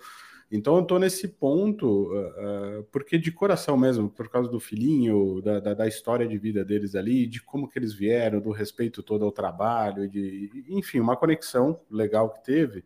então 0.55 0.77
eu 0.77 0.83
tô 0.83 0.99
nesse 0.99 1.27
ponto, 1.27 2.13
uh, 2.13 2.83
porque 2.91 3.17
de 3.17 3.31
coração 3.31 3.75
mesmo, 3.75 4.07
por 4.07 4.29
causa 4.29 4.47
do 4.47 4.59
filhinho, 4.59 5.41
da, 5.41 5.59
da, 5.59 5.73
da, 5.73 5.87
história 5.87 6.27
de 6.27 6.37
vida 6.37 6.63
deles 6.63 6.93
ali, 6.93 7.25
de 7.25 7.41
como 7.41 7.67
que 7.67 7.79
eles 7.79 7.91
vieram, 7.91 8.39
do 8.39 8.51
respeito 8.51 9.01
todo 9.01 9.25
ao 9.25 9.31
trabalho, 9.31 10.07
de, 10.07 10.65
enfim, 10.69 10.99
uma 10.99 11.17
conexão 11.17 11.81
legal 11.89 12.29
que 12.29 12.43
teve. 12.43 12.85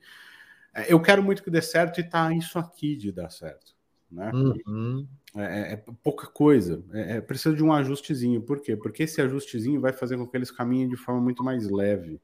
É, 0.73 0.93
eu 0.93 1.01
quero 1.01 1.21
muito 1.21 1.43
que 1.43 1.51
dê 1.51 1.61
certo 1.61 1.99
e 1.99 2.05
tá 2.05 2.33
isso 2.33 2.57
aqui 2.57 2.95
de 2.95 3.11
dar 3.11 3.29
certo, 3.29 3.75
né? 4.09 4.31
Uhum. 4.33 5.05
É, 5.35 5.43
é, 5.43 5.73
é, 5.73 5.83
pouca 6.01 6.25
coisa, 6.25 6.81
é, 6.93 7.17
é, 7.17 7.21
precisa 7.21 7.53
de 7.53 7.65
um 7.65 7.73
ajustezinho. 7.73 8.41
Por 8.41 8.61
quê? 8.61 8.77
Porque 8.77 9.03
esse 9.03 9.19
ajustezinho 9.19 9.81
vai 9.81 9.91
fazer 9.91 10.15
com 10.15 10.25
que 10.25 10.37
eles 10.37 10.51
caminhem 10.51 10.87
de 10.87 10.95
forma 10.95 11.19
muito 11.19 11.43
mais 11.43 11.69
leve. 11.69 12.21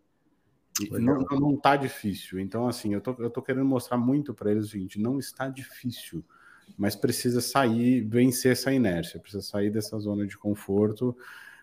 Não, 0.92 1.22
não 1.22 1.56
tá 1.56 1.76
difícil. 1.76 2.40
Então, 2.40 2.68
assim, 2.68 2.94
eu 2.94 3.02
tô, 3.02 3.16
eu 3.20 3.30
tô 3.30 3.42
querendo 3.42 3.66
mostrar 3.66 3.98
muito 3.98 4.34
para 4.34 4.52
eles 4.52 4.66
o 4.66 4.70
seguinte: 4.70 5.00
não 5.00 5.20
está 5.20 5.48
difícil, 5.48 6.24
mas 6.78 6.96
precisa 6.96 7.42
sair, 7.42 8.02
vencer 8.02 8.54
essa 8.54 8.72
inércia, 8.72 9.20
precisa 9.20 9.44
sair 9.44 9.70
dessa 9.70 10.00
zona 10.00 10.26
de 10.26 10.38
conforto, 10.38 11.16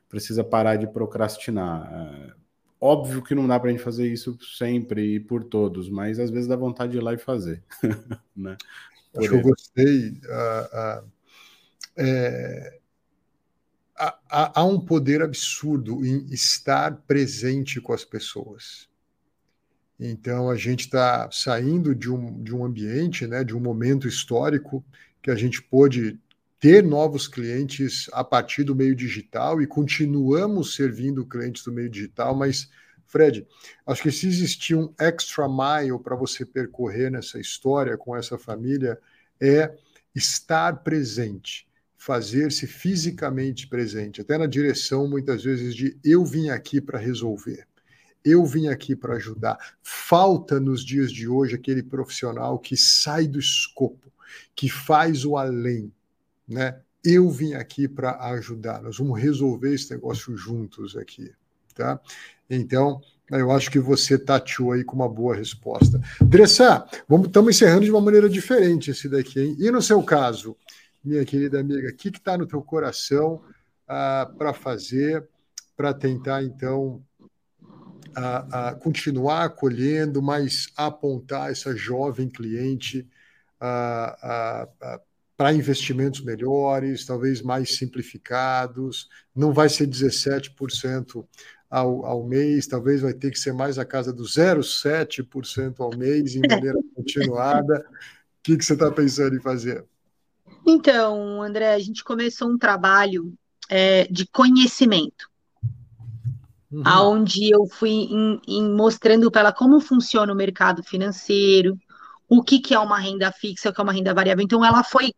precisa 0.09 0.45
parar 0.45 0.77
de 0.77 0.87
procrastinar. 0.87 1.93
É, 1.93 2.35
óbvio 2.81 3.23
que 3.23 3.35
não 3.35 3.49
dá 3.49 3.59
para 3.59 3.71
a 3.71 3.73
gente 3.73 3.83
fazer 3.83 4.07
isso 4.07 4.39
sempre 4.57 5.17
e 5.17 5.21
por 5.21 5.45
todos, 5.45 5.89
mas 5.89 6.21
às 6.21 6.31
vezes 6.31 6.49
dá 6.49 6.57
vontade 6.57 6.93
de 6.93 6.99
ir 6.99 7.03
lá 7.03 7.13
e 7.13 7.19
fazer. 7.19 7.63
né? 8.37 8.57
Acho 9.17 9.29
que 9.29 9.35
eu 9.35 9.43
gostei. 9.43 10.11
Uh, 10.11 11.03
uh, 11.03 11.11
é, 11.97 12.81
há, 13.97 14.61
há 14.61 14.65
um 14.65 14.81
poder 14.81 15.21
absurdo 15.21 16.05
em 16.05 16.27
estar 16.33 16.97
presente 17.03 17.81
com 17.81 17.93
as 17.93 18.05
pessoas. 18.05 18.90
Então, 20.03 20.49
a 20.49 20.57
gente 20.57 20.87
está 20.87 21.31
saindo 21.31 21.95
de 21.95 22.11
um, 22.11 22.43
de 22.43 22.55
um 22.55 22.65
ambiente, 22.65 23.27
né, 23.27 23.45
de 23.45 23.55
um 23.55 23.61
momento 23.61 24.09
histórico 24.09 24.83
que 25.21 25.31
a 25.31 25.35
gente 25.35 25.63
pôde 25.63 26.19
ter 26.59 26.83
novos 26.83 27.29
clientes 27.29 28.09
a 28.15 28.25
partir 28.25 28.65
do 28.65 28.75
meio 28.75 28.97
digital 28.97 29.61
e 29.61 29.67
continuamos 29.67 30.75
servindo 30.75 31.27
clientes 31.27 31.63
do 31.65 31.73
meio 31.73 31.91
digital, 31.91 32.35
mas, 32.35 32.71
Fred, 33.07 33.47
acho 33.87 34.03
que 34.03 34.11
se 34.11 34.27
existir 34.27 34.75
um 34.75 34.91
extra 34.99 35.47
mile 35.47 35.99
para 36.03 36.17
você 36.17 36.47
percorrer 36.47 37.11
nessa 37.11 37.39
história 37.39 37.95
com 37.99 38.17
essa 38.17 38.39
família, 38.39 38.99
é 39.39 39.75
estar 40.15 40.83
presente, 40.83 41.69
fazer-se 41.99 42.67
fisicamente 42.67 43.69
presente, 43.69 44.23
até 44.23 44.39
na 44.39 44.47
direção, 44.47 45.07
muitas 45.07 45.45
vezes, 45.45 45.75
de 45.75 45.99
eu 46.03 46.25
vim 46.25 46.49
aqui 46.49 46.81
para 46.81 46.99
resolver 46.99 47.70
eu 48.25 48.45
vim 48.45 48.69
aqui 48.69 48.95
para 48.95 49.17
ajudar. 49.17 49.59
Falta 49.83 50.61
nos 50.61 50.85
dias 50.85 51.13
de 51.13 51.29
hoje 51.29 51.55
aquele 51.55 51.83
profissional 51.83 52.59
que 52.59 52.77
sai 52.77 53.27
do 53.27 53.39
escopo, 53.39 54.13
que 54.55 54.69
faz 54.69 55.25
o 55.25 55.37
além, 55.37 55.93
né? 56.47 56.81
Eu 57.03 57.31
vim 57.31 57.55
aqui 57.55 57.89
para 57.89 58.19
ajudar. 58.33 58.83
Nós 58.83 58.99
vamos 58.99 59.19
resolver 59.19 59.75
esse 59.75 59.91
negócio 59.91 60.37
juntos 60.37 60.97
aqui, 60.97 61.33
tá? 61.75 61.99
Então, 62.49 63.01
eu 63.31 63.51
acho 63.51 63.71
que 63.71 63.79
você 63.79 64.19
tateou 64.19 64.73
aí 64.73 64.85
com 64.85 64.97
uma 64.97 65.09
boa 65.09 65.35
resposta. 65.35 66.01
Dressa, 66.21 66.85
estamos 67.25 67.57
encerrando 67.57 67.85
de 67.85 67.91
uma 67.91 68.01
maneira 68.01 68.29
diferente 68.29 68.91
esse 68.91 69.09
daqui, 69.09 69.41
hein? 69.41 69.57
E 69.59 69.71
no 69.71 69.81
seu 69.81 70.03
caso, 70.03 70.57
minha 71.03 71.25
querida 71.25 71.61
amiga, 71.61 71.89
o 71.89 71.95
que 71.95 72.09
está 72.09 72.37
no 72.37 72.47
teu 72.47 72.61
coração 72.61 73.41
ah, 73.89 74.31
para 74.37 74.53
fazer, 74.53 75.27
para 75.77 75.95
tentar, 75.95 76.43
então, 76.43 77.03
a, 78.15 78.71
a 78.71 78.75
continuar 78.75 79.45
acolhendo, 79.45 80.23
mas 80.23 80.69
apontar 80.77 81.51
essa 81.51 81.77
jovem 81.77 82.29
cliente 82.29 83.09
para 85.37 85.53
investimentos 85.53 86.23
melhores, 86.23 87.05
talvez 87.05 87.43
mais 87.43 87.77
simplificados. 87.77 89.09
Não 89.35 89.53
vai 89.53 89.69
ser 89.69 89.87
17% 89.87 91.27
ao, 91.71 92.05
ao 92.05 92.27
mês, 92.27 92.67
talvez 92.67 93.01
vai 93.01 93.15
ter 93.15 93.31
que 93.31 93.39
ser 93.39 93.53
mais 93.53 93.79
a 93.79 93.85
casa 93.85 94.13
do 94.13 94.25
0,7% 94.25 95.75
ao 95.79 95.97
mês, 95.97 96.35
em 96.35 96.41
maneira 96.41 96.79
continuada. 96.95 97.87
O 97.89 98.43
que, 98.43 98.57
que 98.57 98.65
você 98.65 98.73
está 98.73 98.91
pensando 98.91 99.37
em 99.37 99.41
fazer? 99.41 99.85
Então, 100.67 101.43
André, 101.43 101.73
a 101.73 101.79
gente 101.79 102.03
começou 102.03 102.49
um 102.49 102.59
trabalho 102.59 103.33
é, 103.69 104.07
de 104.11 104.27
conhecimento 104.27 105.30
uhum. 106.71 106.83
aonde 106.85 107.51
eu 107.51 107.67
fui 107.67 107.91
em, 107.91 108.41
em 108.47 108.75
mostrando 108.75 109.31
para 109.31 109.41
ela 109.43 109.53
como 109.53 109.81
funciona 109.81 110.33
o 110.33 110.37
mercado 110.37 110.83
financeiro, 110.83 111.79
o 112.29 112.43
que, 112.43 112.61
que 112.61 112.75
é 112.75 112.79
uma 112.79 112.99
renda 112.99 113.33
fixa, 113.33 113.71
o 113.71 113.73
que 113.73 113.81
é 113.81 113.85
uma 113.85 113.93
renda 113.93 114.15
variável. 114.15 114.45
Então, 114.45 114.65
ela 114.65 114.85
foi, 114.85 115.13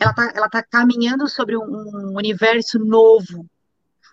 ela 0.00 0.10
está 0.10 0.32
ela 0.34 0.48
tá 0.48 0.62
caminhando 0.62 1.28
sobre 1.28 1.56
um, 1.56 1.62
um 1.62 2.16
universo 2.16 2.78
novo, 2.78 3.46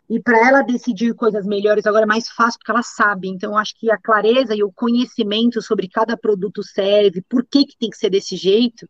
E 0.09 0.19
para 0.19 0.39
ela 0.47 0.61
decidir 0.63 1.13
coisas 1.13 1.45
melhores 1.45 1.85
agora 1.85 2.03
é 2.03 2.07
mais 2.07 2.27
fácil 2.29 2.59
porque 2.59 2.71
ela 2.71 2.81
sabe. 2.81 3.27
Então, 3.29 3.55
acho 3.57 3.75
que 3.79 3.91
a 3.91 3.97
clareza 3.97 4.55
e 4.55 4.63
o 4.63 4.71
conhecimento 4.71 5.61
sobre 5.61 5.87
cada 5.87 6.17
produto 6.17 6.63
serve, 6.63 7.21
por 7.29 7.45
que, 7.45 7.65
que 7.65 7.77
tem 7.77 7.89
que 7.91 7.97
ser 7.97 8.09
desse 8.09 8.35
jeito, 8.35 8.89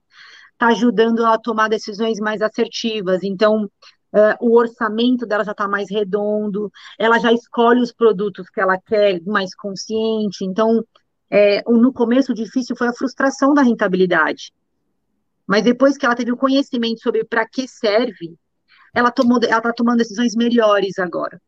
está 0.54 0.68
ajudando 0.68 1.20
ela 1.20 1.34
a 1.36 1.40
tomar 1.40 1.68
decisões 1.70 2.20
mais 2.20 2.42
assertivas. 2.42 3.24
Então, 3.24 3.70
uh, 4.14 4.36
o 4.40 4.58
orçamento 4.58 5.26
dela 5.26 5.44
já 5.44 5.52
está 5.52 5.68
mais 5.68 5.90
redondo, 5.90 6.72
ela 6.98 7.20
já 7.20 7.32
escolhe 7.32 7.82
os 7.82 7.92
produtos 7.92 8.50
que 8.50 8.60
ela 8.60 8.78
quer 8.78 9.22
mais 9.26 9.56
consciente. 9.56 10.44
Então, 10.44 10.84
é, 11.30 11.62
no 11.68 11.94
começo 11.94 12.32
o 12.32 12.36
difícil 12.36 12.76
foi 12.76 12.88
a 12.88 12.94
frustração 12.94 13.54
da 13.54 13.62
rentabilidade. 13.62 14.52
Mas 15.46 15.64
depois 15.64 15.98
que 15.98 16.06
ela 16.06 16.16
teve 16.16 16.32
o 16.32 16.38
conhecimento 16.38 17.02
sobre 17.02 17.24
para 17.24 17.48
que 17.48 17.68
serve, 17.68 18.36
ela 18.94 19.10
está 19.10 19.74
tomando 19.74 19.98
decisões 19.98 20.36
melhores 20.36 20.98
agora. 21.00 21.42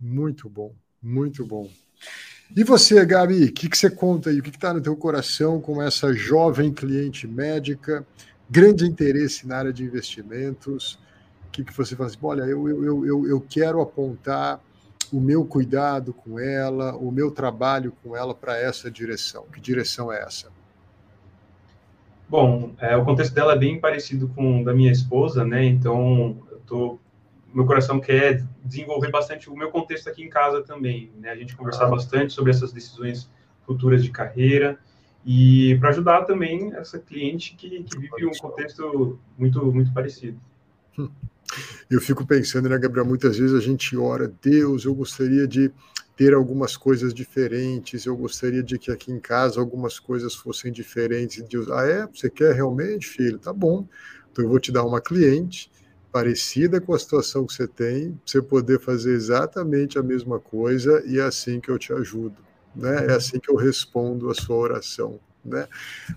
Muito 0.00 0.48
bom, 0.48 0.74
muito 1.02 1.44
bom. 1.46 1.70
E 2.54 2.64
você, 2.64 3.04
Gabi, 3.06 3.44
o 3.44 3.52
que, 3.52 3.68
que 3.68 3.78
você 3.78 3.90
conta 3.90 4.28
aí? 4.28 4.38
O 4.38 4.42
que 4.42 4.50
está 4.50 4.74
no 4.74 4.82
teu 4.82 4.94
coração 4.96 5.60
com 5.60 5.82
essa 5.82 6.12
jovem 6.12 6.72
cliente 6.72 7.26
médica, 7.26 8.06
grande 8.50 8.84
interesse 8.84 9.46
na 9.46 9.56
área 9.56 9.72
de 9.72 9.82
investimentos? 9.84 10.98
Que, 11.52 11.62
que 11.62 11.76
você 11.76 11.94
fala 11.94 12.08
assim, 12.08 12.18
olha, 12.22 12.42
eu, 12.42 12.68
eu, 12.68 13.06
eu, 13.06 13.26
eu 13.26 13.40
quero 13.40 13.80
apontar 13.80 14.60
o 15.12 15.20
meu 15.20 15.44
cuidado 15.44 16.14
com 16.14 16.40
ela, 16.40 16.96
o 16.96 17.12
meu 17.12 17.30
trabalho 17.30 17.92
com 18.02 18.16
ela 18.16 18.34
para 18.34 18.58
essa 18.58 18.90
direção. 18.90 19.44
Que 19.52 19.60
direção 19.60 20.10
é 20.10 20.22
essa? 20.22 20.48
Bom, 22.28 22.72
é, 22.78 22.96
o 22.96 23.04
contexto 23.04 23.34
dela 23.34 23.52
é 23.52 23.58
bem 23.58 23.78
parecido 23.78 24.26
com 24.28 24.62
o 24.62 24.64
da 24.64 24.72
minha 24.72 24.90
esposa, 24.90 25.44
né? 25.44 25.62
Então, 25.66 26.38
tô, 26.66 26.98
meu 27.52 27.66
coração 27.66 28.00
quer 28.00 28.42
desenvolver 28.64 29.10
bastante 29.10 29.50
o 29.50 29.54
meu 29.54 29.70
contexto 29.70 30.08
aqui 30.08 30.22
em 30.22 30.30
casa 30.30 30.62
também, 30.62 31.12
né? 31.18 31.30
A 31.30 31.36
gente 31.36 31.54
conversar 31.54 31.86
ah. 31.86 31.90
bastante 31.90 32.32
sobre 32.32 32.50
essas 32.50 32.72
decisões 32.72 33.30
futuras 33.66 34.02
de 34.02 34.10
carreira 34.10 34.78
e 35.26 35.76
para 35.78 35.90
ajudar 35.90 36.22
também 36.22 36.74
essa 36.74 36.98
cliente 36.98 37.54
que, 37.54 37.82
que 37.84 37.98
vive 37.98 38.26
um 38.26 38.30
contexto 38.40 39.18
muito 39.36 39.70
muito 39.70 39.92
parecido. 39.92 40.40
Eu 41.90 42.00
fico 42.00 42.26
pensando, 42.26 42.68
né, 42.68 42.78
Gabriel? 42.78 43.06
Muitas 43.06 43.38
vezes 43.38 43.54
a 43.54 43.60
gente 43.60 43.96
ora, 43.96 44.32
Deus, 44.42 44.84
eu 44.84 44.94
gostaria 44.94 45.46
de 45.46 45.70
ter 46.16 46.34
algumas 46.34 46.76
coisas 46.76 47.12
diferentes, 47.14 48.04
eu 48.04 48.16
gostaria 48.16 48.62
de 48.62 48.78
que 48.78 48.90
aqui 48.90 49.10
em 49.10 49.18
casa 49.18 49.60
algumas 49.60 49.98
coisas 49.98 50.34
fossem 50.34 50.70
diferentes. 50.70 51.42
Deus, 51.42 51.70
ah, 51.70 51.84
é? 51.86 52.06
Você 52.06 52.30
quer 52.30 52.54
realmente, 52.54 53.06
filho? 53.06 53.38
Tá 53.38 53.52
bom. 53.52 53.86
Então 54.30 54.44
eu 54.44 54.48
vou 54.48 54.60
te 54.60 54.70
dar 54.70 54.84
uma 54.84 55.00
cliente 55.00 55.70
parecida 56.12 56.80
com 56.80 56.94
a 56.94 56.98
situação 56.98 57.46
que 57.46 57.54
você 57.54 57.66
tem, 57.66 58.20
você 58.24 58.42
poder 58.42 58.78
fazer 58.78 59.14
exatamente 59.14 59.98
a 59.98 60.02
mesma 60.02 60.38
coisa 60.38 61.02
e 61.06 61.18
é 61.18 61.22
assim 61.22 61.58
que 61.58 61.70
eu 61.70 61.78
te 61.78 61.92
ajudo, 61.92 62.36
né? 62.76 63.06
É 63.06 63.14
assim 63.14 63.40
que 63.40 63.50
eu 63.50 63.56
respondo 63.56 64.30
a 64.30 64.34
sua 64.34 64.56
oração, 64.56 65.18
né? 65.44 65.66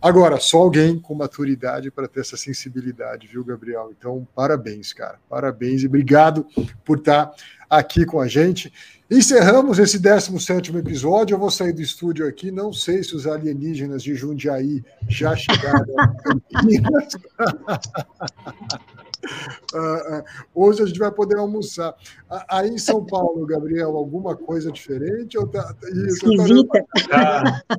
Agora, 0.01 0.39
só 0.39 0.57
alguém 0.57 0.99
com 0.99 1.15
maturidade 1.15 1.89
para 1.89 2.07
ter 2.07 2.21
essa 2.21 2.37
sensibilidade, 2.37 3.27
viu, 3.27 3.43
Gabriel? 3.43 3.91
Então, 3.97 4.27
parabéns, 4.35 4.93
cara, 4.93 5.19
parabéns 5.29 5.81
e 5.81 5.87
obrigado 5.87 6.45
por 6.83 6.99
estar 6.99 7.31
aqui 7.69 8.05
com 8.05 8.21
a 8.21 8.27
gente. 8.27 8.71
Encerramos 9.09 9.77
esse 9.77 9.99
17 9.99 10.75
episódio. 10.77 11.35
Eu 11.35 11.39
vou 11.39 11.51
sair 11.51 11.73
do 11.73 11.81
estúdio 11.81 12.27
aqui. 12.27 12.49
Não 12.49 12.73
sei 12.73 13.03
se 13.03 13.15
os 13.15 13.27
alienígenas 13.27 14.01
de 14.01 14.15
Jundiaí 14.15 14.83
já 15.07 15.35
chegaram. 15.35 15.85
Uh, 19.73 20.19
uh, 20.19 20.23
hoje 20.53 20.83
a 20.83 20.85
gente 20.85 20.99
vai 20.99 21.11
poder 21.11 21.37
almoçar. 21.37 21.91
Uh, 22.29 22.43
aí 22.49 22.69
em 22.69 22.77
São 22.77 23.05
Paulo, 23.05 23.45
Gabriel, 23.45 23.95
alguma 23.95 24.35
coisa 24.35 24.71
diferente? 24.71 25.37
Ou 25.37 25.47
tá, 25.47 25.75
isso, 25.83 26.31
Esquisita. 26.31 26.85
Tá, 27.09 27.61
tá, 27.67 27.77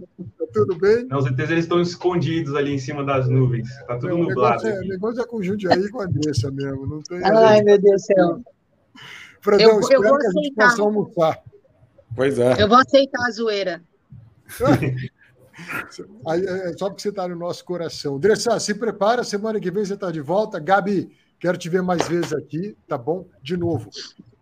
tudo 0.52 0.76
bem? 0.76 1.06
Não, 1.06 1.22
certeza 1.22 1.52
eles 1.52 1.64
estão 1.64 1.80
escondidos 1.80 2.54
ali 2.54 2.74
em 2.74 2.78
cima 2.78 3.04
das 3.04 3.28
nuvens. 3.28 3.68
Tá 3.86 3.98
tudo 3.98 4.16
nublado. 4.16 4.62
O 4.62 4.64
negócio, 4.64 4.68
é, 4.68 4.78
o 4.80 4.88
negócio 4.88 5.20
é 5.22 5.26
com 5.26 5.42
Jundiaí 5.42 5.80
e 5.80 5.90
com 5.90 6.00
a 6.00 6.04
Andressa 6.04 6.50
mesmo. 6.50 6.86
Não 6.86 7.02
tem, 7.02 7.20
Ai, 7.24 7.62
meu 7.62 7.78
Deus 7.80 8.02
do 8.02 8.06
céu. 8.06 8.40
Fredão, 9.40 9.74
eu, 9.74 9.80
espero 9.80 10.04
eu 10.04 10.18
que 10.18 10.26
a 10.26 10.30
gente 10.30 10.54
possa 10.54 10.82
almoçar. 10.82 11.42
Pois 12.14 12.38
é. 12.38 12.62
Eu 12.62 12.68
vou 12.68 12.78
aceitar 12.78 13.26
a 13.26 13.30
zoeira. 13.30 13.82
Aí, 16.26 16.44
é, 16.44 16.72
só 16.76 16.88
porque 16.88 17.02
você 17.02 17.08
está 17.08 17.26
no 17.26 17.36
nosso 17.36 17.64
coração. 17.64 18.18
Dressa, 18.18 18.58
se 18.60 18.74
prepara, 18.74 19.24
semana 19.24 19.58
que 19.60 19.70
vem 19.70 19.84
você 19.84 19.94
está 19.94 20.10
de 20.10 20.20
volta. 20.20 20.58
Gabi, 20.58 21.10
Quero 21.38 21.58
te 21.58 21.68
ver 21.68 21.82
mais 21.82 22.08
vezes 22.08 22.32
aqui, 22.32 22.76
tá 22.88 22.96
bom? 22.96 23.28
De 23.42 23.56
novo, 23.56 23.90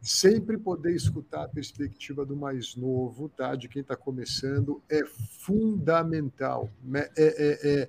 sempre 0.01 0.59
poder 0.59 0.95
escutar 0.95 1.45
a 1.45 1.49
perspectiva 1.49 2.25
do 2.25 2.37
mais 2.37 2.77
novo, 2.77 3.29
tá? 3.31 3.57
De 3.57 3.69
quem 3.69 3.83
está 3.83 3.97
começando, 3.97 4.83
é 4.89 5.03
fundamental. 5.41 6.71
Né? 6.83 7.09
É, 7.17 7.25
é, 7.25 7.71
é, 7.71 7.89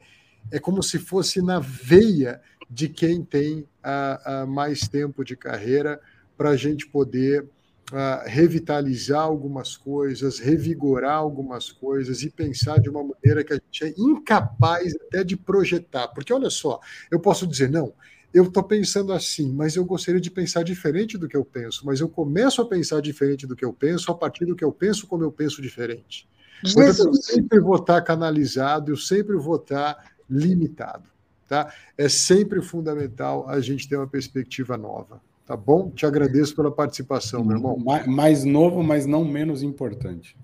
é, 0.53 0.59
como 0.59 0.81
se 0.81 0.97
fosse 0.97 1.41
na 1.41 1.59
veia 1.59 2.41
de 2.69 2.89
quem 2.89 3.23
tem 3.23 3.67
a, 3.83 4.45
mais 4.47 4.87
tempo 4.87 5.23
de 5.23 5.35
carreira 5.35 5.99
para 6.35 6.49
a 6.49 6.57
gente 6.57 6.87
poder 6.87 7.47
a, 7.91 8.23
revitalizar 8.25 9.21
algumas 9.21 9.77
coisas, 9.77 10.39
revigorar 10.39 11.17
algumas 11.17 11.71
coisas 11.71 12.23
e 12.23 12.29
pensar 12.31 12.79
de 12.79 12.89
uma 12.89 13.03
maneira 13.03 13.43
que 13.43 13.53
a 13.53 13.57
gente 13.57 13.83
é 13.83 13.93
incapaz 13.97 14.95
até 14.95 15.23
de 15.23 15.37
projetar. 15.37 16.07
Porque 16.07 16.33
olha 16.33 16.49
só, 16.49 16.79
eu 17.11 17.19
posso 17.19 17.45
dizer, 17.45 17.69
não, 17.69 17.93
eu 18.35 18.43
estou 18.43 18.61
pensando 18.61 19.13
assim, 19.13 19.53
mas 19.53 19.77
eu 19.77 19.85
gostaria 19.85 20.19
de 20.19 20.29
pensar 20.29 20.61
diferente 20.61 21.17
do 21.17 21.25
que 21.25 21.37
eu 21.37 21.45
penso, 21.45 21.85
mas 21.85 22.01
eu 22.01 22.09
começo 22.09 22.61
a 22.61 22.67
pensar 22.67 23.01
diferente 23.01 23.47
do 23.47 23.55
que 23.55 23.63
eu 23.63 23.71
penso 23.71 24.11
a 24.11 24.15
partir 24.15 24.43
do 24.43 24.57
que 24.57 24.63
eu 24.63 24.73
penso 24.73 25.07
como 25.07 25.23
eu 25.23 25.31
penso 25.31 25.61
diferente. 25.61 26.27
eu 26.61 27.13
sempre 27.13 27.61
vou 27.61 27.77
estar 27.77 28.01
canalizado, 28.01 28.91
eu 28.91 28.97
sempre 28.97 29.37
vou 29.37 29.55
estar 29.55 30.11
limitado. 30.29 31.09
Tá? 31.47 31.73
É 31.97 32.09
sempre 32.09 32.61
fundamental 32.61 33.47
a 33.47 33.61
gente 33.61 33.87
ter 33.87 33.95
uma 33.95 34.07
perspectiva 34.07 34.75
nova. 34.75 35.21
Tá 35.45 35.55
bom? 35.55 35.89
Te 35.91 36.05
agradeço 36.05 36.53
pela 36.57 36.71
participação, 36.71 37.41
meu 37.41 37.55
irmão. 37.55 37.77
Mais 38.05 38.43
novo, 38.43 38.83
mas 38.83 39.05
não 39.05 39.23
menos 39.23 39.63
importante. 39.63 40.35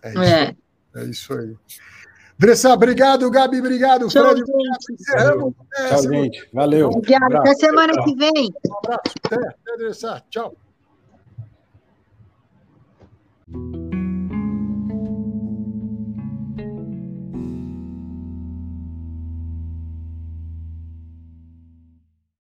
É 0.00 0.10
isso, 0.10 0.22
é. 0.22 0.56
é 0.94 1.04
isso 1.06 1.34
aí. 1.34 1.56
Dressá, 2.42 2.74
obrigado, 2.74 3.30
Gabi, 3.30 3.60
obrigado. 3.60 4.08
Tchau, 4.08 4.32
Fred. 4.32 4.42
Encerramos. 4.90 5.54
Tchau, 5.88 6.02
gente. 6.02 6.48
Valeu. 6.52 6.88
Obrigado. 6.88 7.36
Até 7.36 7.54
semana 7.54 7.92
tchau. 7.92 8.04
que 8.04 8.16
vem. 8.16 8.52
Um 8.66 8.78
abraço. 8.78 9.14
Até, 9.22 9.36
até 9.36 9.76
Dressá. 9.76 10.22
Tchau. 10.28 10.56